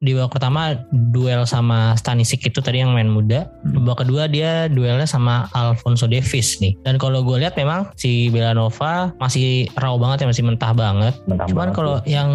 di 0.05 0.13
babak 0.13 0.37
pertama 0.37 0.77
duel 0.93 1.49
sama 1.49 1.97
Stanisic 1.97 2.45
itu 2.45 2.61
tadi 2.61 2.85
yang 2.85 2.93
main 2.93 3.09
muda. 3.09 3.49
Babak 3.65 4.05
kedua 4.05 4.29
dia 4.29 4.69
duelnya 4.69 5.09
sama 5.09 5.49
Alfonso 5.57 6.05
Davis 6.05 6.61
nih. 6.61 6.77
Dan 6.85 7.01
kalau 7.01 7.25
gue 7.25 7.41
lihat 7.41 7.57
memang 7.57 7.89
si 7.97 8.29
Belanova 8.29 9.17
masih 9.17 9.73
raw 9.81 9.97
banget 9.97 10.25
ya 10.25 10.27
masih 10.29 10.45
mentah 10.45 10.73
banget. 10.77 11.15
Mentah 11.25 11.49
Cuman 11.49 11.73
kalau 11.73 12.05
yang 12.05 12.29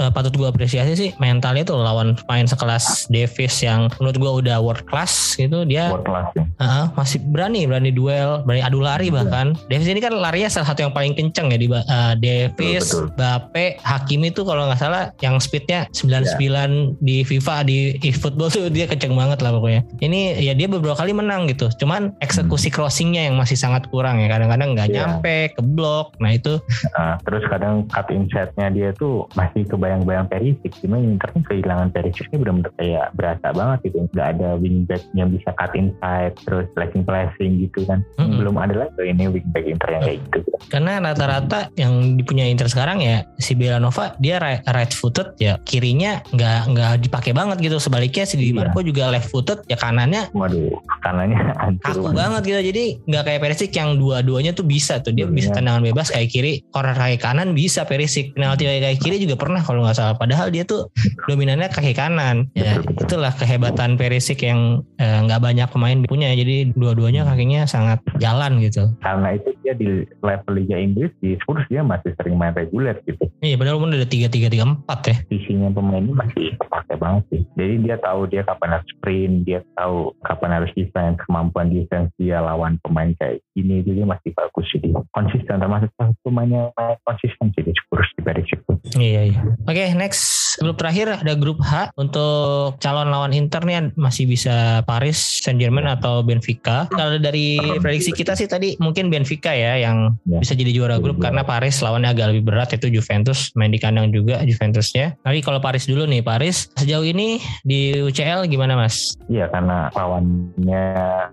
uh, 0.00 0.08
patut 0.08 0.32
gue 0.32 0.48
apresiasi 0.48 0.96
sih 0.96 1.10
mentalnya 1.20 1.68
tuh 1.68 1.76
lawan 1.76 2.16
main 2.32 2.48
sekelas 2.48 3.12
Davis 3.12 3.60
yang 3.60 3.92
menurut 4.00 4.16
gue 4.16 4.32
udah 4.46 4.56
world 4.64 4.84
class 4.88 5.36
gitu 5.36 5.68
dia 5.68 5.92
world 5.92 6.08
class, 6.08 6.32
ya. 6.32 6.44
uh, 6.64 6.86
masih 6.96 7.20
berani 7.28 7.68
berani 7.68 7.90
duel 7.92 8.40
berani 8.48 8.62
adu 8.64 8.80
lari 8.80 9.12
bahkan. 9.12 9.52
Davis 9.68 9.88
ini 9.88 10.00
kan 10.00 10.16
larinya 10.16 10.48
salah 10.48 10.72
satu 10.72 10.88
yang 10.88 10.92
paling 10.96 11.12
kenceng 11.12 11.41
kenceng 11.42 11.50
ya 11.50 11.58
di 11.58 11.68
uh, 11.70 12.14
Davis, 12.18 12.84
betul, 12.86 13.10
betul. 13.10 13.18
Bape, 13.18 13.66
Hakimi 13.82 14.30
itu 14.30 14.42
kalau 14.46 14.70
nggak 14.70 14.80
salah 14.80 15.10
yang 15.18 15.36
speednya 15.42 15.90
99 15.90 16.38
yeah. 16.38 16.66
di 17.02 17.16
FIFA 17.26 17.56
di 17.66 17.78
eFootball 18.06 18.50
tuh 18.52 18.70
dia 18.70 18.86
kenceng 18.86 19.14
banget 19.18 19.42
lah 19.42 19.50
pokoknya. 19.50 19.82
Ini 19.98 20.38
ya 20.38 20.54
dia 20.54 20.70
beberapa 20.70 20.94
kali 20.94 21.10
menang 21.10 21.50
gitu. 21.50 21.66
Cuman 21.82 22.14
eksekusi 22.22 22.70
hmm. 22.70 22.76
crossingnya 22.76 23.22
yang 23.26 23.36
masih 23.38 23.58
sangat 23.58 23.90
kurang 23.90 24.22
ya. 24.22 24.30
Kadang-kadang 24.30 24.78
nggak 24.78 24.88
yeah. 24.92 25.18
nyampe, 25.18 25.50
ke 25.58 25.62
blok. 25.62 26.14
Nah 26.22 26.30
itu. 26.30 26.62
Uh, 26.94 27.18
terus 27.26 27.42
kadang 27.50 27.86
cut 27.90 28.06
insightnya 28.12 28.70
dia 28.70 28.88
tuh 28.94 29.26
masih 29.34 29.66
kebayang-bayang 29.66 30.30
Perisic. 30.30 30.72
Cuma 30.78 31.00
Inter 31.00 31.34
kehilangan 31.34 31.90
Perisic 31.90 32.30
ini 32.30 32.38
benar-benar 32.38 32.72
kayak 32.78 33.06
berasa 33.18 33.48
banget 33.50 33.78
gitu. 33.90 34.06
Nggak 34.14 34.28
ada 34.38 34.48
wingback 34.60 35.02
yang 35.16 35.32
bisa 35.34 35.50
cut 35.58 35.72
inside, 35.74 36.34
terus 36.46 36.66
flashing-flashing 36.76 37.58
gitu 37.68 37.82
kan. 37.88 38.04
Mm 38.20 38.22
-hmm. 38.22 38.36
Belum 38.38 38.56
ada 38.60 38.74
lagi 38.86 39.02
ini 39.02 39.24
wingback 39.26 39.64
Inter 39.66 39.88
yang 39.90 40.02
kayak 40.04 40.20
gitu. 40.30 40.52
Karena 40.68 40.92
rata 41.02 41.24
rata-rata 41.32 41.72
yang 41.80 42.20
dipunya 42.20 42.44
Inter 42.44 42.68
sekarang 42.68 43.00
ya 43.00 43.24
si 43.40 43.56
Belanova 43.56 44.12
dia 44.20 44.36
right, 44.36 44.60
right 44.68 44.92
footed 44.92 45.32
ya 45.40 45.56
kirinya 45.64 46.20
nggak 46.28 46.60
nggak 46.68 46.92
dipakai 47.08 47.32
banget 47.32 47.64
gitu. 47.64 47.80
Sebaliknya 47.80 48.28
si 48.28 48.36
Di 48.36 48.52
iya. 48.52 48.68
Marco 48.68 48.84
juga 48.84 49.08
left 49.08 49.32
footed 49.32 49.64
ya 49.72 49.80
kanannya 49.80 50.28
waduh 50.36 50.76
kanannya 51.00 51.40
kaku 51.84 52.12
banget. 52.12 52.42
gitu. 52.44 52.60
Jadi 52.60 52.84
nggak 53.08 53.22
kayak 53.24 53.40
Perisic 53.40 53.70
yang 53.72 53.96
dua-duanya 53.96 54.52
tuh 54.52 54.68
bisa 54.68 55.00
tuh. 55.00 55.16
Dia 55.16 55.24
bisa 55.24 55.56
tendangan 55.56 55.80
bebas 55.80 56.12
kayak 56.12 56.28
kiri 56.28 56.52
corner 56.68 56.92
kaki 56.92 57.16
kanan 57.16 57.56
bisa 57.56 57.88
Perisic. 57.88 58.36
Penalti 58.36 58.68
kaki 58.68 58.98
kiri 59.00 59.16
juga 59.24 59.40
pernah 59.40 59.64
kalau 59.64 59.88
nggak 59.88 59.96
salah. 59.96 60.14
Padahal 60.20 60.52
dia 60.52 60.68
tuh 60.68 60.92
dominannya 61.30 61.72
kaki 61.72 61.96
kanan. 61.96 62.52
Ya 62.52 62.76
itulah 63.00 63.32
kehebatan 63.32 63.96
Perisic 63.96 64.44
yang 64.44 64.84
eh, 65.00 65.18
nggak 65.24 65.40
eh, 65.40 65.44
banyak 65.48 65.68
pemain 65.72 65.98
punya. 66.04 66.28
Jadi 66.36 66.76
dua-duanya 66.76 67.24
kakinya 67.24 67.64
sangat 67.64 68.02
jalan 68.20 68.60
gitu. 68.60 68.92
Karena 69.00 69.38
itu 69.38 69.48
dia 69.62 69.74
di 69.78 70.04
level 70.20 70.52
Liga 70.58 70.76
Inggris 70.76 71.12
di 71.22 71.38
Spurs 71.38 71.62
dia 71.70 71.86
masih 71.86 72.10
sering 72.18 72.34
main 72.34 72.50
reguler 72.50 72.98
gitu. 73.06 73.30
Iya 73.38 73.54
padahal 73.54 73.78
pun 73.78 73.94
ada 73.94 74.04
tiga 74.04 74.26
tiga 74.26 74.50
tiga 74.50 74.66
empat 74.66 75.00
ya. 75.06 75.16
Visinya 75.30 75.70
pemain 75.70 76.02
ini 76.02 76.10
masih 76.10 76.58
kepake 76.58 76.98
banget 76.98 77.22
sih. 77.30 77.42
Jadi 77.54 77.74
dia 77.86 77.96
tahu 78.02 78.20
dia 78.26 78.42
kapan 78.42 78.74
harus 78.74 78.88
sprint, 78.98 79.34
dia 79.46 79.62
tahu 79.78 80.10
kapan 80.26 80.50
harus 80.58 80.70
defense, 80.74 81.22
kemampuan 81.22 81.70
defense 81.70 82.10
dia 82.18 82.42
lawan 82.42 82.76
pemain 82.82 83.14
kayak 83.22 83.38
ini 83.54 83.86
jadi 83.86 84.02
masih 84.02 84.34
bagus 84.34 84.66
sih 84.74 84.82
dia. 84.82 84.98
Konsisten 85.14 85.62
termasuk 85.62 85.94
pemainnya 86.26 86.74
konsisten 87.06 87.54
sih 87.54 87.62
di 87.62 87.72
Spurs 87.78 88.10
di 88.18 88.22
situ. 88.50 88.72
Iya 88.98 89.20
iya. 89.30 89.40
Oke 89.62 89.78
okay, 89.78 89.88
next 89.94 90.41
grup 90.60 90.76
terakhir 90.76 91.06
ada 91.22 91.32
grup 91.38 91.62
H 91.62 91.94
untuk 91.96 92.76
calon 92.82 93.08
lawan 93.08 93.32
Inter 93.32 93.62
nih 93.64 93.94
masih 93.96 94.28
bisa 94.28 94.82
Paris 94.84 95.40
Saint 95.40 95.56
Germain 95.56 95.88
atau 95.88 96.20
Benfica. 96.20 96.90
Kalau 96.90 97.16
dari 97.16 97.56
prediksi 97.80 98.12
kita 98.12 98.36
sih 98.36 98.48
tadi 98.50 98.76
mungkin 98.82 99.08
Benfica 99.08 99.52
ya 99.52 99.80
yang 99.80 100.16
ya. 100.28 100.42
bisa 100.42 100.52
jadi 100.52 100.72
juara 100.74 100.96
grup 101.00 101.22
karena 101.22 101.46
Paris 101.46 101.80
lawannya 101.80 102.12
agak 102.12 102.26
lebih 102.34 102.52
berat 102.52 102.74
itu 102.76 102.92
Juventus 102.92 103.52
main 103.56 103.72
di 103.72 103.80
kandang 103.80 104.12
juga 104.12 104.42
Juventusnya. 104.42 105.16
Tapi 105.22 105.38
kalau 105.40 105.62
Paris 105.62 105.88
dulu 105.88 106.04
nih 106.04 106.20
Paris 106.24 106.68
sejauh 106.76 107.04
ini 107.06 107.40
di 107.62 107.96
UCL 107.96 108.48
gimana 108.50 108.76
Mas? 108.76 109.14
Iya 109.30 109.48
karena 109.48 109.88
lawannya 109.94 110.84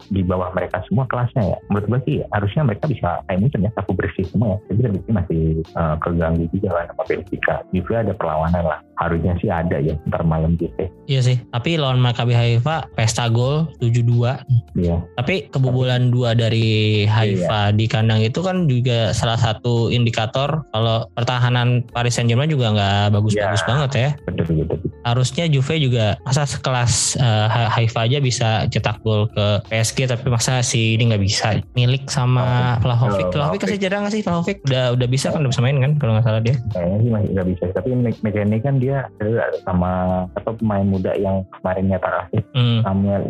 di 0.08 0.22
bawah 0.24 0.54
mereka 0.56 0.84
semua 0.88 1.10
kelasnya 1.10 1.56
ya. 1.56 1.58
Menurut 1.72 1.86
gue 1.88 2.00
sih 2.06 2.18
harusnya 2.32 2.62
mereka 2.64 2.86
bisa 2.88 3.24
kayak 3.28 3.40
mungkin 3.42 3.66
ya 3.66 3.72
sapu 3.76 3.92
bersih 3.96 4.26
semua 4.30 4.56
ya. 4.56 4.58
Jadi 4.72 4.82
lebih 4.94 5.12
masih 5.12 5.42
uh, 5.76 5.96
keganggu 6.00 6.46
juga 6.54 6.70
lah 6.76 6.84
sama 6.92 7.04
Benfica. 7.08 7.56
Juve 7.74 7.94
ada 7.96 8.14
perlawanan 8.14 8.64
lah. 8.66 8.80
Harusnya 9.10 9.34
sih 9.42 9.50
ada 9.50 9.78
ya 9.82 9.98
ntar 10.08 10.22
malam 10.24 10.54
gitu. 10.56 10.86
Iya 11.10 11.22
sih. 11.26 11.38
Tapi 11.50 11.82
lawan 11.82 11.98
Maccabi 11.98 12.38
Haifa 12.38 12.86
pesta 12.94 13.26
gol 13.28 13.66
7-2. 13.82 14.78
Iya. 14.78 15.02
Tapi 15.18 15.50
kebobolan 15.50 16.14
dua 16.14 16.38
dari 16.38 17.04
Haifa 17.10 17.74
iya. 17.74 17.76
di 17.76 17.86
kandang 17.90 18.22
itu 18.22 18.40
kan 18.46 18.70
juga 18.70 19.12
salah 19.12 19.36
satu 19.36 19.90
indikator 19.90 20.64
kalau 20.72 21.10
pertahanan 21.18 21.82
Paris 21.90 22.16
Saint 22.16 22.30
Germain 22.30 22.50
juga 22.50 22.72
nggak 22.72 23.18
bagus-bagus 23.18 23.62
ya, 23.66 23.68
banget 23.68 23.92
ya. 23.92 24.10
Betul, 24.30 24.64
betul, 24.64 24.78
Harusnya 25.04 25.46
Juve 25.50 25.76
juga 25.82 26.20
masa 26.24 26.46
sekelas 26.46 27.18
uh, 27.18 27.48
Haifa 27.50 28.06
aja 28.06 28.20
bisa 28.22 28.70
cetak 28.70 29.02
gol 29.02 29.26
ke 29.34 29.64
PSG 29.72 30.06
tapi 30.06 30.30
masa 30.30 30.62
si 30.62 30.94
ini 30.96 31.10
nggak 31.10 31.24
bisa 31.24 31.48
milik 31.74 32.06
sama 32.12 32.78
Vlahovic. 32.84 33.32
Vlahovic 33.34 33.66
kasih 33.66 33.80
jeda 33.80 34.04
nggak 34.04 34.14
sih 34.14 34.22
Vlahovic? 34.24 34.58
Udah 34.70 34.94
udah 34.94 35.08
bisa 35.08 35.34
kan 35.34 35.42
udah 35.42 35.52
bisa 35.52 35.64
main 35.64 35.78
kan 35.82 35.92
kalau 35.98 36.12
nggak 36.16 36.26
salah 36.26 36.42
dia? 36.44 36.56
Kayaknya 36.76 36.98
sih 37.00 37.10
masih 37.10 37.30
nggak 37.34 37.48
bisa 37.48 37.64
tapi 37.74 37.90
mekanik 37.96 38.62
kan 38.64 38.76
dia 38.78 38.99
dia 39.16 39.46
sama 39.62 39.92
apa 40.34 40.50
pemain 40.52 40.84
muda 40.84 41.16
yang 41.16 41.46
kemarin 41.56 41.86
nyata 41.88 42.10
kasih 42.10 42.42
Hmm. 42.52 42.80
Samuel 42.82 43.22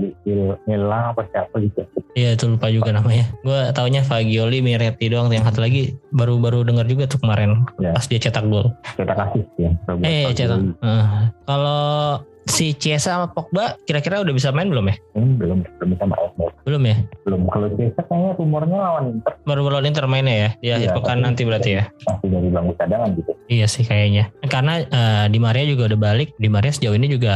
Nilang 0.65 1.13
apa 1.13 1.25
siapa 1.29 1.59
gitu. 1.59 1.81
Iya 2.13 2.33
itu 2.33 2.45
lupa 2.47 2.67
juga 2.69 2.89
namanya. 2.89 3.29
Gue 3.41 3.69
taunya 3.71 4.01
Fagioli, 4.01 4.59
Miretti 4.59 5.07
doang. 5.07 5.29
Yang 5.29 5.53
satu 5.53 5.59
lagi 5.61 5.93
baru-baru 6.09 6.65
dengar 6.65 6.85
juga 6.85 7.05
tuh 7.05 7.19
kemarin 7.19 7.63
Ya. 7.77 7.93
pas 7.93 8.05
dia 8.05 8.17
cetak 8.17 8.45
gol. 8.45 8.73
Kita 8.97 9.13
kasih 9.13 9.41
sih 9.55 9.63
ya. 9.65 9.71
Eh 10.01 10.31
cetak. 10.31 10.59
Eh, 10.81 11.05
Kalau 11.45 12.21
si 12.49 12.73
Chiesa 12.73 13.15
sama 13.15 13.29
Pogba 13.29 13.77
kira-kira 13.85 14.19
udah 14.19 14.33
bisa 14.33 14.49
main 14.49 14.67
belum 14.73 14.89
ya? 14.89 14.95
Ini 15.15 15.37
belum 15.37 15.57
belum 15.77 15.89
bisa 15.93 16.05
main 16.09 16.29
Belum 16.65 16.83
ya? 16.83 16.97
belum 17.23 17.41
kalau 17.49 17.67
Cesa 17.77 18.01
kayaknya 18.09 18.31
rumornya 18.35 18.77
lawan 18.77 19.03
Inter 19.15 19.33
Baru 19.45 19.61
baru 19.69 19.85
Inter 19.85 20.05
mainnya 20.09 20.35
ya 20.35 20.49
di 20.59 20.67
akhir 20.73 20.89
Iya, 20.89 20.95
pekan 20.97 21.17
nanti 21.21 21.41
berarti 21.45 21.69
ya? 21.77 21.83
masih 22.09 22.27
dari 22.33 22.49
bangku 22.49 22.73
cadangan 22.75 23.09
gitu. 23.13 23.31
Iya 23.49 23.65
sih 23.65 23.81
kayaknya. 23.85 24.29
Karena 24.45 24.73
eh, 24.81 25.25
Di 25.29 25.39
Maria 25.41 25.65
juga 25.65 25.89
udah 25.89 25.99
balik. 25.99 26.33
Di 26.37 26.49
Maria 26.49 26.69
sejauh 26.69 26.93
ini 26.93 27.09
juga 27.09 27.33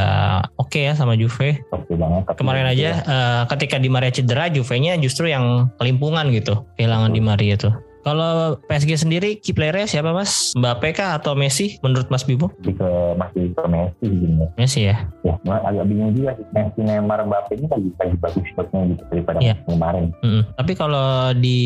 oke 0.62 0.78
ya 0.78 0.94
sama 0.94 1.18
Juve. 1.18 1.62
Oke 1.74 1.94
banget. 1.98 2.22
Tapi 2.30 2.38
Kemarin 2.38 2.66
aja 2.70 2.90
eh, 3.02 3.42
ketika 3.50 3.78
Di 3.82 3.90
Maria 3.90 4.14
cedera, 4.14 4.50
Juve-nya 4.50 4.98
justru 5.02 5.30
yang 5.30 5.70
kelimpungan 5.82 6.30
gitu. 6.30 6.66
Kehilangan 6.78 7.14
Di 7.14 7.22
Maria 7.22 7.56
tuh. 7.58 7.74
Kalau 8.04 8.60
PSG 8.68 9.00
sendiri 9.00 9.40
key 9.40 9.52
player-nya 9.52 9.88
siapa 9.88 10.12
Mas? 10.12 10.52
Mbappe 10.54 10.92
kah 10.92 11.16
atau 11.16 11.34
Messi 11.34 11.80
menurut 11.80 12.08
Mas 12.08 12.24
Bimo? 12.24 12.52
lebih 12.60 12.76
ke 12.76 12.90
masih 13.16 13.44
ke 13.50 13.64
Messi 13.66 14.06
gini. 14.06 14.46
Messi 14.56 14.80
ya. 14.84 15.08
Ya, 15.24 15.36
agak 15.40 15.88
bingung 15.88 16.12
juga 16.12 16.36
sih. 16.36 16.46
Messi, 16.52 16.80
Neymar, 16.80 17.24
Mbappe 17.24 17.56
ini 17.56 17.66
lagi 17.66 17.90
lagi 17.96 18.16
bagus 18.20 18.44
shotnya 18.52 18.80
gitu 18.92 19.04
daripada 19.08 19.38
Iya. 19.40 19.56
musim 19.58 19.72
kemarin. 19.74 20.06
Mm-mm. 20.20 20.44
Tapi 20.54 20.72
kalau 20.76 21.08
di 21.34 21.60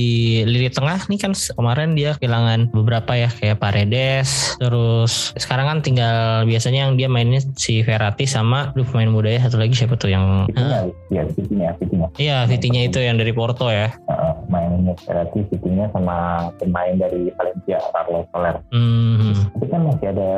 lini 0.43 0.69
tengah 0.69 0.99
nih 1.05 1.19
kan 1.19 1.31
kemarin 1.33 1.89
dia 1.93 2.13
kehilangan 2.15 2.69
beberapa 2.69 3.11
ya 3.13 3.29
kayak 3.29 3.57
Paredes, 3.57 4.29
terus 4.57 5.33
sekarang 5.35 5.65
kan 5.67 5.77
tinggal 5.81 6.17
biasanya 6.45 6.85
yang 6.85 6.93
dia 6.95 7.09
mainnya 7.09 7.41
si 7.57 7.81
Verratti 7.81 8.29
sama 8.29 8.69
lu 8.73 8.85
pemain 8.85 9.09
muda 9.09 9.29
ya 9.29 9.41
satu 9.41 9.57
lagi 9.57 9.73
siapa 9.73 9.97
tuh 9.97 10.13
yang 10.13 10.45
Fitinya, 10.47 10.79
ya 11.09 11.21
Fitinya, 11.25 11.67
Fitinya. 11.75 12.07
Iya, 12.15 12.37
Vitinya 12.45 12.81
itu 12.83 12.99
yang 13.01 13.17
dari 13.17 13.33
Porto 13.33 13.67
ya. 13.67 13.89
Uh, 14.27 14.35
mainnya 14.51 14.91
berarti 15.07 15.39
Fitinya 15.47 15.87
sama 15.95 16.17
pemain 16.59 16.99
dari 16.99 17.31
Valencia, 17.31 17.79
Carlos 17.95 18.27
Soler. 18.27 18.59
Hmm. 18.75 19.31
Tapi 19.55 19.65
kan 19.69 19.81
masih 19.87 20.07
ada 20.11 20.31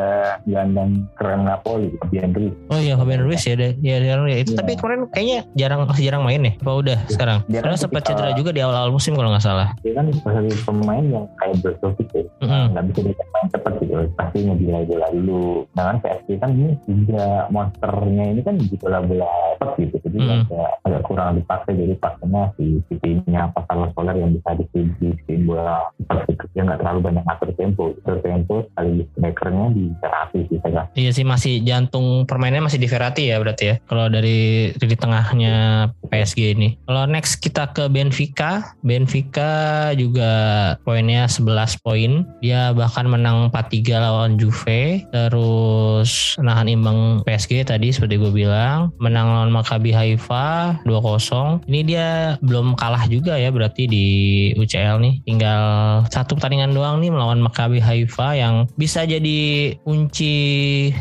gelandang 0.45 0.91
keren 1.17 1.41
Napoli, 1.43 1.89
Fabian 1.97 2.31
Ruiz. 2.31 2.53
Oh 2.69 2.77
iya, 2.77 2.93
Fabian 2.93 3.25
Ruiz 3.25 3.41
ya, 3.41 3.57
ada- 3.57 3.73
ya, 3.81 3.97
ya, 3.97 4.13
ya. 4.19 4.37
itu. 4.37 4.53
Iya. 4.53 4.59
Tapi 4.61 4.71
kemarin 4.77 5.01
kayaknya 5.09 5.39
jarang 5.55 5.79
masih 5.83 6.05
jarang 6.05 6.21
main 6.21 6.41
ya. 6.41 6.53
Apa 6.55 6.71
udah 6.75 6.99
sekarang? 7.07 7.39
Dia 7.47 7.59
Karena 7.59 7.73
kan 7.73 7.81
sempat 7.81 8.01
cedera 8.03 8.29
juga 8.33 8.49
di 8.51 8.61
awal-awal 8.61 8.91
musim 8.91 9.17
kalau 9.17 9.33
nggak 9.33 9.41
salah. 9.41 9.73
Dia 9.81 9.93
kan 9.95 10.05
sebagai 10.13 10.53
pemain 10.61 11.03
yang 11.03 11.25
kayak 11.35 11.55
Brozovic 11.59 12.09
ya. 12.13 12.23
Mm-mm. 12.39 12.65
nggak 12.71 12.83
bisa 12.87 12.99
dia 13.03 13.25
main 13.29 13.47
cepat 13.49 13.73
gitu 13.79 13.93
pasti 14.15 14.37
ngebilai 14.41 14.83
bola 14.85 15.07
dulu 15.11 15.67
nah 15.75 15.91
kan 15.91 15.97
PSG 15.99 16.39
kan 16.39 16.49
ini 16.51 16.71
juga 16.87 17.23
monsternya 17.51 18.25
ini 18.31 18.41
kan 18.41 18.55
di 18.55 18.75
bola-bola 18.75 19.27
cepat 19.55 19.69
gitu 19.75 19.95
jadi 19.99 20.17
Mm. 20.19 20.31
agak, 20.47 20.71
agak 20.83 21.01
kurang 21.03 21.29
dipakai 21.35 21.73
jadi 21.75 21.93
pakainya 21.95 22.43
si 22.55 22.79
Vitinya 22.87 23.51
apa 23.51 23.59
Soler 23.95 24.15
yang 24.19 24.35
bisa 24.35 24.49
cepat 24.49 24.65
gitu 24.99 26.43
dia 26.55 26.61
nggak 26.65 26.79
terlalu 26.81 26.99
banyak 27.05 27.23
atur 27.29 27.49
tempo 27.55 27.93
atur 28.03 28.17
tempo 28.25 28.55
sekali 28.73 29.05
strikernya 29.13 29.65
di 29.71 29.83
terapi 30.01 30.39
sih 30.49 30.59
saya 30.65 30.83
Iya 30.97 31.11
sih 31.13 31.25
masih 31.27 31.61
jantung 31.61 32.25
permainannya 32.25 32.65
masih 32.65 32.81
di 32.81 32.89
Verratti 32.89 33.29
ya 33.29 33.37
berarti 33.37 33.63
ya. 33.69 33.75
Kalau 33.85 34.09
dari 34.09 34.71
di 34.73 34.97
tengahnya 34.97 35.87
PSG 36.09 36.57
ini. 36.57 36.75
Kalau 36.89 37.05
next 37.05 37.39
kita 37.39 37.69
ke 37.71 37.85
Benfica, 37.87 38.73
Benfica 38.81 39.93
juga 39.93 40.31
poinnya 40.81 41.29
11 41.29 41.77
poin. 41.85 42.25
Dia 42.41 42.73
bahkan 42.73 43.05
menang 43.05 43.53
4-3 43.53 44.01
lawan 44.01 44.41
Juve, 44.41 45.05
terus 45.13 46.35
nahan 46.41 46.67
imbang 46.67 47.21
PSG 47.23 47.69
tadi 47.69 47.93
seperti 47.93 48.17
gue 48.17 48.33
bilang, 48.33 48.89
menang 48.97 49.29
lawan 49.29 49.53
Maccabi 49.53 49.93
Haifa 49.93 50.81
2-0. 50.89 51.61
Ini 51.69 51.79
dia 51.85 52.07
belum 52.41 52.73
kalah 52.73 53.05
juga 53.05 53.37
ya 53.37 53.53
berarti 53.53 53.68
di 53.75 54.05
UCL 54.55 54.97
nih. 54.99 55.13
Tinggal 55.25 55.61
satu 56.09 56.33
pertandingan 56.33 56.73
doang 56.73 57.03
nih 57.03 57.11
melawan 57.11 57.37
Maccabi 57.37 57.77
Haifa 57.77 58.33
yang 58.33 58.65
bisa 58.75 59.03
jadi 59.03 59.73
kunci 59.83 60.33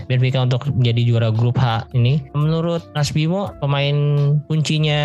Benfica 0.07 0.43
untuk 0.43 0.69
menjadi 0.73 1.01
juara 1.05 1.31
grup 1.31 1.57
H 1.57 1.89
ini. 1.95 2.21
Menurut 2.35 2.91
Mas 2.93 3.11
Bimo, 3.11 3.55
pemain 3.63 3.97
kuncinya 4.47 5.01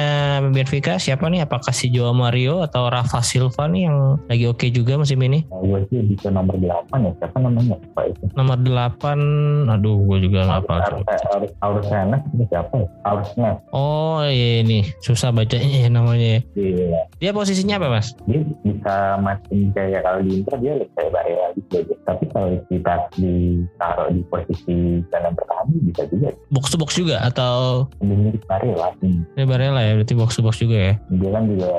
Benfica 0.50 0.98
siapa 0.98 1.30
nih? 1.30 1.46
Apakah 1.46 1.72
si 1.72 1.88
Joao 1.88 2.12
Mario 2.12 2.64
atau 2.64 2.90
Rafa 2.90 3.22
Silva 3.22 3.70
nih 3.70 3.88
yang 3.88 4.18
lagi 4.28 4.46
oke 4.48 4.68
juga 4.70 4.98
musim 4.98 5.20
ini? 5.22 5.46
nah, 5.48 5.60
gue 5.60 5.80
sih 5.90 6.16
ke 6.18 6.30
nomor 6.30 6.56
8 6.58 6.90
ya 7.04 7.12
siapa 7.20 7.38
namanya 7.40 7.76
Pak 7.94 8.04
itu 8.10 8.24
Nomor 8.34 8.58
8, 8.62 9.70
aduh 9.70 9.98
gue 10.08 10.18
juga 10.24 10.40
nggak 10.48 10.64
Aurus 11.62 11.88
Henes 11.90 12.22
ini 12.34 12.44
siapa 12.50 12.74
ya 12.80 12.88
Henes 13.06 13.58
Oh 13.72 14.22
iya 14.24 14.64
ini 14.64 14.88
susah 15.04 15.30
bacanya 15.34 15.78
ya 15.86 15.90
namanya. 15.90 16.40
ya. 16.40 16.42
Iya. 16.56 17.00
Dia 17.20 17.32
posisinya 17.44 17.76
apa 17.78 17.88
mas? 17.92 18.08
dia 18.24 18.40
bisa 18.64 18.96
makin 19.20 19.70
kayak 19.76 20.02
kalau 20.08 20.20
di 20.24 20.32
Inter 20.40 20.56
dia 20.64 20.74
lebih 20.80 20.96
kayak 20.96 21.12
Barella 21.12 21.48
gitu 21.60 21.74
aja. 21.84 21.96
Tapi 22.08 22.24
kalau 22.32 22.48
kita 22.72 22.96
ditaruh 23.20 24.08
di 24.16 24.22
posisi 24.32 24.78
dalam 25.12 25.32
bertahan 25.36 25.68
bisa 25.84 26.04
juga 26.08 26.32
Box 26.50 26.66
to 26.72 26.78
box 26.80 26.92
juga 26.96 27.20
atau 27.28 27.86
lebih 28.00 28.18
mirip 28.32 28.44
Barella 28.48 28.90
sih. 29.04 29.20
ini 29.20 29.44
Barella 29.44 29.82
ya 29.84 29.94
berarti 30.00 30.14
box 30.16 30.40
to 30.40 30.42
box 30.42 30.56
juga 30.64 30.78
ya? 30.80 30.94
Dia 31.12 31.30
kan 31.36 31.44
juga 31.52 31.72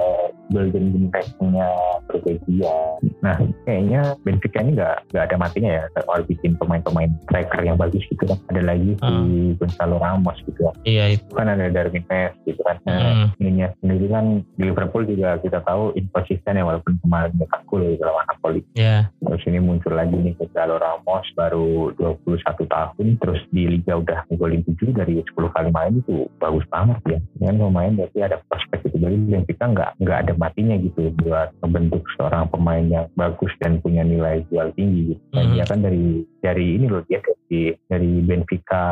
golden 0.52 0.92
generation-nya 0.92 1.68
Bergegia. 2.08 2.76
Nah 3.24 3.36
kayaknya 3.64 4.14
Benfica 4.22 4.58
ini 4.60 4.76
nggak 4.76 4.96
nggak 5.12 5.24
ada 5.30 5.36
matinya 5.40 5.70
ya 5.70 5.84
kalau 5.96 6.24
bikin 6.28 6.52
pemain-pemain 6.60 7.10
striker 7.28 7.60
yang 7.64 7.76
bagus 7.80 8.04
gitu 8.08 8.24
kan. 8.28 8.38
Ada 8.52 8.62
lagi 8.62 8.92
si 8.94 9.02
Hmm. 9.04 9.56
Gonzalo 9.56 9.96
Ramos 9.98 10.36
gitu 10.44 10.60
kan. 10.68 10.74
Iya 10.84 11.04
itu. 11.16 11.24
Kan 11.32 11.48
ada 11.48 11.66
Darwin 11.70 12.04
Nunez 12.04 12.32
gitu 12.46 12.60
kan. 12.62 12.76
Nah, 12.86 13.00
Hmm. 13.00 13.28
ininya 13.40 13.68
sendiri 13.80 14.06
kan 14.10 14.24
di 14.56 14.62
Liverpool 14.68 15.04
juga 15.08 15.38
kita 15.40 15.60
tahu 15.64 15.92
inkonsisten 15.96 16.58
ya 16.58 16.64
walaupun 16.64 16.98
kemarin 17.00 17.32
nyetak 17.36 17.62
gol 17.66 17.82
gitu 17.82 18.04
lawan 18.04 18.26
Napoli. 18.28 18.60
Ya. 18.76 19.08
Terus 19.24 19.42
ini 19.48 19.58
muncul 19.60 19.92
lagi 19.96 20.14
nih 20.14 20.34
Gonzalo 20.38 20.78
Ramos 20.78 21.26
baru 21.34 21.90
21 21.96 22.64
tahun 22.68 23.06
terus 23.18 23.40
di 23.50 23.66
Liga 23.66 23.98
udah 23.98 24.28
ngegolin 24.30 24.62
7 24.64 24.92
dari 24.94 25.20
10 25.20 25.50
kali 25.50 25.70
main 25.72 25.98
itu 25.98 26.28
bagus 26.38 26.64
banget 26.70 26.98
ya. 27.08 27.18
Dengan 27.40 27.68
pemain 27.68 27.92
berarti 27.94 28.18
ada 28.22 28.36
prospek 28.46 28.78
itu 28.86 28.96
dari 29.00 29.16
Benfica 29.18 29.64
nggak 29.70 29.90
nggak 30.00 30.18
ada 30.26 30.32
matinya 30.44 30.76
gitu 30.76 31.08
buat 31.24 31.48
membentuk 31.64 32.04
seorang 32.20 32.52
pemain 32.52 32.84
yang 32.84 33.06
bagus 33.16 33.48
dan 33.64 33.80
punya 33.80 34.04
nilai 34.04 34.44
jual 34.52 34.68
tinggi 34.76 35.16
gitu. 35.16 35.22
Dan 35.32 35.44
Mhm. 35.48 35.52
dia 35.56 35.64
kan 35.64 35.78
dari 35.80 36.04
dari 36.44 36.66
ini 36.76 36.86
loh 36.92 37.00
dia 37.08 37.24
dari 37.24 37.72
dari 37.88 38.12
Benfica 38.20 38.84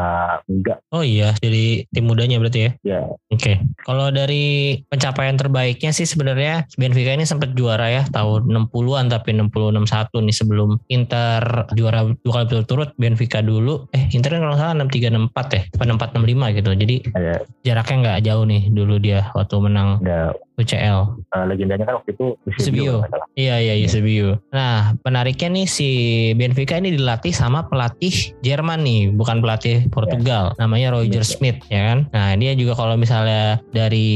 enggak 0.49 0.81
Oh 0.89 1.05
iya 1.05 1.37
jadi 1.37 1.85
tim 1.93 2.09
mudanya 2.09 2.41
berarti 2.41 2.61
ya? 2.65 2.71
ya 2.81 3.01
Oke, 3.29 3.61
kalau 3.85 4.09
dari 4.09 4.77
pencapaian 4.89 5.37
terbaiknya 5.37 5.93
sih 5.93 6.05
sebenarnya 6.05 6.65
Benfica 6.77 7.13
ini 7.13 7.25
sempat 7.25 7.53
juara 7.53 7.89
ya 7.89 8.05
tahun 8.09 8.49
60-an 8.49 9.09
tapi 9.09 9.37
60-61 9.37 10.25
nih 10.25 10.37
sebelum 10.37 10.69
Inter 10.89 11.69
juara 11.73 12.09
dua 12.25 12.33
kali 12.33 12.45
berturut-turut 12.49 12.91
Benfica 12.97 13.41
dulu. 13.41 13.89
Eh 13.93 14.09
Inter 14.13 14.37
kan 14.37 14.41
kalau 14.45 14.57
salah 14.57 14.75
63 14.77 15.13
64 15.13 15.57
ya, 15.57 15.63
apa 15.69 15.83
64 15.85 16.09
65 16.17 16.57
gitu. 16.57 16.71
Jadi 16.73 16.97
ada 17.13 17.35
jaraknya 17.61 17.97
nggak 18.01 18.21
jauh 18.25 18.45
nih 18.45 18.63
dulu 18.69 18.95
dia 18.97 19.21
waktu 19.33 19.57
menang 19.61 19.89
ada 20.05 20.33
UCL. 20.63 20.99
eh, 21.19 21.45
legendanya 21.45 21.85
kan 21.85 21.95
waktu 22.01 22.15
itu 22.15 22.27
Eusebio. 22.47 23.03
Salah. 23.05 23.27
Iya 23.35 23.57
iya 23.59 23.75
Eusebio. 23.77 24.39
Nah 24.51 24.95
penariknya 25.01 25.49
nih 25.53 25.67
si 25.67 25.89
Benfica 26.33 26.77
ini 26.77 26.95
dilatih 26.95 27.33
sama 27.33 27.67
pelatih 27.67 28.13
Jerman 28.41 28.81
nih, 28.83 29.11
bukan 29.11 29.41
pelatih 29.41 29.89
Portugal. 29.89 30.55
Namanya 30.57 30.93
Roger 30.93 31.21
Iya. 31.21 31.29
Smith 31.29 31.59
ya 31.69 31.81
kan. 31.93 31.99
Nah 32.11 32.37
dia 32.37 32.53
juga 32.53 32.73
kalau 32.73 32.95
misalnya 32.95 33.59
dari 33.73 34.09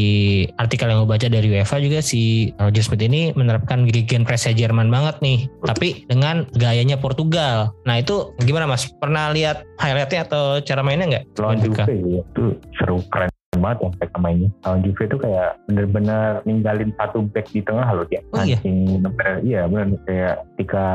artikel 0.56 0.86
yang 0.86 1.02
gue 1.02 1.10
baca 1.10 1.26
dari 1.26 1.48
UEFA 1.48 1.76
juga 1.78 1.98
si 2.00 2.52
Roger 2.56 2.82
Smith 2.82 3.02
ini 3.02 3.32
menerapkan 3.32 3.84
gegenpressnya 3.84 4.52
Jerman 4.52 4.88
banget 4.88 5.18
nih. 5.20 5.48
Tapi 5.62 6.06
dengan 6.06 6.46
gayanya 6.54 6.96
Portugal. 6.96 7.74
Nah 7.84 7.98
itu 7.98 8.32
gimana 8.40 8.66
mas? 8.66 8.86
Pernah 8.96 9.32
lihat 9.32 9.66
highlightnya 9.76 10.24
atau 10.24 10.60
cara 10.60 10.80
mainnya 10.80 11.06
nggak? 11.08 11.24
lawan? 11.36 11.58
Juve 11.58 11.84
gitu. 11.84 12.20
itu 12.20 12.44
seru 12.74 12.98
keren 13.08 13.30
banget 13.58 13.78
yang 13.80 13.92
mereka 13.94 14.16
mainnya 14.18 14.50
lawan 14.62 14.80
Juve 14.80 15.02
itu 15.02 15.16
kayak 15.18 15.48
bener-bener 15.66 16.22
ninggalin 16.42 16.90
satu 16.96 17.18
back 17.28 17.46
di 17.48 17.60
tengah 17.60 17.88
loh 17.88 18.04
dia 18.04 18.20
Oh 18.30 18.42
iya? 18.42 18.58
Bener, 18.60 19.34
iya 19.42 19.60
bener 19.64 19.86
kayak 20.04 20.34
ketika 20.54 20.86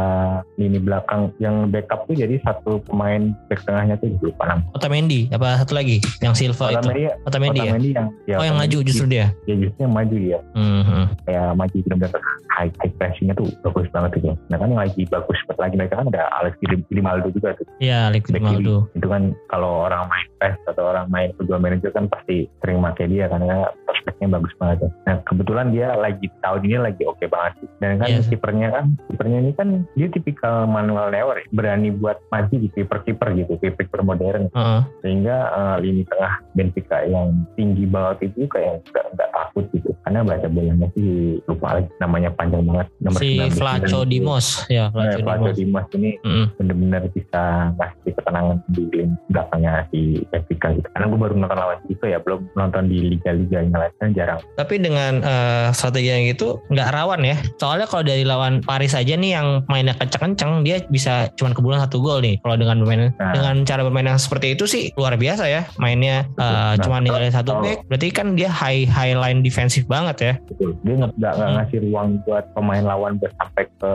lini 0.56 0.78
belakang 0.78 1.32
yang 1.38 1.68
backup 1.68 2.06
tuh 2.06 2.16
jadi 2.16 2.38
satu 2.42 2.82
pemain 2.84 3.32
back 3.48 3.62
tengahnya 3.64 3.96
tuh 3.98 4.12
lupa 4.20 4.44
nama 4.48 4.64
Otamendi 4.74 5.30
apa 5.30 5.58
satu 5.58 5.74
lagi? 5.74 6.02
Yang 6.20 6.34
Silva 6.40 6.66
itu? 6.72 6.78
Otamendi 6.80 7.04
Otamendi 7.24 7.60
ya? 7.60 7.64
Otamendi 7.68 7.90
yang 7.92 8.08
ya, 8.26 8.36
Oh 8.38 8.46
yang 8.46 8.56
maju 8.56 8.68
Otamendi, 8.74 8.88
justru 8.90 9.06
dia? 9.08 9.28
ya 9.46 9.56
justru 9.56 9.80
yang 9.82 9.94
maju 9.94 10.16
ya 10.18 10.40
Mhm. 10.52 11.04
kayak 11.24 11.48
maju 11.54 11.76
bener-bener 11.82 12.22
high, 12.52 12.72
high 12.78 12.94
pressingnya 12.96 13.34
tuh 13.34 13.48
bagus 13.62 13.88
banget 13.90 14.20
gitu 14.20 14.36
nah 14.48 14.58
kan 14.58 14.68
yang 14.68 14.82
lagi 14.82 15.02
bagus 15.08 15.38
lagi 15.56 15.76
mereka 15.78 15.96
kan 15.96 16.10
ada 16.10 16.26
Alex 16.36 16.58
Grimaldo 16.90 17.30
juga 17.30 17.54
tuh 17.54 17.66
Iya, 17.78 18.10
Alex 18.10 18.28
Grimaldo. 18.28 18.90
itu 18.92 19.08
kan 19.08 19.32
kalau 19.48 19.86
orang 19.86 20.06
main 20.06 20.28
PES 20.38 20.58
atau 20.68 20.84
orang 20.86 21.06
main 21.08 21.30
football 21.34 21.62
manager 21.62 21.90
kan 21.92 22.06
pasti 22.08 22.50
sering 22.60 22.78
pakai 22.80 23.06
dia 23.08 23.26
karena 23.26 23.56
prospeknya 23.82 24.28
bagus 24.32 24.54
banget. 24.56 24.78
ya. 24.80 24.90
Nah 25.04 25.16
kebetulan 25.24 25.68
dia 25.70 25.88
lagi 25.94 26.28
tahun 26.40 26.62
ini 26.62 26.78
lagi 26.78 27.04
oke 27.04 27.26
banget 27.26 27.54
sih. 27.58 27.70
Dan 27.78 27.98
kan 27.98 28.08
Iya. 28.08 28.22
kipernya 28.28 28.68
kan 28.70 28.86
kipernya 29.08 29.38
ini 29.40 29.52
kan 29.52 29.68
dia 29.92 30.08
tipikal 30.08 30.66
manual 30.66 31.10
neuer 31.10 31.38
ya. 31.38 31.48
berani 31.52 31.90
buat 31.90 32.22
maju 32.28 32.52
di 32.52 32.68
kiper-kiper 32.70 33.28
gitu, 33.36 33.54
kiper 33.58 34.02
modern 34.02 34.50
Heeh. 34.50 34.82
sehingga 35.02 35.38
eh, 35.50 35.76
lini 35.80 36.04
tengah 36.06 36.34
Benfica 36.52 36.98
yang 37.02 37.34
tinggi 37.54 37.86
banget 37.86 38.30
itu 38.30 38.46
kayak 38.46 38.84
nggak 38.86 39.06
nggak 39.12 39.30
takut 39.32 39.66
gitu 39.72 39.90
karena 40.02 40.20
baca 40.22 40.48
bolanya 40.48 40.88
sih 40.92 41.12
lupa 41.44 41.68
lagi 41.76 41.90
namanya 41.98 42.30
panjang 42.32 42.64
banget 42.64 42.88
nomor 43.00 43.20
si 43.20 43.38
19. 43.38 43.54
Flaco 43.54 44.00
Dimos 44.04 44.46
ya 44.68 44.86
Eh, 44.88 44.92
Flaco 44.92 45.18
Flaco 45.22 45.50
Dimos 45.50 45.60
Dimos 45.62 45.86
ini 45.96 46.12
Mm-mm. 46.20 46.46
bener-bener 46.58 47.04
bisa 47.12 47.42
ngasih 47.74 48.12
ketenangan 48.12 48.58
di 48.68 48.84
lini 48.88 49.14
belakangnya 49.28 49.72
si 49.88 50.00
Benfica 50.28 50.68
gitu 50.74 50.88
karena 50.90 51.06
gue 51.08 51.20
baru 51.20 51.34
nonton 51.36 51.58
lawan 51.58 51.80
itu 51.88 52.04
ya 52.04 52.18
belum 52.18 52.41
nonton 52.54 52.86
di 52.86 53.12
liga-liga 53.12 53.62
yang 53.62 53.72
lain 53.72 53.94
kan 53.96 54.10
jarang 54.12 54.40
tapi 54.54 54.78
dengan 54.78 55.20
eh, 55.20 55.68
strategi 55.72 56.10
yang 56.10 56.24
gitu 56.26 56.62
nggak 56.68 56.90
rawan 56.90 57.22
ya 57.22 57.38
soalnya 57.56 57.86
kalau 57.86 58.04
dari 58.04 58.24
lawan 58.24 58.62
Paris 58.62 58.92
aja 58.92 59.14
nih 59.14 59.32
yang 59.34 59.48
mainnya 59.66 59.94
kenceng-kenceng 59.94 60.62
dia 60.62 60.82
bisa 60.86 61.12
cuman 61.34 61.52
kebulan 61.52 61.80
satu 61.80 62.00
gol 62.00 62.20
nih 62.20 62.38
kalau 62.40 62.56
dengan 62.56 62.78
bermain 62.80 63.00
Nah. 63.14 63.34
dengan 63.34 63.56
cara 63.64 63.82
bermain 63.82 64.06
yang 64.06 64.18
seperti 64.18 64.54
itu 64.54 64.66
sih 64.66 64.94
luar 64.94 65.16
biasa 65.16 65.46
ya 65.46 65.66
mainnya 65.78 66.26
eh, 66.32 66.44
Nah, 66.44 66.76
cuma 66.78 67.00
ninggalin 67.00 67.30
satu 67.30 67.52
kalau- 67.52 67.64
back 67.64 67.80
berarti 67.86 68.08
kan 68.10 68.34
dia 68.34 68.48
high 68.48 68.86
high 68.86 69.14
line 69.14 69.42
defensif 69.42 69.84
banget 69.86 70.18
ya 70.20 70.34
Betul. 70.48 70.78
Dia 70.82 70.94
nggak 70.98 71.34
Hmm. 71.34 71.54
ngasih 71.56 71.78
ruang 71.84 72.08
buat 72.24 72.46
pemain 72.52 72.82
lawan 72.82 73.18
buat 73.18 73.34
sampai 73.36 73.66
ke 73.72 73.92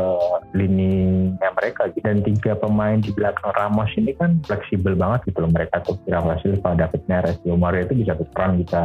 lininya 0.57 1.49
mereka 1.53 1.87
gitu. 1.89 2.03
Dan 2.03 2.23
tiga 2.23 2.53
pemain 2.55 2.99
di 2.99 3.11
belakang 3.11 3.53
Ramos 3.53 3.91
ini 3.95 4.13
kan 4.13 4.41
fleksibel 4.43 4.95
banget 4.95 5.29
gitu 5.29 5.39
loh 5.41 5.51
mereka 5.51 5.79
tuh. 5.83 5.95
Rafa 6.07 6.39
Silva, 6.41 6.75
David 6.75 7.03
Neres, 7.07 7.37
Mario 7.47 7.85
itu 7.85 7.95
bisa 7.97 8.13
tukeran, 8.37 8.61
bisa 8.61 8.83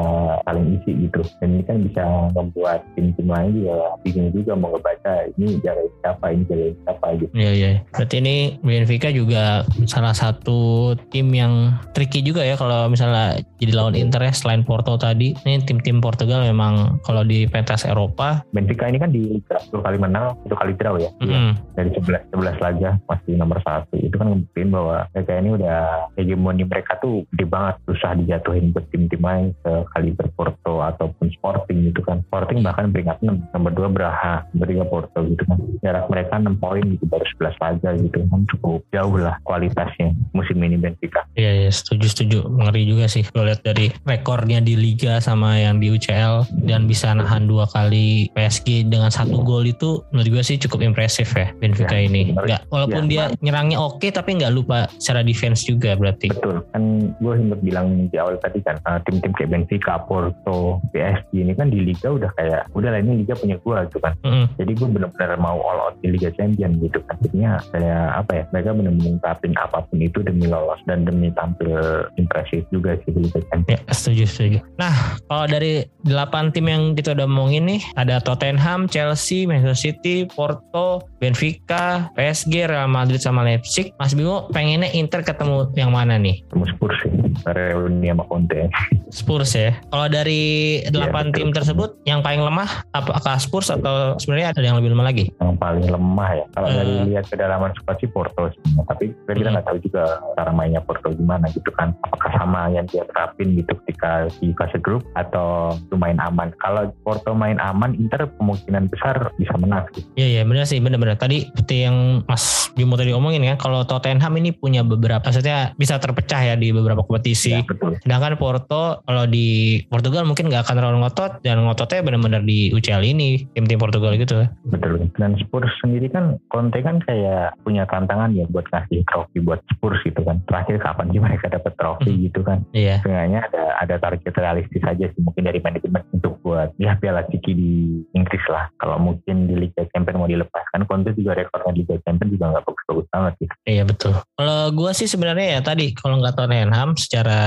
saling 0.47 0.80
isi 0.80 0.91
gitu. 1.12 1.20
Dan 1.43 1.60
ini 1.60 1.64
kan 1.68 1.78
bisa 1.84 2.04
membuat 2.32 2.80
tim-tim 2.95 3.28
lain 3.28 3.52
juga 3.60 3.99
bingung 4.08 4.32
juga 4.32 4.56
mau 4.56 4.72
ngebaca 4.72 5.28
ini 5.36 5.60
jaga 5.60 5.84
siapa, 5.99 6.26
ini 6.32 6.43
jaga 6.47 6.66
siapa 6.88 7.08
gitu. 7.20 7.32
Iya 7.36 7.52
iya. 7.52 7.72
Berarti 7.91 8.16
ini 8.24 8.36
Benfica 8.64 9.12
juga 9.12 9.68
salah 9.91 10.16
satu 10.16 10.95
tim 11.12 11.28
yang 11.36 11.76
tricky 11.91 12.24
juga 12.24 12.47
ya 12.47 12.56
kalau 12.56 12.88
misalnya 12.88 13.43
jadi 13.60 13.76
lawan 13.76 13.99
Inter 13.99 14.24
ya 14.24 14.32
selain 14.32 14.64
Porto 14.64 14.95
tadi. 14.95 15.36
Ini 15.43 15.68
tim-tim 15.68 15.99
Portugal 15.99 16.47
memang 16.47 17.04
kalau 17.04 17.28
di 17.28 17.43
pentas 17.52 17.84
Eropa 17.84 18.47
Benfica 18.56 18.88
ini 18.88 18.97
kan 19.04 19.12
di 19.12 19.20
Liga 19.28 19.60
dua 19.68 19.84
kali 19.84 19.97
menang, 19.99 20.32
satu 20.47 20.56
kali 20.56 20.74
draw 20.80 20.95
ya. 20.95 21.12
mm, 21.20 21.76
dari 21.76 21.89
11 21.91 22.32
11 22.32 22.64
laga 22.64 22.89
masih 23.10 23.34
nomor 23.36 23.60
satu 23.66 23.99
itu 23.99 24.16
kan 24.16 24.32
ngebuktiin 24.32 24.70
bahwa 24.72 25.08
mereka 25.12 25.32
ini 25.41 25.49
udah 25.58 25.80
hegemoni 26.16 26.64
mereka 26.64 26.95
tuh 27.02 27.26
gede 27.34 27.45
banget 27.47 27.76
susah 27.89 28.12
dijatuhin 28.16 28.72
buat 28.72 28.86
tim-tim 28.93 29.22
lain 29.22 29.40
sekaliber 29.65 30.27
Porto 30.37 30.85
ataupun 30.85 31.33
Sporting 31.33 31.89
gitu 31.89 32.01
kan 32.05 32.21
Sporting 32.29 32.61
bahkan 32.61 32.93
peringkat 32.93 33.17
6 33.25 33.53
nomor 33.53 33.71
2 33.73 33.95
Braha 33.95 34.45
nomor 34.53 34.67
3 34.69 34.85
Porto 34.91 35.19
gitu 35.25 35.43
kan 35.49 35.57
jarak 35.81 36.05
mereka 36.07 36.37
6 36.37 36.61
poin 36.61 36.83
gitu 36.85 37.05
baru 37.09 37.25
11 37.41 37.63
laga 37.63 37.89
gitu 37.97 38.17
kan 38.29 38.39
cukup 38.53 38.79
jauh 38.93 39.15
lah 39.17 39.35
kualitasnya 39.43 40.13
musim 40.31 40.61
ini 40.61 40.77
Benfica 40.77 41.25
Iya, 41.31 41.63
iya, 41.63 41.71
setuju 41.71 42.07
setuju. 42.11 42.39
Ngeri 42.43 42.83
juga 42.83 43.07
sih 43.07 43.23
kalau 43.23 43.47
lihat 43.47 43.63
dari 43.63 43.87
rekornya 44.03 44.59
di 44.59 44.75
Liga 44.75 45.23
sama 45.23 45.55
yang 45.55 45.79
di 45.79 45.87
UCL 45.87 46.67
dan 46.67 46.91
bisa 46.91 47.15
nahan 47.15 47.47
dua 47.47 47.63
kali 47.71 48.27
PSG 48.35 48.91
dengan 48.91 49.07
satu 49.07 49.39
gol 49.39 49.63
itu 49.63 50.03
menurut 50.11 50.27
gue 50.27 50.43
sih 50.43 50.59
cukup 50.59 50.83
impresif 50.83 51.31
ya 51.31 51.47
Benfica 51.55 51.95
Ya, 51.95 52.03
ini. 52.07 52.35
Nggak, 52.35 52.67
walaupun 52.67 53.03
Ya, 53.07 53.31
dia 53.31 53.39
nyerangnya 53.39 53.79
oke 53.79 54.07
tapi 54.11 54.37
nggak 54.37 54.51
lupa 54.51 54.91
secara 54.99 55.23
defense 55.23 55.63
juga 55.63 55.95
berarti. 55.95 56.31
Betul, 56.35 56.63
kan 56.75 56.83
gue 57.15 57.33
sempat 57.39 57.59
bilang 57.63 57.87
di 58.11 58.17
awal 58.19 58.35
tadi 58.43 58.59
kan 58.59 58.75
uh, 58.83 58.99
tim-tim 59.32 59.47
kayak 59.47 59.51
Benfica, 59.51 59.93
Porto, 60.03 60.84
PSG 60.91 61.32
ini 61.34 61.53
kan 61.55 61.71
di 61.71 61.79
Liga 61.79 62.11
udah 62.11 62.32
kayak 62.36 62.67
udah 62.75 62.89
lah 62.91 62.99
ini 62.99 63.23
Liga 63.23 63.34
punya 63.39 63.57
gue 63.57 63.77
gitu 63.88 63.99
kan. 64.03 64.13
Mm-mm. 64.23 64.45
Jadi 64.59 64.71
gue 64.75 64.88
benar-benar 64.91 65.39
mau 65.39 65.57
all 65.63 65.79
out 65.91 65.95
di 66.03 66.11
Liga 66.11 66.29
Champion 66.36 66.75
gitu. 66.84 66.99
Jadinya 67.23 67.61
kayak 67.71 68.03
apa 68.25 68.32
ya, 68.36 68.43
mereka 68.51 68.69
benar-benar 68.75 69.07
ngungkapin 69.07 69.53
apa 69.57 69.77
pun 69.88 69.97
itu 70.03 70.19
demi 70.21 70.45
lolos 70.47 70.79
dan 70.86 71.07
demi 71.07 71.32
tampil 71.34 71.71
impresif 72.19 72.67
juga 72.69 72.99
sih 73.03 73.11
di 73.15 73.19
Liga 73.27 73.41
Champion. 73.51 73.79
Ya, 73.79 73.79
setuju, 73.93 74.23
setuju. 74.27 74.59
Nah, 74.77 74.93
kalau 75.32 75.45
dari 75.47 75.88
delapan 76.03 76.51
tim 76.51 76.67
yang 76.67 76.84
kita 76.93 77.15
udah 77.15 77.25
omongin 77.25 77.63
nih, 77.67 77.82
ada 77.95 78.19
Tottenham, 78.19 78.91
Chelsea, 78.91 79.47
Manchester 79.47 79.77
City, 79.77 80.27
Porto, 80.27 81.05
Benfica, 81.21 82.11
PSG, 82.17 82.67
Real 82.67 82.89
Madrid 82.91 83.21
sama 83.21 83.45
Leipzig. 83.45 83.93
Mas 83.95 84.17
Bimo 84.17 84.49
pengennya 84.51 84.89
Inter 84.91 85.23
ketemu 85.23 85.69
yang 85.77 85.93
mana 85.93 86.17
nih? 86.17 86.41
Temu 86.49 86.65
Spurs 86.67 86.97
sih, 87.05 87.13
reuni 87.45 88.09
sama 88.09 88.25
Conte. 88.27 88.67
Spurs 89.22 89.53
ya. 89.53 89.78
Kalau 89.88 90.09
dari 90.09 90.41
delapan 90.89 91.30
betul. 91.30 91.38
tim 91.38 91.49
tersebut, 91.53 91.89
yang 92.03 92.19
paling 92.19 92.41
lemah 92.41 92.65
apakah 92.91 93.38
Spurs 93.38 93.69
atau 93.69 94.17
sebenarnya 94.17 94.49
ada 94.51 94.61
yang 94.61 94.76
lebih 94.76 94.97
lemah 94.97 95.05
lagi? 95.05 95.26
Yang 95.38 95.55
paling 95.55 95.86
lemah 95.86 96.30
ya. 96.34 96.45
Kalau 96.51 96.67
Eh. 96.67 96.76
dari 96.76 96.93
lihat 97.07 97.26
kedalaman 97.30 97.72
squad 97.78 97.97
sih 98.01 98.09
Porto 98.09 98.49
sebenarnya. 98.49 98.84
Tapi 98.89 99.05
kita 99.13 99.38
Hmm. 99.39 99.53
nggak 99.53 99.65
tahu 99.65 99.78
juga 99.80 100.03
cara 100.34 100.51
mainnya 100.51 100.82
Porto 100.82 101.07
gimana 101.13 101.45
gitu 101.49 101.69
kan. 101.72 101.93
Apakah 102.01 102.32
sama 102.34 102.67
yang 102.67 102.89
dia 102.89 103.05
terapin 103.05 103.53
gitu 103.53 103.78
ketika 103.86 104.09
di 104.41 104.49
fase 104.57 104.82
grup 104.82 105.05
atau 105.13 105.78
main 105.93 106.17
aman. 106.17 106.49
Kalau 106.57 106.89
Porto 107.05 107.38
main 107.38 107.61
aman, 107.61 107.93
Inter 107.93 108.26
kemungkinan 108.36 108.89
besar 108.89 109.30
bisa 109.38 109.53
menang 109.55 109.86
gitu. 109.93 110.07
Iya 110.17 110.28
iya 110.32 110.43
benar 110.43 110.65
sih 110.65 110.82
benar-benar 110.82 111.22
tadi 111.22 111.45
seperti 111.45 111.86
yang 111.86 112.26
Mas 112.26 112.74
Bimo 112.74 112.97
tadi 112.97 113.13
omongin 113.13 113.45
kan 113.45 113.59
kalau 113.59 113.86
Tottenham 113.86 114.34
ini 114.34 114.49
punya 114.49 114.82
beberapa 114.82 115.22
maksudnya 115.22 115.76
bisa 115.76 115.99
terpecah 115.99 116.41
ya 116.41 116.55
di 116.55 116.72
beberapa 116.72 117.03
kompetisi. 117.03 117.51
Ya, 117.53 117.61
betul. 117.61 117.99
Sedangkan 118.01 118.34
Porto 118.36 119.03
kalau 119.12 119.28
di 119.28 119.84
Portugal 119.91 120.24
mungkin 120.24 120.47
nggak 120.47 120.64
akan 120.64 120.76
terlalu 120.80 120.97
ngotot 121.03 121.43
dan 121.43 121.59
ngototnya 121.59 121.99
benar-benar 121.99 122.41
di 122.47 122.72
UCL 122.72 123.03
ini 123.03 123.43
tim-tim 123.51 123.76
Portugal 123.76 124.16
gitu. 124.16 124.47
Betul. 124.72 125.12
Dan 125.20 125.36
Spurs 125.43 125.68
sendiri 125.84 126.07
kan 126.07 126.39
Conte 126.47 126.80
kan 126.80 127.03
kayak 127.03 127.59
punya 127.68 127.84
tantangan 127.91 128.32
ya 128.32 128.47
buat 128.47 128.64
ngasih 128.72 129.03
trofi 129.12 129.43
buat 129.43 129.59
Spurs 129.76 129.99
gitu 130.07 130.24
kan. 130.24 130.39
Terakhir 130.47 130.80
kapan 130.80 131.12
sih 131.12 131.20
mereka 131.20 131.51
dapat 131.51 131.76
trofi 131.76 132.12
Hmm. 132.16 132.24
gitu 132.32 132.39
kan. 132.47 132.64
Iya. 132.72 133.03
Kayaknya 133.03 133.39
ada 133.51 133.64
ada 133.84 133.95
target 133.99 134.34
realistis 134.39 134.84
aja 134.88 135.05
sih 135.12 135.22
mungkin 135.22 135.43
dari 135.43 135.59
manajemen 135.59 136.01
untuk 136.16 136.39
buat 136.41 136.72
ya 136.80 136.95
Piala 136.95 137.28
Ciki 137.28 137.51
di 137.51 137.74
Inggris 138.16 138.43
lah. 138.47 138.72
Kalau 138.80 138.95
mungkin 138.95 139.51
di 139.51 139.55
Liga 139.59 139.84
Champions 139.91 140.18
mau 140.18 140.30
dilepaskan 140.32 140.88
Conte 140.88 141.12
juga 141.14 141.36
rekornya 141.36 141.76
di 141.76 141.84
Liga 141.84 141.99
Champions 142.07 142.32
juga 142.32 142.45
nggak 142.55 142.64
bagus-bagus 142.64 143.07
banget 143.12 143.34
gitu. 143.43 143.53
Iya 143.68 143.84
betul. 143.84 144.14
Kalau 144.39 144.59
gue 144.72 144.91
sih 144.95 145.07
sebenarnya 145.12 145.47
ya 145.57 145.62
tadi 145.62 145.91
kalau 145.91 146.24
nggak 146.24 146.36
Tottenham 146.38 146.89
secara 146.95 147.39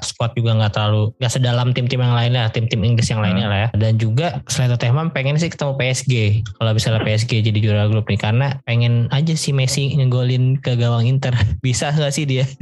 squad 0.00 0.32
juga 0.34 0.54
nggak 0.58 0.72
terlalu 0.74 0.97
nggak 1.18 1.32
sedalam 1.32 1.70
tim-tim 1.74 2.00
yang 2.00 2.14
lainnya, 2.16 2.50
tim-tim 2.50 2.80
Inggris 2.82 3.08
yang 3.10 3.22
lainnya 3.22 3.46
lah 3.46 3.58
ya. 3.66 3.68
Dan 3.76 3.96
juga 4.00 4.42
selain 4.50 4.74
Tottenham 4.74 5.10
pengen 5.14 5.38
sih 5.38 5.50
ketemu 5.50 5.78
PSG. 5.78 6.14
Kalau 6.58 6.70
misalnya 6.74 7.02
PSG 7.06 7.32
jadi 7.46 7.58
juara 7.58 7.84
grup 7.86 8.06
nih 8.10 8.20
karena 8.20 8.58
pengen 8.66 9.06
aja 9.14 9.34
si 9.38 9.54
Messi 9.54 9.94
ngegolin 9.94 10.58
ke 10.58 10.74
gawang 10.74 11.06
Inter. 11.06 11.34
Bisa 11.64 11.94
nggak 11.94 12.12
sih 12.14 12.24
dia? 12.26 12.44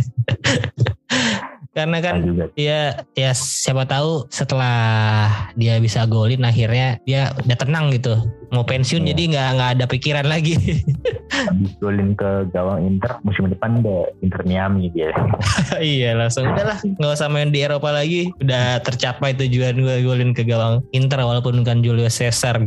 karena 1.76 2.01
kan 2.01 2.24
dia 2.57 3.05
ya 3.12 3.37
siapa 3.37 3.84
tahu 3.84 4.24
setelah 4.32 5.28
dia 5.61 5.76
bisa 5.76 6.09
golin 6.09 6.41
akhirnya 6.41 6.97
dia 7.05 7.37
udah 7.37 7.53
tenang 7.61 7.93
gitu 7.93 8.16
mau 8.55 8.67
pensiun 8.67 9.03
Iya. 9.07 9.15
jadi 9.15 9.23
nggak 9.35 9.49
nggak 9.57 9.71
ada 9.79 9.85
pikiran 9.87 10.27
lagi. 10.27 10.55
Habis 11.51 11.73
golin 11.83 12.17
ke 12.17 12.49
gawang 12.51 12.87
Inter 12.87 13.19
musim 13.23 13.51
depan 13.51 13.83
ada 13.85 14.09
Inter 14.23 14.41
Miami 14.47 14.89
dia. 14.95 15.13
iya 15.83 16.17
langsung. 16.17 16.49
Udahlah 16.49 16.79
nggak 16.83 17.13
usah 17.13 17.29
main 17.29 17.51
di 17.51 17.61
Eropa 17.63 17.93
lagi. 17.93 18.31
Udah 18.41 18.81
tercapai 18.83 19.37
tujuan 19.37 19.79
gue 19.79 19.97
golin 20.03 20.33
ke 20.33 20.43
gawang 20.47 20.83
Inter 20.95 21.21
walaupun 21.23 21.61
bukan 21.63 21.83
Julius 21.83 22.19
Caesar 22.19 22.59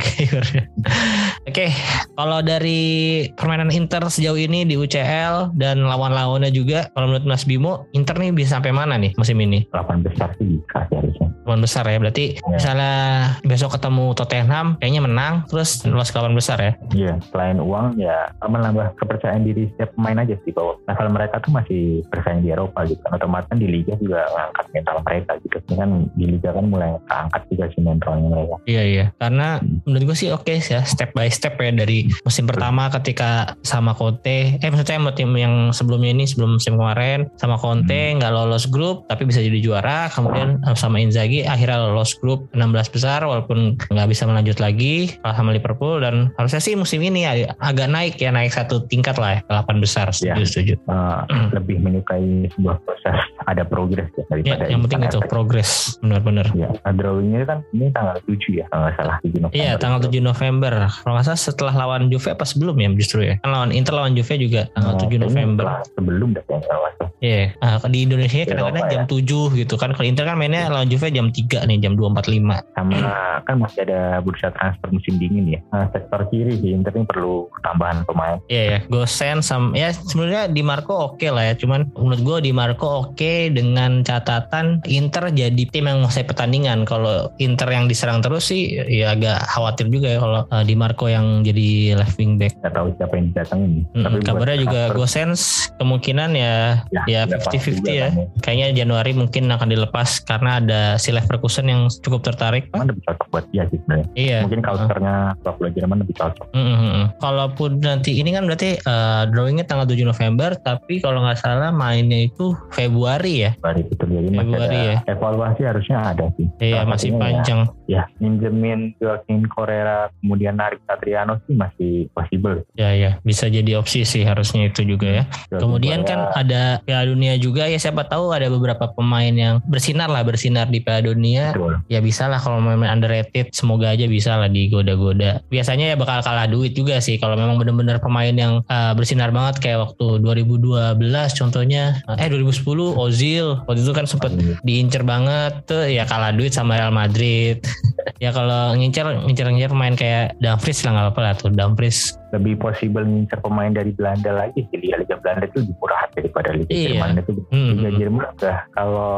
oke 1.50 1.68
kalau 2.16 2.40
dari 2.44 3.26
permainan 3.34 3.74
Inter 3.74 4.06
sejauh 4.06 4.38
ini 4.38 4.66
di 4.66 4.76
UCL 4.76 5.56
dan 5.58 5.84
lawan-lawannya 5.84 6.52
juga 6.54 6.90
kalau 6.94 7.12
menurut 7.12 7.26
Mas 7.26 7.44
Bimo 7.46 7.86
Inter 7.94 8.16
nih 8.18 8.34
bisa 8.34 8.58
sampai 8.58 8.72
mana 8.74 8.96
nih 9.00 9.14
musim 9.18 9.38
ini? 9.42 9.66
Lapan 9.74 10.02
besar 10.06 10.34
sih 10.38 10.60
harusnya. 10.74 11.28
lawan 11.48 11.66
besar 11.66 11.82
ya 11.90 11.98
berarti 11.98 12.38
misalnya 12.46 12.94
besok 13.42 13.74
ketemu 13.74 14.14
Tottenham 14.14 14.78
kayaknya 14.78 15.02
menang. 15.02 15.34
Terus 15.50 15.69
lolos 15.88 16.12
ke 16.12 16.18
lawan 16.20 16.36
besar 16.38 16.58
ya 16.60 16.74
Iya, 16.96 17.14
selain 17.30 17.60
uang 17.62 18.02
ya 18.02 18.32
menambah 18.42 18.98
kepercayaan 18.98 19.46
diri 19.46 19.70
setiap 19.74 19.94
pemain 19.94 20.20
aja 20.26 20.36
sih 20.42 20.52
bahwa 20.56 20.80
level 20.90 21.10
mereka 21.14 21.36
tuh 21.44 21.52
masih 21.54 22.02
bersaing 22.10 22.42
di 22.42 22.50
Eropa 22.50 22.84
gitu 22.90 23.00
kan. 23.06 23.20
Otomatis 23.20 23.54
di 23.56 23.68
Liga 23.70 23.94
juga 24.02 24.26
ngangkat 24.34 24.66
mental 24.74 24.98
mereka 25.06 25.32
gitu. 25.46 25.58
Ini 25.70 25.76
kan 25.78 25.90
di 26.18 26.26
Liga 26.26 26.50
kan 26.56 26.66
mulai 26.68 26.90
keangkat 27.06 27.42
juga 27.54 27.66
sih 27.76 27.82
mentalnya 27.84 28.28
mereka. 28.32 28.56
Iya 28.66 28.84
iya, 28.84 29.06
karena 29.22 29.48
menurut 29.86 30.04
gue 30.14 30.18
sih 30.18 30.30
oke 30.34 30.54
sih 30.60 30.74
ya 30.76 30.82
step 30.86 31.14
by 31.14 31.30
step 31.30 31.56
ya 31.62 31.70
dari 31.70 32.10
musim 32.26 32.50
pertama 32.50 32.90
ketika 32.90 33.54
sama 33.62 33.94
Conte, 33.94 34.58
eh 34.58 34.70
maksudnya 34.70 34.98
sama 34.98 35.14
tim 35.14 35.32
yang 35.38 35.70
sebelumnya 35.76 36.12
ini 36.16 36.26
sebelum 36.26 36.58
musim 36.58 36.76
kemarin 36.80 37.30
sama 37.38 37.60
Conte 37.62 38.18
nggak 38.18 38.32
lolos 38.34 38.66
grup 38.72 39.06
tapi 39.06 39.30
bisa 39.30 39.44
jadi 39.44 39.60
juara, 39.62 40.10
kemudian 40.10 40.58
eh, 40.66 40.76
sama 40.78 40.98
Inzaghi 40.98 41.46
akhirnya 41.46 41.92
lolos 41.92 42.18
grup 42.18 42.50
16 42.58 42.96
besar 42.96 43.22
walaupun 43.24 43.78
nggak 43.78 44.08
bisa 44.10 44.26
melanjut 44.26 44.58
lagi 44.58 45.16
sama 45.22 45.54
Liverpool 45.60 46.00
dan 46.00 46.16
harusnya 46.34 46.60
sih 46.60 46.74
musim 46.74 47.00
ini 47.00 47.24
ag- 47.24 47.52
agak 47.54 47.88
naik 47.88 48.16
ya 48.16 48.32
naik 48.32 48.50
satu 48.50 48.84
tingkat 48.84 49.16
lah 49.16 49.36
ya 49.36 49.42
ke 49.42 49.52
8 49.52 49.78
besar 49.78 50.08
setuju 50.10 50.32
Ya. 50.32 50.46
setuju. 50.46 50.74
Eh, 50.80 51.20
lebih 51.54 51.78
menyukai 51.80 52.24
sebuah 52.50 52.80
proses 52.80 53.18
ada 53.44 53.64
progres 53.64 54.08
ya 54.10 54.24
Ya, 54.24 54.26
daripada 54.32 54.64
yang 54.66 54.82
penting 54.82 55.02
itu 55.06 55.20
progres 55.26 55.70
benar-benar. 56.00 56.48
Ya, 56.54 56.70
drawingnya 56.86 57.44
kan 57.44 57.60
ini 57.72 57.92
tanggal 57.92 58.18
7 58.24 58.52
ya, 58.54 58.66
kalau 58.68 58.88
salah 58.94 59.16
7 59.20 59.36
November. 59.38 59.54
Iya 59.54 59.72
tanggal 59.76 60.00
7 60.02 60.22
November 60.22 60.74
Kalau 60.96 61.14
nggak 61.14 61.26
salah 61.26 61.42
setelah 61.42 61.74
lawan 61.76 62.08
Juve 62.08 62.30
apa 62.30 62.46
sebelum 62.46 62.76
ya 62.76 62.88
justru 62.94 63.20
ya 63.22 63.36
Kan 63.40 63.50
lawan 63.50 63.72
Inter 63.72 63.94
lawan 63.94 64.14
Juve 64.14 64.34
juga 64.38 64.70
tanggal 64.72 64.94
Oh, 64.94 64.98
7 64.98 65.04
kayaknya 65.04 65.26
November 65.26 65.66
setelah- 65.66 65.88
Sebelum 65.92 66.30
kalau 66.38 66.56
nggak 66.56 66.68
salah. 66.96 67.10
Iya 67.20 67.44
Ah, 67.60 67.78
Di 67.84 68.00
Indonesia 68.02 68.40
kadang-kadang 68.46 68.86
jam 68.88 69.04
7 69.06 69.20
gitu 69.54 69.76
kan 69.76 69.90
Kalau 69.92 70.06
Inter 70.06 70.24
kan 70.24 70.36
mainnya 70.36 70.70
lawan 70.70 70.88
Juve 70.88 71.10
jam 71.10 71.28
3 71.28 71.66
nih 71.66 71.78
Jam 71.80 71.94
2.45 71.94 72.64
Sama 72.72 72.96
kan 73.42 73.56
masih 73.58 73.82
ada 73.84 74.00
bursa 74.20 74.48
transfer 74.50 74.88
musim 74.90 75.18
dingin 75.18 75.49
ya. 75.58 75.62
Nah, 75.74 75.88
sektor 75.90 76.22
kiri 76.30 76.60
sih 76.60 76.76
Inter 76.76 76.94
ini 76.94 77.06
perlu 77.08 77.50
tambahan 77.66 78.06
pemain. 78.06 78.38
Iya 78.50 78.64
ya 78.70 78.80
Gosen 78.90 79.46
sama 79.46 79.78
Ya 79.78 79.94
sebenarnya 79.94 80.50
Di 80.50 80.62
Marco 80.66 81.14
oke 81.14 81.28
lah 81.30 81.52
ya 81.52 81.54
Cuman 81.58 81.90
menurut 81.94 82.22
gue 82.22 82.38
Di 82.50 82.52
Marco 82.52 83.08
oke 83.08 83.54
Dengan 83.54 84.02
catatan 84.02 84.82
Inter 84.90 85.30
jadi 85.30 85.64
tim 85.70 85.86
yang 85.86 86.02
menguasai 86.02 86.26
pertandingan 86.26 86.84
Kalau 86.88 87.30
Inter 87.38 87.70
yang 87.70 87.86
diserang 87.86 88.26
terus 88.26 88.50
sih 88.50 88.80
Ya 88.90 89.14
agak 89.14 89.46
khawatir 89.50 89.92
juga 89.94 90.08
ya 90.10 90.20
Kalau 90.22 90.42
eh, 90.50 90.64
Di 90.66 90.76
Marco 90.76 91.06
yang 91.06 91.46
jadi 91.46 92.00
left 92.00 92.18
wing 92.18 92.42
back 92.42 92.58
Nggak 92.60 92.74
tahu 92.76 92.88
siapa 92.98 93.14
yang 93.16 93.26
didatengin. 93.32 93.72
Mm, 93.94 94.04
Tapi 94.04 94.18
kabarnya 94.26 94.58
juga 94.60 94.82
Gosens 94.94 95.72
kemungkinan 95.80 96.30
ya 96.36 96.84
ya 97.08 97.26
udah 97.30 97.40
pasti 97.40 97.58
50-50 97.62 97.80
juga 97.80 97.92
ya. 97.92 98.08
kan 98.10 98.14
Kayaknya 98.44 98.68
Januari 98.84 99.12
mungkin 99.16 99.44
akan 99.50 99.70
dilepas 99.70 100.10
karena 100.26 100.60
ada 100.60 100.82
si 100.98 101.14
Leverkusen 101.14 101.68
yang 101.70 101.88
cukup 102.04 102.26
tertarik. 102.26 102.68
Lebih 102.74 103.04
cocok 103.06 103.28
buat 103.32 103.46
dia 103.54 103.64
sih 103.70 103.78
sebenarnya. 103.82 104.08
Iya. 104.16 104.40
Mungkin 104.46 104.62
culture-nya 104.64 105.16
sepak 105.39 105.39
bola 105.44 105.70
Jerman 105.72 106.04
lebih 106.04 106.16
cocok. 106.20 106.48
Mm, 106.54 106.60
mm, 106.60 106.80
mm. 106.80 107.06
Kalaupun 107.24 107.72
nanti 107.80 108.12
ini 108.20 108.30
kan 108.36 108.44
berarti 108.46 108.80
eh, 108.80 109.24
drawingnya 109.32 109.66
tanggal 109.66 109.88
7 109.88 110.04
November, 110.04 110.54
tapi 110.60 111.00
kalau 111.00 111.24
nggak 111.24 111.40
salah 111.40 111.72
mainnya 111.72 112.28
itu 112.28 112.54
Februari 112.76 113.48
ya. 113.48 113.52
Baru 113.60 113.82
itu 113.84 113.94
jadi 113.96 114.28
masih 114.30 114.40
Februari 114.44 114.78
ada 114.78 114.90
ya. 114.92 114.98
evaluasi 115.08 115.62
harusnya 115.64 115.98
ada 116.04 116.26
sih. 116.36 116.48
Iya 116.60 116.84
Salah 116.84 116.90
masih 116.92 117.10
ya, 117.10 117.18
panjang. 117.18 117.60
Ya, 117.90 118.06
minjemin 118.22 118.94
Joaquin 119.02 119.50
Correa 119.50 120.14
kemudian 120.22 120.62
narik 120.62 120.78
Satriano 120.86 121.42
sih 121.50 121.58
masih 121.58 122.06
possible. 122.14 122.62
Ya 122.78 122.94
ya, 122.94 123.18
bisa 123.26 123.50
jadi 123.50 123.82
opsi 123.82 124.06
sih 124.06 124.22
harusnya 124.22 124.70
itu 124.70 124.86
juga 124.86 125.10
ya. 125.10 125.24
Joaquin 125.50 125.58
Kemudian 125.58 126.00
Correa, 126.06 126.10
kan 126.14 126.20
ada 126.38 126.62
Piala 126.86 127.10
Dunia 127.10 127.34
juga 127.42 127.66
ya 127.66 127.82
siapa 127.82 128.06
tahu 128.06 128.30
ada 128.30 128.46
beberapa 128.46 128.94
pemain 128.94 129.34
yang 129.34 129.58
bersinar 129.66 130.06
lah 130.06 130.22
bersinar 130.22 130.70
di 130.70 130.86
Piala 130.86 131.10
Dunia. 131.10 131.58
Betul. 131.58 131.82
ya 131.90 131.98
bisa 132.06 132.30
lah 132.30 132.38
kalau 132.38 132.62
memang 132.62 132.86
underrated 132.86 133.50
semoga 133.58 133.90
aja 133.90 134.06
bisa 134.06 134.38
lah 134.38 134.54
digoda-goda. 134.54 135.42
Biasanya 135.50 135.90
ya 135.90 135.96
bakal 135.98 136.22
kalah 136.22 136.46
duit 136.46 136.78
juga 136.78 137.02
sih 137.02 137.18
kalau 137.18 137.34
memang 137.34 137.58
bener-bener 137.58 137.98
pemain 137.98 138.30
yang 138.30 138.62
uh, 138.70 138.94
bersinar 138.94 139.34
banget 139.34 139.66
kayak 139.66 139.90
waktu 139.90 140.22
2012 140.22 140.94
contohnya. 141.42 141.98
Eh 142.22 142.30
2010 142.30 142.70
Ozil. 142.94 143.66
Waktu 143.66 143.82
itu 143.82 143.94
kan 143.98 144.06
sempet 144.06 144.38
diincer 144.62 145.02
banget 145.02 145.66
tuh 145.66 145.90
ya 145.90 146.06
kalah 146.06 146.30
duit 146.30 146.54
sama 146.54 146.78
Real 146.78 146.94
Madrid 146.94 147.58
ya 148.24 148.30
kalau 148.36 148.76
ngincer 148.76 149.06
ngincer 149.26 149.46
ngincer 149.50 149.72
pemain 149.72 149.96
kayak 149.96 150.36
Dumfries 150.44 150.84
lah 150.84 150.92
nggak 150.96 151.06
apa-apa 151.12 151.22
lah 151.22 151.34
tuh. 151.38 151.52
Dumfries 151.52 152.16
lebih 152.32 152.60
possible 152.62 153.04
ngincer 153.04 153.40
pemain 153.42 153.72
dari 153.72 153.92
Belanda 153.94 154.32
lagi 154.36 154.66
sih 154.70 154.78
Liga 154.80 155.02
Liga 155.02 155.16
Belanda 155.18 155.46
itu 155.50 155.58
lebih 155.66 155.76
murah 155.82 156.02
daripada 156.14 156.50
Liga 156.54 156.72
Iya. 156.72 156.88
Jerman 156.94 157.10
itu 157.18 157.32
Hmm, 157.50 157.70
Liga 157.74 157.90
hmm. 157.90 158.00
Jerman 158.00 158.24
udah 158.38 158.58
kalau 158.76 159.14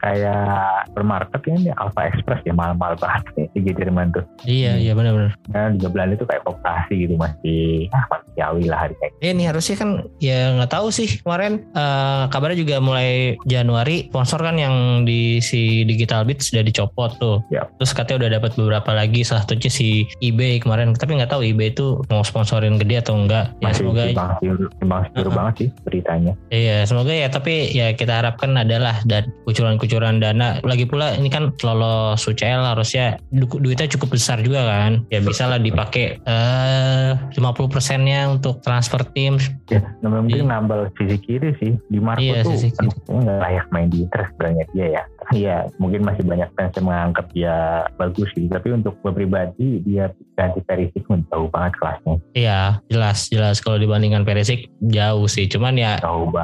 kayak 0.00 0.48
bermarket 0.96 1.40
ya 1.44 1.54
ini 1.58 1.70
Alpha 1.76 2.02
Express 2.08 2.40
ya 2.46 2.54
mahal-mahal 2.56 2.94
banget 2.96 3.22
nih 3.36 3.46
Liga 3.60 3.72
Jerman 3.84 4.06
tuh 4.14 4.24
iya 4.48 4.76
iya 4.78 4.92
benar-benar 4.96 5.36
nah, 5.52 5.68
Liga 5.72 5.88
Belanda 5.90 6.14
itu 6.16 6.26
kayak 6.26 6.42
koperasi 6.46 6.94
gitu 7.04 7.14
masih 7.18 7.88
ah, 7.92 8.04
manusiawi 8.08 8.64
lah 8.68 8.78
harganya 8.88 9.12
Ya 9.20 9.30
ini 9.32 9.44
harusnya 9.48 9.76
kan 9.78 9.90
ya 10.20 10.52
nggak 10.58 10.72
tahu 10.72 10.88
sih 10.92 11.20
kemarin 11.20 11.64
eh, 11.72 12.22
kabarnya 12.28 12.58
juga 12.60 12.76
mulai 12.80 13.36
Januari 13.48 14.08
sponsor 14.08 14.40
kan 14.40 14.56
yang 14.60 15.06
di 15.08 15.40
si 15.40 15.84
Digital 15.84 16.24
Beat 16.24 16.44
sudah 16.44 16.60
dicopot 16.60 17.16
tuh. 17.16 17.40
Ya. 17.48 17.64
Terus 17.80 17.92
katanya 17.96 18.26
udah 18.26 18.30
dapat 18.40 18.50
beberapa 18.58 18.90
lagi 18.92 19.24
salah 19.24 19.44
satunya 19.44 19.70
si 19.72 20.04
eBay 20.20 20.60
kemarin 20.60 20.92
tapi 20.92 21.16
nggak 21.16 21.32
tahu 21.32 21.40
eBay 21.44 21.72
itu 21.72 22.00
mau 22.12 22.20
sponsorin 22.54 22.78
gede 22.78 22.96
atau 23.02 23.14
enggak. 23.18 23.50
Ya 23.58 23.66
masih 23.66 23.76
semoga 23.82 24.02
timbang 24.06 24.32
siur, 24.38 24.56
siur 24.70 25.26
Uh-uh. 25.26 25.34
banget 25.34 25.54
sih 25.58 25.68
beritanya. 25.82 26.32
Iya 26.54 26.76
semoga 26.86 27.10
ya. 27.10 27.26
Tapi 27.26 27.54
ya 27.74 27.86
kita 27.98 28.22
harapkan 28.22 28.54
adalah 28.54 29.02
dan 29.02 29.26
kucuran-kucuran 29.42 30.22
dana. 30.22 30.62
Lagi 30.62 30.86
pula 30.86 31.18
ini 31.18 31.26
kan 31.26 31.50
lolos 31.66 32.22
UCL 32.22 32.62
harusnya 32.62 33.18
du- 33.34 33.58
duitnya 33.58 33.90
cukup 33.90 34.14
besar 34.14 34.38
juga 34.38 34.62
kan. 34.62 35.02
Ya 35.10 35.18
bisa 35.18 35.50
lah 35.50 35.58
dipakai 35.58 36.22
eh 36.22 37.10
50 37.34 37.66
persennya 37.66 38.30
untuk 38.30 38.62
transfer 38.62 39.02
tim. 39.10 39.34
Ya 39.66 39.82
nah, 39.98 40.22
mungkin 40.22 40.46
nambal 40.46 40.94
sisi 40.94 41.18
kiri 41.18 41.50
sih. 41.58 41.74
Di 41.90 41.98
Marco 41.98 42.22
Iya, 42.22 42.46
tuh 42.46 42.54
sisi 42.54 42.70
kiri. 42.70 42.86
aduh, 42.86 43.18
nggak 43.18 43.38
layak 43.42 43.66
main 43.74 43.88
di 43.90 44.06
Inter 44.06 44.30
sebenarnya 44.30 44.64
dia 44.70 44.86
ya. 45.02 45.04
Iya 45.32 45.56
mungkin 45.80 46.04
masih 46.04 46.22
banyak 46.22 46.52
fans 46.52 46.76
yang 46.76 46.86
menganggap 46.86 47.26
dia 47.34 47.56
bagus 47.98 48.28
sih. 48.36 48.46
Tapi 48.46 48.76
untuk 48.76 48.94
gue 49.02 49.10
pribadi 49.10 49.80
dia 49.82 50.12
ganti 50.36 50.60
Perisic 50.64 51.02
jauh 51.08 51.48
banget 51.48 51.72
kelasnya. 51.80 52.14
Iya, 52.36 52.43
jelas 52.90 53.28
jelas 53.32 53.58
kalau 53.62 53.80
dibandingkan 53.80 54.26
Perisic 54.26 54.68
jauh 54.80 55.24
sih. 55.28 55.48
Cuman 55.48 55.78
ya 55.78 55.98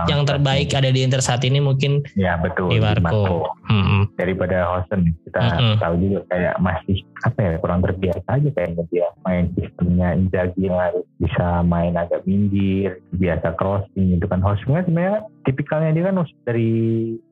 yang 0.08 0.24
terbaik 0.24 0.72
ada 0.72 0.88
di 0.88 1.04
Inter 1.04 1.20
saat 1.20 1.44
ini 1.44 1.60
mungkin 1.60 2.04
ya 2.16 2.40
betul 2.40 2.72
di 2.72 2.78
Marco. 2.80 3.52
Hmm, 3.70 4.10
daripada 4.18 4.66
Hosen 4.66 5.14
kita 5.22 5.38
Mm-mm. 5.38 5.76
tahu 5.78 5.94
juga 6.02 6.20
kayak 6.26 6.58
masih 6.58 7.06
apa 7.22 7.38
ya 7.38 7.52
kurang 7.62 7.80
terbiasa 7.86 8.28
aja 8.28 8.48
kayaknya 8.50 8.84
dia 8.90 9.06
main 9.22 9.46
sistemnya 9.54 10.08
Inzaghi 10.18 10.66
yang 10.66 10.78
harus 10.80 11.06
bisa 11.22 11.62
main 11.62 11.94
agak 11.94 12.26
minggir 12.26 12.98
biasa 13.14 13.54
crossing 13.54 14.18
gitu 14.18 14.26
kan 14.26 14.42
Hosen 14.42 14.74
kan 14.74 14.84
sebenarnya 14.88 15.18
tipikalnya 15.46 15.90
dia 15.94 16.04
kan 16.10 16.16
dari 16.42 16.70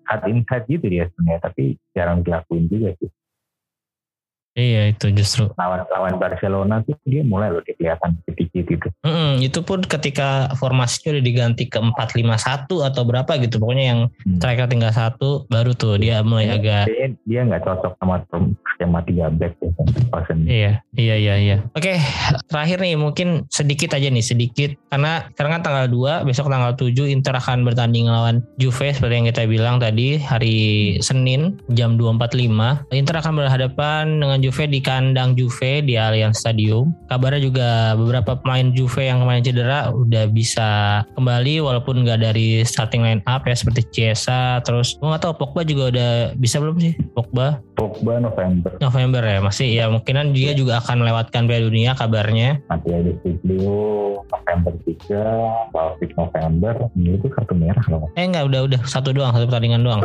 hard 0.06 0.24
inside 0.30 0.64
gitu 0.70 0.86
dia 0.86 1.10
sebenarnya 1.10 1.40
tapi 1.42 1.74
jarang 1.92 2.22
dilakuin 2.22 2.70
juga 2.70 2.94
sih 3.02 3.10
Iya 4.58 4.90
itu 4.90 5.14
justru. 5.14 5.46
lawan 5.54 5.86
lawan 5.86 6.18
Barcelona 6.18 6.82
tuh 6.82 6.98
dia 7.06 7.22
mulai 7.22 7.46
loh 7.48 7.62
kelihatan 7.62 8.18
sedikit 8.26 8.66
gitu 8.66 8.88
Mm-mm, 9.06 9.38
itu 9.38 9.62
pun 9.62 9.78
ketika 9.80 10.50
formasinya 10.58 11.14
udah 11.14 11.24
diganti 11.24 11.70
ke 11.70 11.78
451 11.78 12.82
atau 12.82 13.02
berapa 13.06 13.30
gitu. 13.38 13.62
Pokoknya 13.62 13.86
yang 13.86 14.00
Hmm. 14.18 14.42
striker 14.42 14.66
tinggal 14.66 14.90
satu 14.90 15.46
baru 15.46 15.72
tuh 15.72 15.94
dia 15.96 16.24
mulai 16.26 16.50
agak 16.50 16.90
Kayaknya 16.90 17.08
dia 17.22 17.40
nggak 17.46 17.62
cocok 17.62 17.92
sama 17.96 18.16
skema 18.74 18.98
tiga 19.06 19.30
back 19.30 19.54
ya 19.60 19.70
Iya, 20.48 20.72
iya, 20.96 21.14
iya, 21.14 21.34
iya. 21.36 21.56
Oke, 21.70 22.00
terakhir 22.48 22.80
nih 22.80 22.96
mungkin 22.96 23.44
sedikit 23.48 23.92
aja 23.92 24.08
nih, 24.08 24.24
sedikit. 24.24 24.74
Karena 24.88 25.28
sekarang 25.30 25.58
kan 25.58 25.62
tanggal 25.62 25.86
2, 25.86 26.24
besok 26.24 26.48
tanggal 26.48 26.72
7 26.74 27.06
Inter 27.06 27.36
akan 27.36 27.62
bertanding 27.62 28.08
lawan 28.08 28.40
Juve 28.56 28.90
seperti 28.90 29.14
yang 29.14 29.28
kita 29.28 29.44
bilang 29.44 29.76
tadi 29.78 30.16
hari 30.18 30.58
Senin 30.98 31.60
jam 31.70 31.94
2.45. 31.94 32.88
Inter 32.90 33.16
akan 33.18 33.32
berhadapan 33.36 34.04
dengan 34.16 34.38
Juve 34.40 34.47
di 34.48 34.80
kandang 34.80 35.36
Juve 35.36 35.84
di 35.84 36.00
Allianz 36.00 36.40
Stadium. 36.40 36.92
Kabarnya 37.12 37.40
juga 37.44 37.68
beberapa 37.94 38.36
pemain 38.40 38.72
Juve 38.72 39.04
yang 39.04 39.20
kemarin 39.20 39.44
cedera 39.44 39.92
udah 39.92 40.24
bisa 40.28 40.68
kembali 41.14 41.60
walaupun 41.60 42.02
nggak 42.02 42.24
dari 42.24 42.64
starting 42.64 43.04
line 43.04 43.22
up 43.28 43.44
ya 43.44 43.54
seperti 43.54 43.84
Chiesa. 43.92 44.64
Terus 44.64 44.96
gue 44.96 45.06
nggak 45.06 45.22
tahu 45.22 45.34
Pogba 45.38 45.62
juga 45.62 45.92
udah 45.94 46.10
bisa 46.34 46.58
belum 46.58 46.80
sih 46.80 46.96
Pogba? 47.14 47.60
Pogba 47.78 48.18
November. 48.18 48.74
November 48.82 49.22
ya 49.22 49.38
masih 49.38 49.68
ya 49.70 49.86
mungkinan 49.86 50.34
dia 50.34 50.50
juga 50.56 50.82
akan 50.82 51.04
melewatkan 51.06 51.46
Piala 51.46 51.64
Dunia 51.68 51.94
kabarnya. 51.94 52.58
Mati 52.66 52.90
ada 52.90 53.12
Siglio 53.22 54.24
November 54.34 54.72
juga 54.82 55.24
Baltic 55.70 56.10
November. 56.18 56.74
Ini 56.98 57.22
itu 57.22 57.30
kartu 57.30 57.54
merah 57.54 57.84
loh. 57.86 58.10
Eh 58.18 58.26
enggak 58.26 58.50
udah 58.50 58.60
udah. 58.66 58.80
Satu 58.88 59.14
doang 59.14 59.30
satu 59.30 59.46
pertandingan 59.46 59.84
doang. 59.86 60.02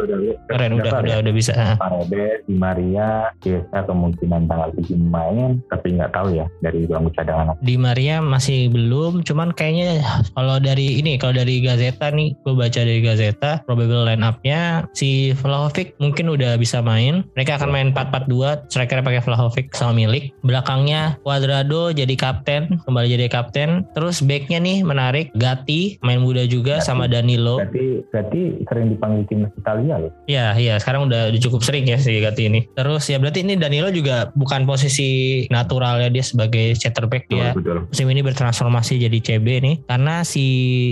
Keren 0.52 0.78
udah 0.78 1.02
udah 1.02 1.16
udah 1.24 1.34
bisa 1.34 1.52
Ah. 1.54 1.78
Paredes, 1.78 2.44
Di 2.50 2.56
Maria, 2.58 3.30
Chiesa 3.39 3.86
kemungkinan 4.24 4.47
tanggal 4.47 4.69
7 4.80 4.95
main, 5.11 5.49
tapi 5.67 5.88
nggak 5.99 6.11
tahu 6.15 6.28
ya 6.32 6.45
dari 6.63 6.88
bangku 6.88 7.11
cadangan. 7.11 7.59
Di 7.59 7.76
Maria 7.76 8.24
masih 8.24 8.71
belum 8.71 9.28
cuman 9.28 9.51
kayaknya 9.51 9.99
kalau 10.32 10.57
dari 10.63 11.03
ini 11.03 11.19
kalau 11.19 11.36
dari 11.36 11.59
Gazeta 11.59 12.07
nih 12.07 12.32
gue 12.47 12.53
baca 12.55 12.80
dari 12.80 13.03
Gazeta 13.03 13.59
probable 13.67 14.07
line 14.07 14.24
up-nya 14.24 14.88
si 14.95 15.36
Vlahovic 15.36 15.99
mungkin 15.99 16.32
udah 16.32 16.55
bisa 16.55 16.80
main 16.80 17.28
mereka 17.36 17.59
akan 17.59 17.69
main 17.69 17.88
4-4-2 17.91 18.71
strikernya 18.71 19.03
pakai 19.03 19.24
Vlahovic 19.24 19.65
sama 19.76 19.91
Milik 19.93 20.34
belakangnya 20.41 21.19
Cuadrado 21.21 21.91
jadi 21.91 22.15
kapten 22.15 22.80
kembali 22.88 23.07
jadi 23.11 23.28
kapten 23.28 23.84
terus 23.91 24.24
backnya 24.24 24.63
nih 24.63 24.86
menarik. 24.86 25.36
Gatti 25.36 25.97
main 26.05 26.21
muda 26.21 26.45
juga 26.45 26.80
Gatti. 26.80 26.88
sama 26.88 27.09
Danilo. 27.09 27.59
Berarti 27.59 27.86
berarti 28.13 28.41
sering 28.69 28.88
dipanggil 28.95 29.24
timnas 29.28 29.53
Italia 29.57 29.95
loh. 29.99 30.11
Iya, 30.30 30.55
iya. 30.55 30.76
Sekarang 30.78 31.09
udah, 31.09 31.34
udah 31.34 31.41
cukup 31.41 31.65
sering 31.65 31.89
ya 31.89 31.97
si 31.97 32.13
Gatti 32.21 32.47
ini. 32.47 32.69
Terus 32.78 33.03
ya 33.09 33.17
berarti 33.17 33.41
ini 33.41 33.57
Danilo 33.57 33.89
juga 33.89 34.12
bukan 34.38 34.64
posisi 34.70 35.43
naturalnya 35.49 36.09
dia 36.14 36.24
sebagai 36.26 36.78
center 36.78 37.09
back 37.09 37.28
dia. 37.28 37.51
betul. 37.57 37.86
Musim 37.89 38.07
ini 38.09 38.22
bertransformasi 38.22 39.01
jadi 39.01 39.18
CB 39.20 39.47
nih. 39.64 39.76
Karena 39.89 40.22
si 40.22 40.45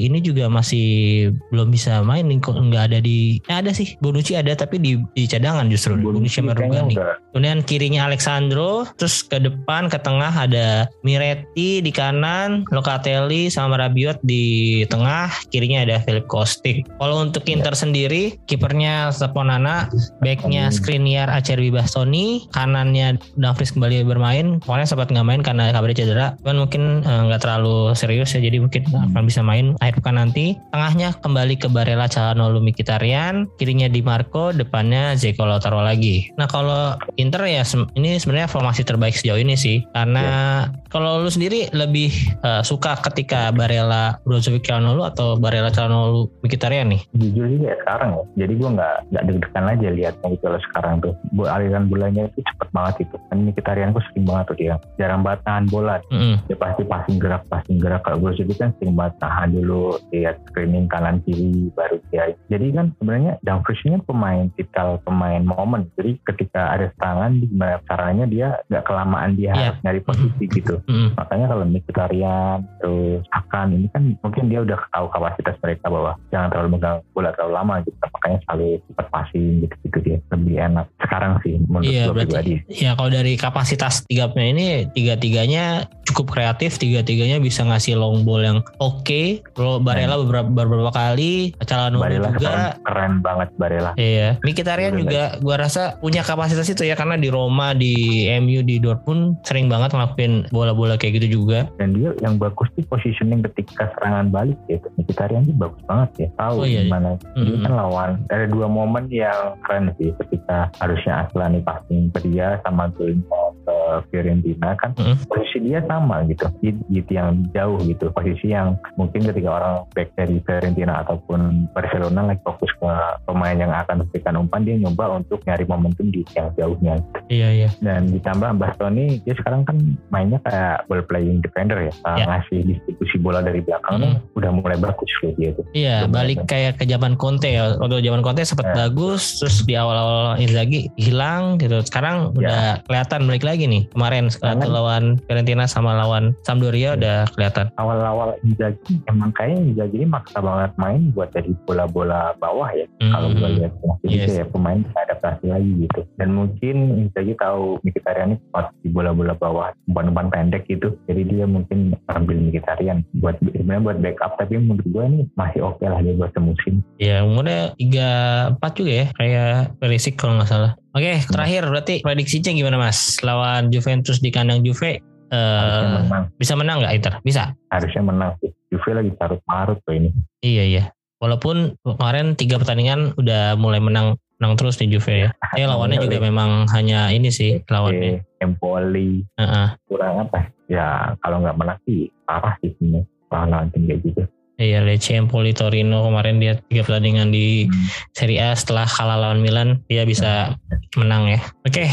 ini 0.05 0.19
juga 0.23 0.49
masih 0.49 1.29
belum 1.53 1.69
bisa 1.69 2.01
main 2.01 2.25
nih 2.27 2.41
nggak 2.41 2.83
ada 2.91 2.99
di 2.99 3.39
ya 3.45 3.61
ada 3.61 3.71
sih. 3.71 3.95
Bonucci 4.01 4.33
ada 4.33 4.53
tapi 4.57 4.81
di, 4.81 4.97
di 5.13 5.23
cadangan 5.29 5.69
justru. 5.69 5.97
Bonucci 5.99 6.41
Bonucci 6.41 6.41
Merugani 6.41 6.95
udah 7.01 7.17
kemudian 7.31 7.59
kirinya 7.63 8.05
Alexandro 8.05 8.85
terus 8.99 9.23
ke 9.23 9.39
depan 9.39 9.87
ke 9.87 9.97
tengah 9.99 10.31
ada 10.31 10.85
Miretti 11.01 11.79
di 11.79 11.91
kanan 11.91 12.67
Locatelli 12.69 13.47
sama 13.47 13.79
Rabiot 13.79 14.19
di 14.21 14.83
tengah 14.87 15.31
kirinya 15.49 15.83
ada 15.87 15.97
Philip 16.03 16.27
Kostic. 16.27 16.85
Kalau 16.99 17.23
untuk 17.23 17.47
Inter 17.47 17.73
sendiri 17.73 18.37
kipernya 18.45 19.09
Steponana 19.11 19.89
backnya. 20.21 20.69
Skriniar 20.71 21.27
Acerbi 21.27 21.73
Bastoni 21.73 22.47
kanannya 22.53 23.10
Dumfries 23.39 23.73
kembali 23.73 24.05
bermain 24.05 24.61
kemarin 24.61 24.85
sempat 24.87 25.09
nggak 25.09 25.27
main 25.27 25.41
karena 25.41 25.71
kabarnya 25.73 25.97
cedera. 26.03 26.27
Cuman 26.43 26.67
mungkin 26.67 26.83
eh, 27.03 27.21
nggak 27.27 27.41
terlalu 27.41 27.95
serius 27.97 28.35
ya 28.35 28.39
jadi 28.43 28.61
mungkin 28.61 28.85
akan 28.91 29.23
bisa 29.25 29.41
main 29.41 29.73
akhir 29.79 29.99
pekan 29.99 30.19
nanti. 30.19 30.55
Tengahnya 30.71 31.17
kembali 31.19 31.55
ke 31.57 31.67
Barella 31.67 32.07
Calhanoglu 32.07 32.61
Mkhitaryan. 32.63 33.49
Kirinya 33.57 33.87
Di 33.91 34.01
Marco 34.03 34.53
depannya 34.53 35.15
Zeko 35.17 35.47
Lautaro 35.47 35.81
lagi. 35.81 36.29
Nah 36.37 36.47
kalau 36.47 36.95
Inter 37.17 37.43
ya 37.47 37.63
ini 37.97 38.19
sebenarnya 38.19 38.47
formasi 38.51 38.85
terbaik 38.85 39.15
sejauh 39.17 39.39
ini 39.39 39.55
sih. 39.57 39.83
Karena 39.95 40.67
kalau 40.91 41.23
lu 41.23 41.29
sendiri 41.31 41.71
lebih 41.71 42.11
eh, 42.43 42.61
suka 42.63 42.99
ketika 42.99 43.49
Barella 43.55 44.19
Brozovic 44.27 44.67
Calhanoglu 44.67 45.07
atau 45.07 45.39
Barella 45.39 45.71
Calhanoglu 45.71 46.29
Mkhitaryan 46.43 46.91
nih? 46.91 47.01
Jujur 47.15 47.45
sih 47.47 47.59
ya 47.65 47.75
sekarang 47.81 48.15
ya. 48.15 48.23
Jadi 48.45 48.53
gue 48.57 48.69
nggak 48.75 48.95
nggak 49.11 49.23
deg-degan 49.27 49.65
aja 49.71 49.87
liatnya 49.91 50.27
gitu 50.35 50.45
loh 50.47 50.61
sekarang 50.71 50.93
tuh. 50.99 51.13
Aliran 51.47 51.87
bolanya 51.87 52.27
itu 52.27 52.39
cepet 52.43 52.69
banget 52.71 52.93
itu. 53.01 53.15
Kan 53.29 53.43
Mkhitaryan 53.43 53.91
gue 53.91 54.03
sering 54.11 54.25
banget 54.25 54.45
tuh 54.53 54.57
dia. 54.57 54.75
Jarang 54.97 55.21
banget 55.21 55.41
tahan 55.43 55.65
bola. 55.67 55.97
Mm-mm. 56.09 56.35
Dia 56.45 56.57
pasti 56.57 56.83
passing 56.85 57.17
gerak, 57.17 57.43
passing 57.49 57.77
gerak. 57.77 58.01
Kalau 58.05 58.17
gue 58.19 58.31
kan 58.53 58.71
sering 58.77 58.93
banget 58.93 59.15
tahan 59.19 59.49
dulu, 59.51 59.97
lihat 60.11 60.37
screening 60.49 60.85
kanan 60.87 61.19
kiri, 61.23 61.69
baru 61.73 61.97
dia. 62.09 62.33
Jadi 62.47 62.67
kan 62.71 62.93
sebenarnya 62.97 63.41
Dumfries 63.41 63.81
ini 63.83 63.97
kan 63.97 64.03
pemain 64.05 64.45
tipikal 64.53 65.01
pemain 65.01 65.41
momen. 65.41 65.89
Jadi 65.97 66.21
ketika 66.23 66.73
ada 66.73 66.87
serangan, 66.95 67.41
gimana 67.41 67.77
caranya 67.85 68.25
dia 68.25 68.47
nggak 68.69 68.85
kelamaan 68.85 69.33
dia 69.33 69.51
Iya. 69.51 69.73
harus 69.75 69.79
nyari 69.83 69.99
posisi 70.01 70.43
gitu. 70.47 70.75
Mm-mm. 70.85 71.17
Makanya 71.17 71.45
kalau 71.49 71.65
Mkhitaryan 71.65 72.57
terus 72.79 73.23
Akan 73.31 73.73
ini 73.73 73.87
kan 73.91 74.15
mungkin 74.21 74.47
dia 74.47 74.61
udah 74.61 74.79
tahu 74.91 75.07
kapasitas 75.09 75.55
mereka 75.59 75.87
bahwa 75.87 76.15
jangan 76.29 76.47
terlalu 76.51 76.69
megang 76.77 76.99
bola 77.11 77.31
terlalu 77.35 77.53
lama 77.53 77.75
gitu. 77.83 77.97
Makanya 77.99 78.37
selalu 78.45 78.67
cepat 78.87 79.07
passing 79.09 79.47
gitu-gitu 79.63 79.97
dia 80.01 80.17
lebih 80.31 80.55
enak 80.57 80.85
sekarang 80.99 81.31
sih 81.41 81.53
menurut 81.65 81.87
Iya 81.87 82.03
gue 82.07 82.15
pribadi. 82.15 82.53
ya 82.69 82.90
kalau 82.95 83.09
dari 83.09 83.35
kapasitas 83.35 84.03
tiga 84.05 84.29
pemain 84.29 84.53
ini 84.53 84.67
tiga 84.91 85.15
tiganya 85.15 85.85
cukup 86.07 86.33
kreatif 86.33 86.75
tiga 86.75 86.99
tiganya 87.01 87.37
bisa 87.37 87.63
ngasih 87.63 87.95
long 87.95 88.23
ball 88.23 88.41
yang 88.41 88.59
oke. 88.79 89.43
Kalau 89.53 89.79
Barella 89.79 90.17
beberapa, 90.17 90.49
beberapa 90.49 90.91
kali, 90.91 91.53
Calhanoglu 91.61 92.01
Barella 92.03 92.29
juga. 92.33 92.49
keren, 92.49 92.71
keren 92.83 93.13
banget 93.21 93.49
Barella. 93.55 93.91
Iya, 93.95 94.29
Mkhitaryan 94.41 94.97
juga 94.97 95.37
gua 95.39 95.55
rasa 95.61 95.99
punya 95.99 96.21
kapasitas 96.21 96.67
itu 96.67 96.83
ya 96.83 96.95
karena 96.95 97.15
di 97.15 97.29
Roma, 97.29 97.71
di 97.71 98.25
MU, 98.41 98.63
di 98.63 98.81
Dortmund 98.81 99.39
sering 99.45 99.67
banget 99.67 99.93
ngelakuin 99.93 100.49
bola-bola 100.49 100.95
kayak 100.95 101.21
gitu 101.21 101.43
juga. 101.43 101.69
Dan 101.77 101.93
dia 101.93 102.11
yang 102.19 102.35
bagus 102.37 102.67
sih 102.73 102.83
positioning 102.85 103.45
ketika 103.45 103.91
serangan 103.97 104.31
balik 104.31 104.57
gitu. 104.65 104.87
Mkhitaryan 104.97 105.45
sih 105.45 105.55
bagus 105.55 105.79
banget 105.85 106.09
ya. 106.17 106.29
Tahu 106.37 106.55
Oh 106.57 106.65
iya. 106.65 106.81
gimana. 106.85 107.17
Dia 107.37 107.41
Mm-mm. 107.41 107.63
kan 107.63 107.73
lawan 107.73 108.11
ada 108.29 108.45
dua 108.47 108.67
momen 108.67 109.05
yang 109.09 109.55
keren 109.65 109.91
sih 109.97 110.13
ketika 110.25 110.69
harusnya 110.79 111.25
Aslani 111.25 111.59
passing 111.61 112.09
ke 112.13 112.19
dia 112.25 112.57
sama 112.63 112.80
golnya 112.89 113.21
ke 113.61 113.75
Fiorentina 114.09 114.73
kan 114.75 114.91
Mm-mm. 114.97 115.15
posisi 115.29 115.57
dia 115.61 115.83
sama 115.85 116.25
gitu 116.25 116.49
di, 116.59 116.73
di 116.89 117.01
yang 117.11 117.45
jauh 117.53 117.77
gitu 117.83 118.09
posisi 118.09 118.49
yang 118.49 118.73
mungkin 118.97 119.21
ketika 119.21 119.49
orang 119.51 119.73
back 119.93 120.09
dari 120.17 120.41
Fiorentina 120.41 121.05
ataupun 121.05 121.69
Barcelona 121.71 122.33
lagi 122.33 122.41
fokus 122.41 122.71
ke 122.73 122.89
pemain 123.27 123.53
yang 123.53 123.69
akan 123.69 124.01
memberikan 124.05 124.39
umpan 124.39 124.61
dia 124.65 124.75
nyoba 124.79 125.13
untuk 125.13 125.43
nyari 125.45 125.65
momentum 125.67 126.09
di 126.09 126.25
yang 126.33 126.49
jauhnya 126.55 126.97
gitu. 126.97 127.19
Iya 127.31 127.49
iya. 127.53 127.69
dan 127.79 128.09
ditambah 128.09 128.57
Bastoni 128.57 129.21
dia 129.23 129.35
sekarang 129.37 129.63
kan 129.63 129.77
mainnya 130.09 130.41
kayak 130.43 130.87
ball 130.87 131.03
playing 131.05 131.39
defender 131.39 131.77
ya, 131.79 131.93
Uh, 132.01 132.17
Ya. 132.17 132.25
ngasih 132.27 132.65
distribusi 132.65 133.17
bola 133.17 133.39
dari 133.41 133.61
belakang 133.61 134.01
tuh 134.01 134.13
udah 134.35 134.49
mulai 134.51 134.77
bagus 134.77 135.11
loh 135.21 135.31
dia 135.37 135.51
tuh 135.53 135.65
Iya, 135.71 136.07
balik 136.07 136.43
kayak 136.45 136.81
ke 136.81 136.85
zaman 136.85 137.13
Conte 137.15 137.51
ya. 137.51 137.77
Waktu 137.77 138.01
zaman 138.01 138.21
Conte 138.21 138.41
sempat 138.43 138.73
Ya. 138.73 138.87
bagus, 138.87 139.37
terus 139.37 139.63
di 139.63 139.73
awal-awal 139.75 140.37
Inzaghi 140.37 140.89
hilang 140.95 141.55
gitu. 141.57 141.79
Sekarang 141.83 142.31
Ya. 142.31 142.39
udah 142.39 142.63
kelihatan 142.85 143.25
balik 143.25 143.41
lagi 143.41 143.65
nih. 143.65 143.83
Kemarin 143.89 144.27
Sekarang 144.27 144.59
waktu 144.59 144.69
lawan 144.69 145.03
Fiorentina 145.23 145.65
sama 145.65 145.91
lawan 145.93 146.31
Sampdoria 146.41 146.93
udah 146.93 147.27
kelihatan. 147.31 147.67
awal-awal 147.75 148.35
Inzaghi 148.41 148.99
emang 149.05 149.31
kayaknya 149.31 149.59
Inzaghi 149.67 149.97
ini 149.97 150.07
maksa 150.07 150.39
banget 150.39 150.71
main 150.75 151.11
buat 151.11 151.31
jadi 151.31 151.51
bola-bola 151.63 152.33
bawah 152.37 152.69
ya 152.69 152.85
kalau 153.09 153.27
gue 153.29 153.41
Hmm. 153.41 153.57
lihat 153.57 153.73
ya. 153.75 153.93
jadi 154.01 154.15
Yes. 154.15 154.27
kayak 154.29 154.47
pemain 154.49 154.79
adaptasi 154.95 155.45
lagi 155.47 155.71
gitu 155.81 156.01
dan 156.15 156.29
mungkin 156.31 156.75
Inzaghi 156.99 157.33
tahu 157.35 157.79
Mkhitaryan 157.81 158.29
ini 158.29 158.37
kuat 158.49 158.69
di 158.77 158.89
bola-bola 158.89 159.33
bawah 159.33 159.71
umpan-umpan 159.85 160.29
pendek 160.29 160.63
gitu 160.65 160.93
jadi 161.05 161.21
dia 161.23 161.45
mungkin 161.45 161.95
ambil 162.07 162.37
Mkhitaryan 162.39 163.03
buat 163.15 163.35
sebenarnya 163.41 163.81
buat 163.81 163.97
backup 163.99 164.31
tapi 164.35 164.53
menurut 164.55 164.85
gue 164.85 165.03
ini 165.05 165.19
masih 165.33 165.61
oke 165.63 165.81
lah 165.81 165.99
dia 165.99 166.13
buat 166.13 166.31
semusim 166.31 166.83
Ya 166.95 167.21
umurnya 167.21 167.73
34 167.75 168.73
juga 168.75 168.91
ya 168.93 169.05
kayak 169.11 169.51
Perisic 169.77 170.13
kalau 170.15 170.37
nggak 170.37 170.49
salah. 170.49 170.71
Oke 170.91 171.23
terakhir 171.23 171.71
berarti 171.71 172.03
prediksinya 172.03 172.51
gimana 172.51 172.75
mas? 172.75 173.23
Lawan 173.23 173.71
Juventus 173.71 174.19
di 174.19 174.27
kandang 174.27 174.59
Juve 174.59 174.99
eh 175.31 175.83
menang 176.03 176.27
bisa 176.35 176.59
menang 176.59 176.83
nggak 176.83 176.93
Inter? 176.99 177.13
Bisa. 177.23 177.55
harusnya 177.71 178.03
menang 178.03 178.35
sih 178.43 178.51
Juve 178.67 178.91
lagi 178.91 179.11
carut-marut 179.15 179.79
tuh 179.87 179.95
ini 179.95 180.11
Iya 180.43 180.63
iya. 180.67 180.83
Walaupun 181.23 181.79
kemarin 181.85 182.35
tiga 182.35 182.59
pertandingan 182.59 183.15
udah 183.15 183.55
mulai 183.55 183.79
menang 183.79 184.19
menang 184.41 184.57
terus 184.59 184.75
di 184.75 184.91
Juve 184.91 185.27
ya. 185.27 185.29
Ya 185.59 185.71
lawannya 185.71 186.03
juga 186.03 186.19
memang 186.19 186.67
hanya 186.75 187.07
ini 187.15 187.31
sih 187.31 187.63
lawannya. 187.71 188.27
Empoli 188.43 189.23
Heeh. 189.39 189.67
kurang 189.87 190.27
apa 190.27 190.51
ya 190.67 191.15
kalau 191.23 191.39
nggak 191.39 191.55
menang 191.55 191.79
sih 191.87 192.11
parah 192.27 192.59
sih 192.59 192.75
sebenarnya 192.75 193.07
lawan 193.31 193.71
tim 193.71 193.87
kayak 193.87 193.99
gitu 194.03 194.23
Iya 194.61 194.85
Lecce, 194.85 195.17
Empoli, 195.17 195.57
Torino 195.57 196.05
kemarin 196.05 196.37
dia 196.37 196.53
tiga 196.69 196.85
pertandingan 196.85 197.33
di 197.33 197.65
Serie 198.13 198.37
A 198.45 198.53
setelah 198.53 198.85
kalah 198.85 199.17
lawan 199.17 199.41
Milan 199.41 199.81
dia 199.89 200.05
bisa 200.05 200.53
menang 200.93 201.33
ya. 201.33 201.41
Oke, 201.65 201.89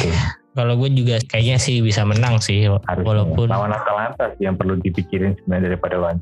kalau 0.59 0.75
gue 0.75 0.91
juga 0.91 1.17
kayaknya 1.31 1.57
sih 1.57 1.79
bisa 1.79 2.03
menang 2.03 2.43
sih 2.43 2.67
harusnya 2.67 3.07
walaupun 3.07 3.47
lawan 3.47 3.71
Atalanta 3.71 4.35
sih 4.35 4.51
yang 4.51 4.59
perlu 4.59 4.75
dipikirin 4.83 5.39
sebenarnya 5.39 5.73
daripada 5.73 5.97
lawan. 5.97 6.19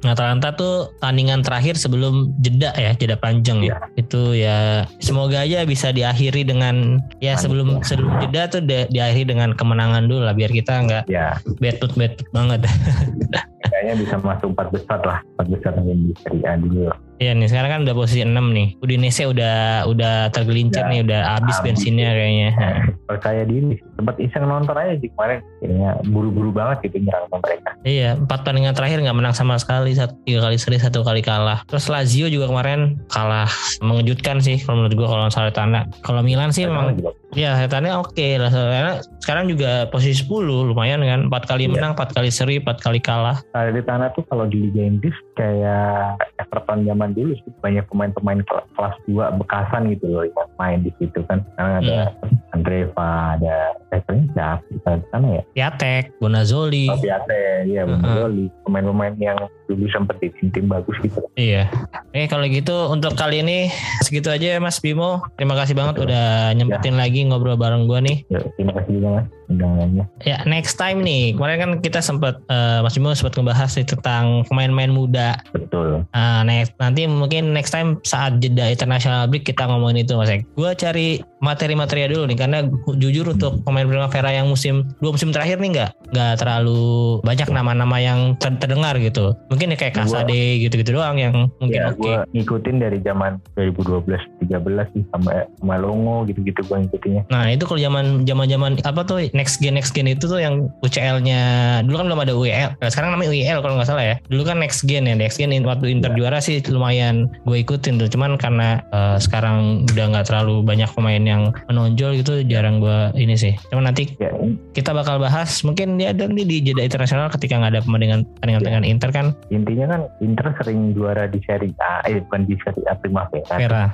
Nah, 0.00 0.10
Atalanta 0.16 0.48
tuh 0.56 0.90
tandingan 0.98 1.44
terakhir 1.44 1.76
sebelum 1.76 2.32
jeda 2.40 2.72
ya, 2.74 2.96
jeda 2.96 3.20
panjang 3.20 3.60
ya. 3.62 3.78
Itu 4.00 4.32
ya 4.32 4.88
semoga 4.98 5.44
aja 5.44 5.62
bisa 5.68 5.92
diakhiri 5.92 6.42
dengan 6.48 7.04
ya 7.20 7.36
Manis 7.36 7.44
sebelum 7.44 7.68
ya. 7.68 7.84
sebelum 7.84 8.12
jeda 8.26 8.42
tuh 8.48 8.62
di- 8.64 8.88
diakhiri 8.90 9.30
dengan 9.36 9.52
kemenangan 9.54 10.08
dulu 10.08 10.24
lah 10.24 10.34
biar 10.34 10.48
kita 10.50 10.82
nggak 10.82 11.04
ya 11.06 11.36
betut 11.62 11.94
betut 11.94 12.26
banget. 12.32 12.64
kayaknya 13.70 13.94
bisa 14.00 14.16
masuk 14.20 14.52
empat 14.52 14.68
besar 14.72 15.00
lah. 15.04 15.18
Empat 15.36 15.46
besar 15.52 15.72
yang 15.80 16.00
di 16.04 16.12
Serie 16.20 16.44
A 16.44 16.52
dulu 16.58 16.90
Iya 17.22 17.30
nih 17.30 17.46
sekarang 17.46 17.70
kan 17.70 17.80
udah 17.86 17.94
posisi 17.94 18.26
6 18.26 18.34
nih. 18.34 18.68
Udinese 18.82 19.22
udah 19.24 19.86
udah 19.86 20.34
tergelincir 20.34 20.82
Ya, 20.82 20.90
nih, 20.90 21.00
udah 21.06 21.20
habis 21.38 21.56
bensinnya 21.62 22.10
kayaknya. 22.10 22.50
Nah, 22.58 22.76
percaya 23.06 23.42
diri 23.46 23.78
sempat 23.94 24.18
iseng 24.18 24.44
nonton 24.44 24.74
aja 24.74 24.98
sih 24.98 25.08
kemarin 25.14 25.38
kayaknya 25.62 25.90
buru-buru 26.10 26.50
banget 26.50 26.90
gitu 26.90 26.98
nyerang 26.98 27.30
mereka 27.30 27.70
Iya, 27.86 28.18
empat 28.18 28.42
pertandingan 28.42 28.74
terakhir 28.74 28.98
nggak 29.00 29.16
menang 29.16 29.32
sama 29.32 29.54
sekali, 29.56 29.94
satu 29.94 30.18
tiga 30.26 30.42
kali 30.42 30.56
seri, 30.58 30.76
satu 30.76 31.00
kali 31.00 31.22
kalah. 31.22 31.62
Terus 31.70 31.86
Lazio 31.86 32.26
juga 32.26 32.50
kemarin 32.50 32.98
kalah 33.08 33.48
mengejutkan 33.80 34.42
sih 34.42 34.58
kalau 34.58 34.82
menurut 34.82 34.94
gua 34.98 35.08
kalau 35.08 35.24
Salernitana. 35.30 35.86
Kalau 36.02 36.20
Milan 36.20 36.50
sih 36.50 36.66
memang 36.66 36.98
Ya, 37.34 37.58
setannya 37.58 37.98
oke 37.98 38.38
lah. 38.38 38.46
Karena 38.46 38.92
sekarang 39.18 39.50
juga 39.50 39.90
posisi 39.90 40.22
10 40.22 40.70
lumayan 40.70 41.02
kan. 41.02 41.26
4 41.26 41.50
kali 41.50 41.66
Iya. 41.66 41.74
menang, 41.74 41.92
4 41.98 42.14
kali 42.14 42.30
seri, 42.30 42.62
4 42.62 42.78
kali 42.78 43.02
kalah. 43.02 43.42
Di 43.50 43.82
tanah 43.82 44.14
tuh 44.14 44.22
kalau 44.30 44.46
di 44.46 44.70
Liga 44.70 44.86
Inggris 44.86 45.18
kayak 45.34 46.14
Everton 46.38 46.86
zaman 46.86 47.03
dulu 47.12 47.36
sih 47.36 47.52
banyak 47.60 47.84
pemain-pemain 47.90 48.40
kel- 48.46 48.68
kelas 48.72 48.96
2 49.04 49.36
bekasan 49.42 49.92
gitu 49.92 50.08
loh 50.08 50.24
yang 50.24 50.48
main 50.56 50.80
di 50.80 50.90
situ 50.96 51.20
kan. 51.28 51.44
Karena 51.58 51.82
ada 51.82 51.96
Hmm. 52.22 52.38
Andreva, 52.54 53.34
ada 53.36 53.56
strikernya 53.96 54.26
siapa 54.34 54.66
kita 54.66 54.90
sana 55.08 55.26
ya 55.30 55.42
Piatek, 55.54 56.04
Bonazoli. 56.18 56.90
oh 56.90 56.98
Piate 56.98 57.42
iya 57.64 57.86
Mm-mm. 57.86 58.02
Bonzoli 58.02 58.44
pemain-pemain 58.62 59.14
yang 59.16 59.38
dulu 59.64 59.86
sempat 59.88 60.18
di 60.18 60.28
tim-tim 60.34 60.66
bagus 60.66 60.98
gitu 61.00 61.22
Iya. 61.34 61.66
Oke 62.10 62.26
kalau 62.26 62.46
gitu 62.46 62.76
untuk 62.88 63.14
kali 63.14 63.40
ini 63.40 63.70
segitu 64.00 64.28
aja 64.28 64.54
ya 64.54 64.58
Mas 64.58 64.78
Bimo. 64.78 65.24
Terima 65.34 65.54
kasih 65.54 65.72
banget 65.72 65.98
udah 65.98 66.52
nyempetin 66.52 66.94
lagi 66.94 67.24
ngobrol 67.24 67.56
bareng 67.56 67.86
gua 67.86 67.98
nih. 67.98 68.22
ya, 68.28 68.38
terima 68.54 68.72
kasih 68.72 68.90
juga 68.94 69.08
mas 69.12 69.26
undangannya 69.44 70.04
Ya 70.22 70.40
next 70.44 70.76
time 70.76 71.02
nih 71.02 71.34
kemarin 71.34 71.58
kan 71.58 71.70
kita 71.80 72.00
sempat 72.00 72.38
eh, 72.46 72.80
Mas 72.80 72.94
Bimo 72.94 73.12
sempat 73.12 73.34
ngebahas 73.34 73.70
nih 73.72 73.86
tentang 73.88 74.24
pemain-pemain 74.46 74.90
muda. 74.90 75.30
betul 75.50 76.04
Nah, 76.12 76.44
next, 76.44 76.76
nanti 76.78 77.04
mungkin 77.04 77.52
next 77.52 77.70
time 77.70 77.98
saat 78.02 78.38
jeda 78.38 78.68
international 78.68 79.26
break 79.26 79.44
kita 79.44 79.64
ngomongin 79.64 80.04
itu 80.04 80.14
Mas. 80.14 80.30
Gue 80.54 80.70
cari 80.74 81.08
materi-materi 81.40 82.06
dulu 82.06 82.24
nih 82.24 82.38
karena 82.38 82.58
jujur 82.94 83.28
untuk 83.28 83.60
pemain 83.64 83.83
Primavera 83.88 84.30
yang 84.32 84.46
musim 84.48 84.88
dua 84.98 85.14
musim 85.14 85.30
terakhir 85.30 85.60
nih 85.60 85.70
nggak 85.74 85.90
nggak 86.14 86.32
terlalu 86.38 87.18
banyak 87.22 87.48
nama-nama 87.50 87.96
yang 87.98 88.38
ter- 88.38 88.56
terdengar 88.58 88.96
gitu. 88.98 89.34
Mungkin 89.50 89.74
ya 89.74 89.76
kayak 89.78 89.94
Kasade 89.94 90.62
gitu-gitu 90.62 90.96
doang 90.96 91.16
yang 91.18 91.50
mungkin 91.58 91.78
ya 91.78 91.90
oke. 91.92 92.00
gue 92.02 92.14
ngikutin 92.34 92.76
dari 92.82 92.98
zaman 93.02 93.38
2012-13 93.56 94.94
sih 94.94 95.02
sama 95.10 95.46
sama 95.60 95.74
Longo 95.78 96.26
gitu-gitu 96.28 96.60
gue 96.66 96.76
ngikutinnya 96.86 97.22
Nah 97.30 97.50
itu 97.50 97.64
kalau 97.66 97.80
zaman 97.80 98.26
zaman 98.28 98.46
zaman 98.46 98.72
apa 98.82 99.00
tuh 99.06 99.18
next 99.32 99.58
gen 99.62 99.74
next 99.74 99.92
gen 99.94 100.06
itu 100.10 100.26
tuh 100.26 100.40
yang 100.40 100.68
UCL-nya 100.82 101.40
dulu 101.86 101.96
kan 102.00 102.06
belum 102.10 102.20
ada 102.24 102.32
UEL. 102.34 102.70
Nah, 102.78 102.88
sekarang 102.90 103.14
namanya 103.14 103.30
UEL 103.30 103.58
kalau 103.62 103.74
nggak 103.78 103.88
salah 103.88 104.04
ya. 104.04 104.16
Dulu 104.28 104.42
kan 104.46 104.58
next 104.60 104.84
gen 104.86 105.06
ya 105.08 105.14
next 105.14 105.38
gen 105.38 105.52
waktu 105.64 105.90
Inter 105.90 106.12
juara 106.14 106.38
sih 106.38 106.60
lumayan 106.68 107.30
gue 107.46 107.56
ikutin 107.60 107.98
tuh. 108.00 108.08
Cuman 108.10 108.36
karena 108.36 108.82
eh, 108.92 109.16
sekarang 109.18 109.86
udah 109.90 110.06
nggak 110.14 110.26
terlalu 110.28 110.62
banyak 110.62 110.90
pemain 110.92 111.22
yang 111.22 111.42
menonjol 111.70 112.18
gitu 112.20 112.42
jarang 112.46 112.78
gue 112.78 113.14
ini 113.18 113.34
sih. 113.34 113.54
Cuman 113.74 113.90
nanti 113.90 114.14
ya 114.16 114.30
kita 114.70 114.94
bakal 114.94 115.18
bahas 115.18 115.50
mungkin 115.60 115.98
dia 115.98 116.14
ada 116.14 116.30
nih 116.30 116.46
di 116.46 116.56
jeda 116.62 116.80
internasional 116.80 117.26
ketika 117.28 117.58
nggak 117.58 117.74
ada 117.74 117.80
pertandingan 117.82 118.22
pertandingan 118.38 118.62
Ya. 118.62 118.66
dengan 118.70 118.84
Inter 118.86 119.10
kan 119.10 119.26
intinya 119.50 119.86
kan 119.90 120.00
Inter 120.22 120.46
sering 120.56 120.94
juara 120.94 121.26
di 121.26 121.42
Serie 121.42 121.74
A 121.82 122.06
eh 122.06 122.22
bukan 122.22 122.46
di 122.46 122.54
Serie 122.62 122.86
A 122.86 122.94
Primavera 122.94 123.54
Vera. 123.58 123.84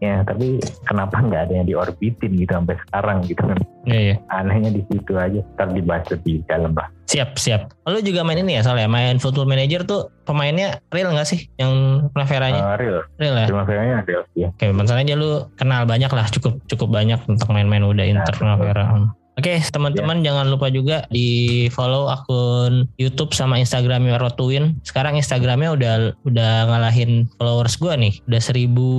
Ya 0.00 0.24
tapi 0.24 0.56
kenapa 0.88 1.20
nggak 1.20 1.42
ada 1.44 1.52
yang 1.52 1.68
diorbitin 1.68 2.32
gitu 2.34 2.48
sampai 2.48 2.80
sekarang 2.88 3.20
gitu 3.28 3.42
kan 3.44 3.58
Iya 3.84 4.00
iya. 4.00 4.16
anehnya 4.32 4.72
di 4.72 4.82
situ 4.88 5.12
aja 5.12 5.44
ntar 5.54 5.68
dibahas 5.70 6.08
lebih 6.08 6.40
dalam 6.48 6.72
lah 6.72 6.88
Siap 7.08 7.40
siap. 7.40 7.72
Lalu 7.88 8.04
juga 8.04 8.20
main 8.20 8.36
ini 8.36 8.60
ya 8.60 8.62
soalnya 8.62 8.84
main 8.84 9.16
Football 9.16 9.48
Manager 9.48 9.80
tuh 9.88 10.12
pemainnya 10.28 10.76
real 10.92 11.08
nggak 11.08 11.24
sih 11.24 11.48
yang 11.56 12.04
Primaveranya? 12.12 12.76
Eh, 12.76 12.76
real 12.84 12.98
real 13.16 13.34
ya. 13.34 13.46
Primaveranya 13.48 13.96
real 14.04 14.22
ya 14.36 14.48
Oke, 14.52 14.68
masalahnya 14.76 15.16
aja 15.16 15.20
lu 15.20 15.48
kenal 15.56 15.88
banyak 15.88 16.12
lah, 16.12 16.28
cukup 16.28 16.60
cukup 16.68 16.92
banyak 16.92 17.16
tentang 17.24 17.50
main-main 17.56 17.80
udah 17.80 18.04
Inter 18.04 18.36
Primavera. 18.36 18.84
Hmm. 18.92 19.08
Oke, 19.38 19.62
teman-teman 19.70 20.26
jangan 20.26 20.50
lupa 20.50 20.66
juga 20.66 21.06
di 21.14 21.70
follow 21.70 22.10
akun 22.10 22.90
YouTube 22.98 23.30
sama 23.30 23.54
Instagramnya 23.62 24.18
Rotuin. 24.18 24.74
Sekarang 24.82 25.14
Instagramnya 25.14 25.78
udah 25.78 25.94
udah 26.26 26.52
ngalahin 26.66 27.30
followers 27.38 27.78
gua 27.78 27.94
nih, 27.94 28.18
udah 28.26 28.42
seribu 28.42 28.90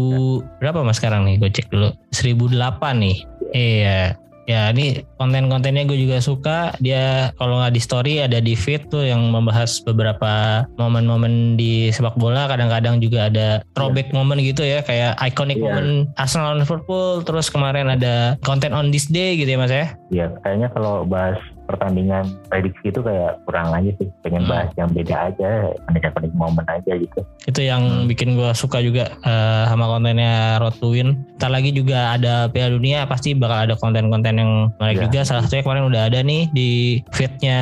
berapa 0.64 0.80
mas 0.80 0.95
sekarang 0.95 1.28
nih? 1.28 1.43
Gue 1.43 1.51
cek 1.51 1.68
dulu, 1.68 1.91
seribu 2.16 2.47
delapan 2.47 3.03
nih. 3.03 3.18
Iya. 3.51 4.16
Ya 4.50 4.74
ini 4.74 5.06
konten-kontennya 5.22 5.86
gue 5.86 5.93
juga 5.93 6.18
suka. 6.18 6.74
Dia 6.82 7.30
kalau 7.38 7.62
nggak 7.62 7.78
di 7.78 7.82
story 7.82 8.14
ada 8.26 8.41
di 8.41 8.58
feed 8.58 8.89
tuh 8.89 9.06
yang 9.06 9.30
membahas 9.30 9.78
beberapa 9.86 10.66
momen-momen 10.82 11.54
di 11.54 11.93
sepak 11.93 12.18
bola. 12.18 12.50
Kadang-kadang 12.50 12.97
juga 12.97 13.30
ada 13.30 13.62
throwback 13.78 14.10
momen 14.10 14.41
gitu 14.41 14.66
ya, 14.66 14.82
kayak 14.82 15.14
iconic 15.22 15.62
Iya. 15.62 15.66
momen 15.70 15.88
Arsenal 16.18 16.58
lawan 16.58 16.66
Liverpool. 16.66 17.22
Terus 17.22 17.54
kemarin 17.54 17.93
ada 17.93 18.41
konten 18.41 18.74
on 18.74 18.89
this 18.89 19.06
day 19.06 19.38
gitu 19.38 19.54
ya 19.54 19.60
mas 19.62 19.70
ya. 19.70 19.93
ya 20.10 20.26
kayaknya 20.41 20.74
kalau 20.74 21.06
bahas 21.06 21.38
pertandingan 21.70 22.26
prediksi 22.49 22.89
itu 22.89 22.99
kayak 22.99 23.38
kurang 23.45 23.70
aja 23.70 23.93
sih 23.95 24.09
pengen 24.20 24.41
Hmm. 24.41 24.49
bahas 24.49 24.70
yang 24.74 24.89
beda 24.89 25.15
aja 25.30 25.49
konik-konik 25.86 26.34
momen 26.34 26.65
aja 26.65 26.91
gitu 26.95 27.22
Itu 27.45 27.61
yang 27.61 27.82
Hmm. 27.82 28.05
bikin 28.05 28.34
gue 28.34 28.49
suka 28.53 28.78
juga 28.80 29.13
eh, 29.22 29.63
sama 29.65 29.86
kontennya 29.88 30.57
Road 30.57 30.78
to 30.78 30.89
Win. 30.89 31.13
Ntar 31.36 31.49
lagi 31.49 31.70
juga 31.70 32.13
ada 32.13 32.45
Piala 32.47 32.74
Dunia 32.74 33.05
pasti 33.05 33.34
bakal 33.34 33.65
ada 33.65 33.76
konten-konten 33.76 34.34
yang 34.34 34.51
menarik 34.76 34.97
Iya. 34.97 35.05
juga. 35.05 35.20
Salah 35.24 35.41
satunya 35.43 35.61
kemarin 35.61 35.86
udah 35.86 36.01
ada 36.05 36.20
nih 36.20 36.49
di 36.49 36.70
feednya 37.11 37.59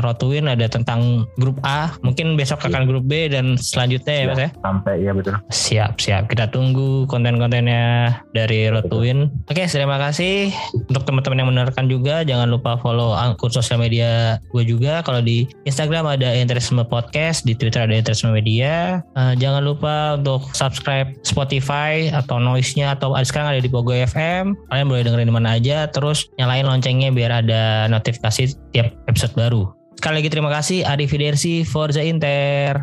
Road 0.00 0.16
to 0.16 0.28
Win 0.28 0.46
ada 0.46 0.66
tentang 0.66 1.24
grup 1.36 1.60
A. 1.62 1.92
Mungkin 2.00 2.34
besok 2.34 2.60
akan 2.62 2.84
grup 2.84 3.04
B 3.04 3.26
dan 3.26 3.56
selanjutnya 3.56 4.12
ya 4.12 4.20
Iya. 4.20 4.28
mas 4.28 4.38
ya. 4.38 4.48
sampai 4.58 4.94
ya 4.98 5.12
betul 5.12 5.32
Siap 5.48 5.92
siap. 5.98 6.22
Kita 6.26 6.48
tunggu 6.48 7.04
konten-kontennya 7.06 7.82
dari 8.30 8.68
Road 8.68 8.88
to 8.88 9.00
Win. 9.00 9.28
Oke 9.46 9.64
terima 9.64 9.96
kasih 9.98 10.52
untuk 10.74 11.02
teman-teman 11.02 11.38
yang 11.38 11.48
mendengarkan 11.48 11.86
juga. 11.86 12.22
Jangan 12.22 12.48
lupa 12.48 12.76
follow 12.76 13.12
akun 13.42 13.50
sosial 13.50 13.82
media 13.82 14.38
gue 14.54 14.62
juga. 14.62 15.02
Kalau 15.02 15.18
di 15.18 15.50
Instagram 15.66 16.06
ada 16.06 16.30
Interisme 16.30 16.86
Podcast, 16.86 17.42
di 17.42 17.58
Twitter 17.58 17.82
ada 17.82 17.90
Interisme 17.90 18.30
Media. 18.30 19.02
Eh, 19.18 19.34
jangan 19.42 19.66
lupa 19.66 20.14
untuk 20.14 20.46
subscribe 20.54 21.10
Spotify 21.26 22.06
atau 22.14 22.38
Noise-nya 22.38 22.94
atau 22.94 23.18
sekarang 23.18 23.58
ada 23.58 23.60
di 23.60 23.66
Pogo 23.66 23.90
FM. 23.90 24.54
Kalian 24.70 24.86
boleh 24.86 25.02
dengerin 25.02 25.26
di 25.26 25.34
mana 25.34 25.58
aja. 25.58 25.90
Terus 25.90 26.30
nyalain 26.38 26.62
loncengnya 26.62 27.10
biar 27.10 27.42
ada 27.42 27.90
notifikasi 27.90 28.54
tiap 28.70 28.94
episode 29.10 29.34
baru. 29.34 29.74
Sekali 29.98 30.22
lagi 30.22 30.30
terima 30.30 30.50
kasih 30.54 30.86
Adi 30.86 31.10
Fidersi 31.10 31.66
Forza 31.66 31.98
Inter. 31.98 32.78